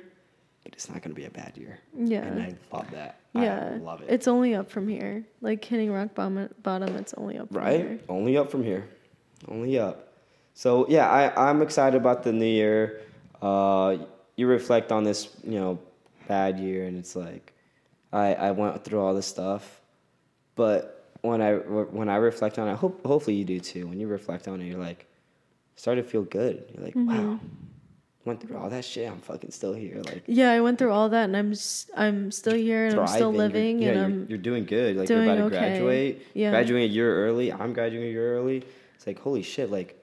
but 0.64 0.74
it's 0.74 0.90
not 0.90 1.02
going 1.02 1.16
to 1.16 1.20
be 1.20 1.26
a 1.26 1.32
bad 1.32 1.54
year. 1.58 1.80
Yeah. 1.98 2.24
And 2.24 2.42
I 2.42 2.56
love 2.72 2.92
that. 2.92 3.20
Yeah. 3.34 3.78
love 3.82 4.02
it. 4.02 4.10
It's 4.10 4.28
only 4.28 4.54
up 4.56 4.70
from 4.70 4.88
here. 4.88 5.26
Like 5.42 5.64
hitting 5.64 5.92
rock 5.92 6.14
bottom, 6.14 6.50
bottom 6.62 6.96
it's 6.96 7.14
only 7.16 7.38
up 7.38 7.48
from 7.50 7.64
right? 7.64 7.80
here. 7.80 8.00
Only 8.08 8.38
up 8.38 8.52
from 8.52 8.64
here. 8.64 8.88
Only 9.48 9.80
up. 9.80 10.14
So 10.54 10.88
yeah, 10.88 11.10
I, 11.10 11.50
I'm 11.50 11.62
excited 11.62 11.98
about 11.98 12.24
the 12.24 12.32
new 12.32 12.46
year. 12.46 13.02
Uh, 13.42 13.98
you 14.36 14.48
reflect 14.48 14.92
on 14.92 15.04
this, 15.04 15.30
you 15.44 15.60
know, 15.60 15.80
bad 16.28 16.60
year, 16.60 16.86
and 16.86 16.98
it's 16.98 17.16
like, 17.16 17.54
I 18.12 18.34
I 18.36 18.52
went 18.52 18.84
through 18.84 19.00
all 19.02 19.14
this 19.14 19.26
stuff, 19.26 19.82
but 20.56 21.12
when 21.22 21.42
I 21.42 21.54
when 21.56 22.10
I 22.10 22.18
reflect 22.18 22.60
on 22.60 22.68
it, 22.68 22.76
hope 22.76 23.06
hopefully 23.06 23.36
you 23.36 23.46
do 23.46 23.60
too. 23.60 23.88
When 23.88 24.00
you 24.00 24.08
reflect 24.08 24.48
on 24.48 24.62
it, 24.62 24.66
you're 24.66 24.80
like, 24.80 25.08
start 25.76 25.98
to 25.98 26.04
feel 26.04 26.24
good. 26.24 26.66
You're 26.74 26.86
like, 26.86 26.96
wow, 26.96 27.40
went 28.26 28.42
through 28.42 28.58
all 28.58 28.70
that 28.70 28.86
shit. 28.86 29.10
I'm 29.10 29.20
fucking 29.20 29.52
still 29.52 29.74
here. 29.74 30.02
Like 30.06 30.24
Yeah, 30.28 30.52
I 30.52 30.62
went 30.62 30.80
through 30.80 30.92
all 30.92 31.10
that 31.10 31.26
and 31.26 31.36
I'm 31.38 31.54
I'm 31.96 32.32
still 32.32 32.54
here 32.56 32.88
and 32.88 33.00
I'm 33.00 33.08
still 33.08 33.32
thriving. 33.34 33.34
You're- 33.34 33.38
living 33.38 33.82
yeah, 33.82 33.90
and 34.06 34.20
you're, 34.22 34.30
you're 34.30 34.38
doing 34.38 34.66
good. 34.66 34.96
Like 34.98 35.08
doing 35.08 35.26
you're 35.26 35.34
about 35.34 35.50
to 35.50 35.56
okay. 35.58 35.70
graduate. 35.80 36.28
Yeah. 36.34 36.52
Graduating 36.52 36.90
a 36.90 36.94
year 36.94 37.26
early. 37.26 37.52
I'm 37.52 37.74
graduating 37.74 38.10
a 38.10 38.12
year 38.12 38.38
early. 38.38 38.64
It's 38.96 39.08
like 39.08 39.20
holy 39.20 39.44
shit. 39.44 39.70
Like 39.72 40.00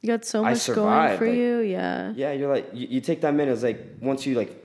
you 0.00 0.08
got 0.08 0.24
so 0.24 0.42
much 0.42 0.66
going 0.66 1.18
for 1.18 1.26
like- 1.26 1.36
you. 1.36 1.58
Yeah. 1.60 2.12
yeah, 2.14 2.32
you're 2.32 2.52
like 2.52 2.68
you, 2.72 2.86
you 2.88 3.00
take 3.00 3.20
that 3.22 3.34
minute. 3.34 3.52
It's 3.52 3.62
like 3.62 3.80
once 4.00 4.24
you 4.26 4.34
like, 4.36 4.64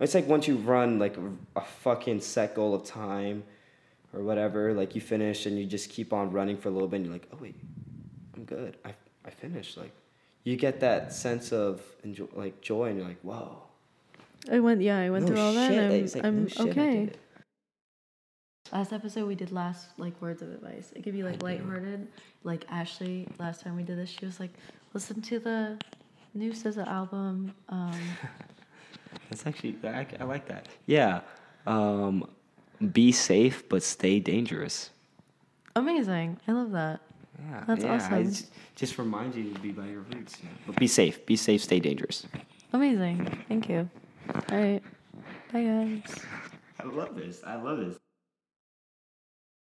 it's 0.00 0.14
like 0.14 0.26
once 0.26 0.46
you 0.46 0.56
run 0.56 0.98
like 0.98 1.16
a 1.56 1.62
fucking 1.62 2.20
set 2.20 2.54
goal 2.54 2.74
of 2.74 2.84
time, 2.84 3.44
or 4.12 4.22
whatever. 4.22 4.74
Like 4.74 4.94
you 4.94 5.00
finish 5.00 5.46
and 5.46 5.58
you 5.58 5.64
just 5.66 5.90
keep 5.90 6.12
on 6.12 6.30
running 6.30 6.56
for 6.56 6.68
a 6.68 6.72
little 6.72 6.88
bit. 6.88 6.96
and 6.96 7.06
You're 7.06 7.14
like, 7.14 7.28
oh 7.32 7.38
wait, 7.40 7.56
I'm 8.36 8.44
good. 8.44 8.76
I 8.84 8.94
I 9.24 9.30
finished. 9.30 9.76
Like 9.76 9.92
you 10.48 10.56
get 10.56 10.80
that 10.80 11.12
sense 11.12 11.52
of 11.52 11.82
enjoy, 12.04 12.26
like 12.34 12.60
joy, 12.62 12.86
and 12.86 12.98
you're 12.98 13.06
like, 13.06 13.20
whoa. 13.20 13.62
I 14.50 14.60
went 14.60 14.80
yeah, 14.80 14.98
I 14.98 15.10
went 15.10 15.26
no 15.26 15.32
through 15.32 15.42
all 15.42 15.52
that 15.52 15.70
shit. 15.70 15.78
and 15.78 15.92
I'm, 15.92 16.06
like, 16.06 16.24
I'm 16.24 16.42
no 16.42 16.48
shit, 16.48 16.60
okay. 16.68 17.10
Last 18.72 18.92
episode 18.94 19.26
we 19.26 19.34
did 19.34 19.52
last 19.52 19.90
like 19.98 20.20
words 20.22 20.40
of 20.40 20.50
advice. 20.50 20.92
It 20.96 21.02
could 21.02 21.12
be 21.12 21.22
like 21.22 21.42
lighthearted. 21.42 22.08
Like 22.44 22.64
Ashley, 22.70 23.28
last 23.38 23.60
time 23.62 23.76
we 23.76 23.82
did 23.82 23.98
this, 23.98 24.08
she 24.08 24.24
was 24.24 24.40
like, 24.40 24.52
"Listen 24.94 25.20
to 25.22 25.38
the 25.38 25.78
new 26.32 26.52
SZA 26.52 26.86
album." 26.86 27.54
Um, 27.68 28.00
That's 29.30 29.46
actually 29.46 29.76
I, 29.84 30.06
I 30.18 30.24
like 30.24 30.48
that. 30.48 30.68
Yeah. 30.86 31.20
Um, 31.66 32.26
be 32.92 33.12
safe, 33.12 33.68
but 33.68 33.82
stay 33.82 34.18
dangerous. 34.18 34.90
amazing. 35.76 36.38
I 36.48 36.52
love 36.52 36.70
that. 36.70 37.00
Yeah, 37.38 37.64
That's 37.66 37.84
yeah, 37.84 37.94
awesome. 37.94 38.26
It's 38.26 38.46
just 38.74 38.98
reminds 38.98 39.36
you 39.36 39.52
to 39.52 39.60
be 39.60 39.70
by 39.70 39.86
your 39.86 40.00
roots. 40.00 40.36
But 40.66 40.76
be 40.76 40.86
safe. 40.86 41.24
Be 41.26 41.36
safe. 41.36 41.62
Stay 41.62 41.80
dangerous. 41.80 42.26
Amazing. 42.72 43.44
Thank 43.48 43.68
you. 43.68 43.88
All 44.34 44.58
right. 44.58 44.82
Bye 45.52 45.64
guys. 45.64 46.24
I 46.80 46.84
love 46.84 47.16
this. 47.16 47.42
I 47.46 47.56
love 47.56 47.78
this. 47.78 47.98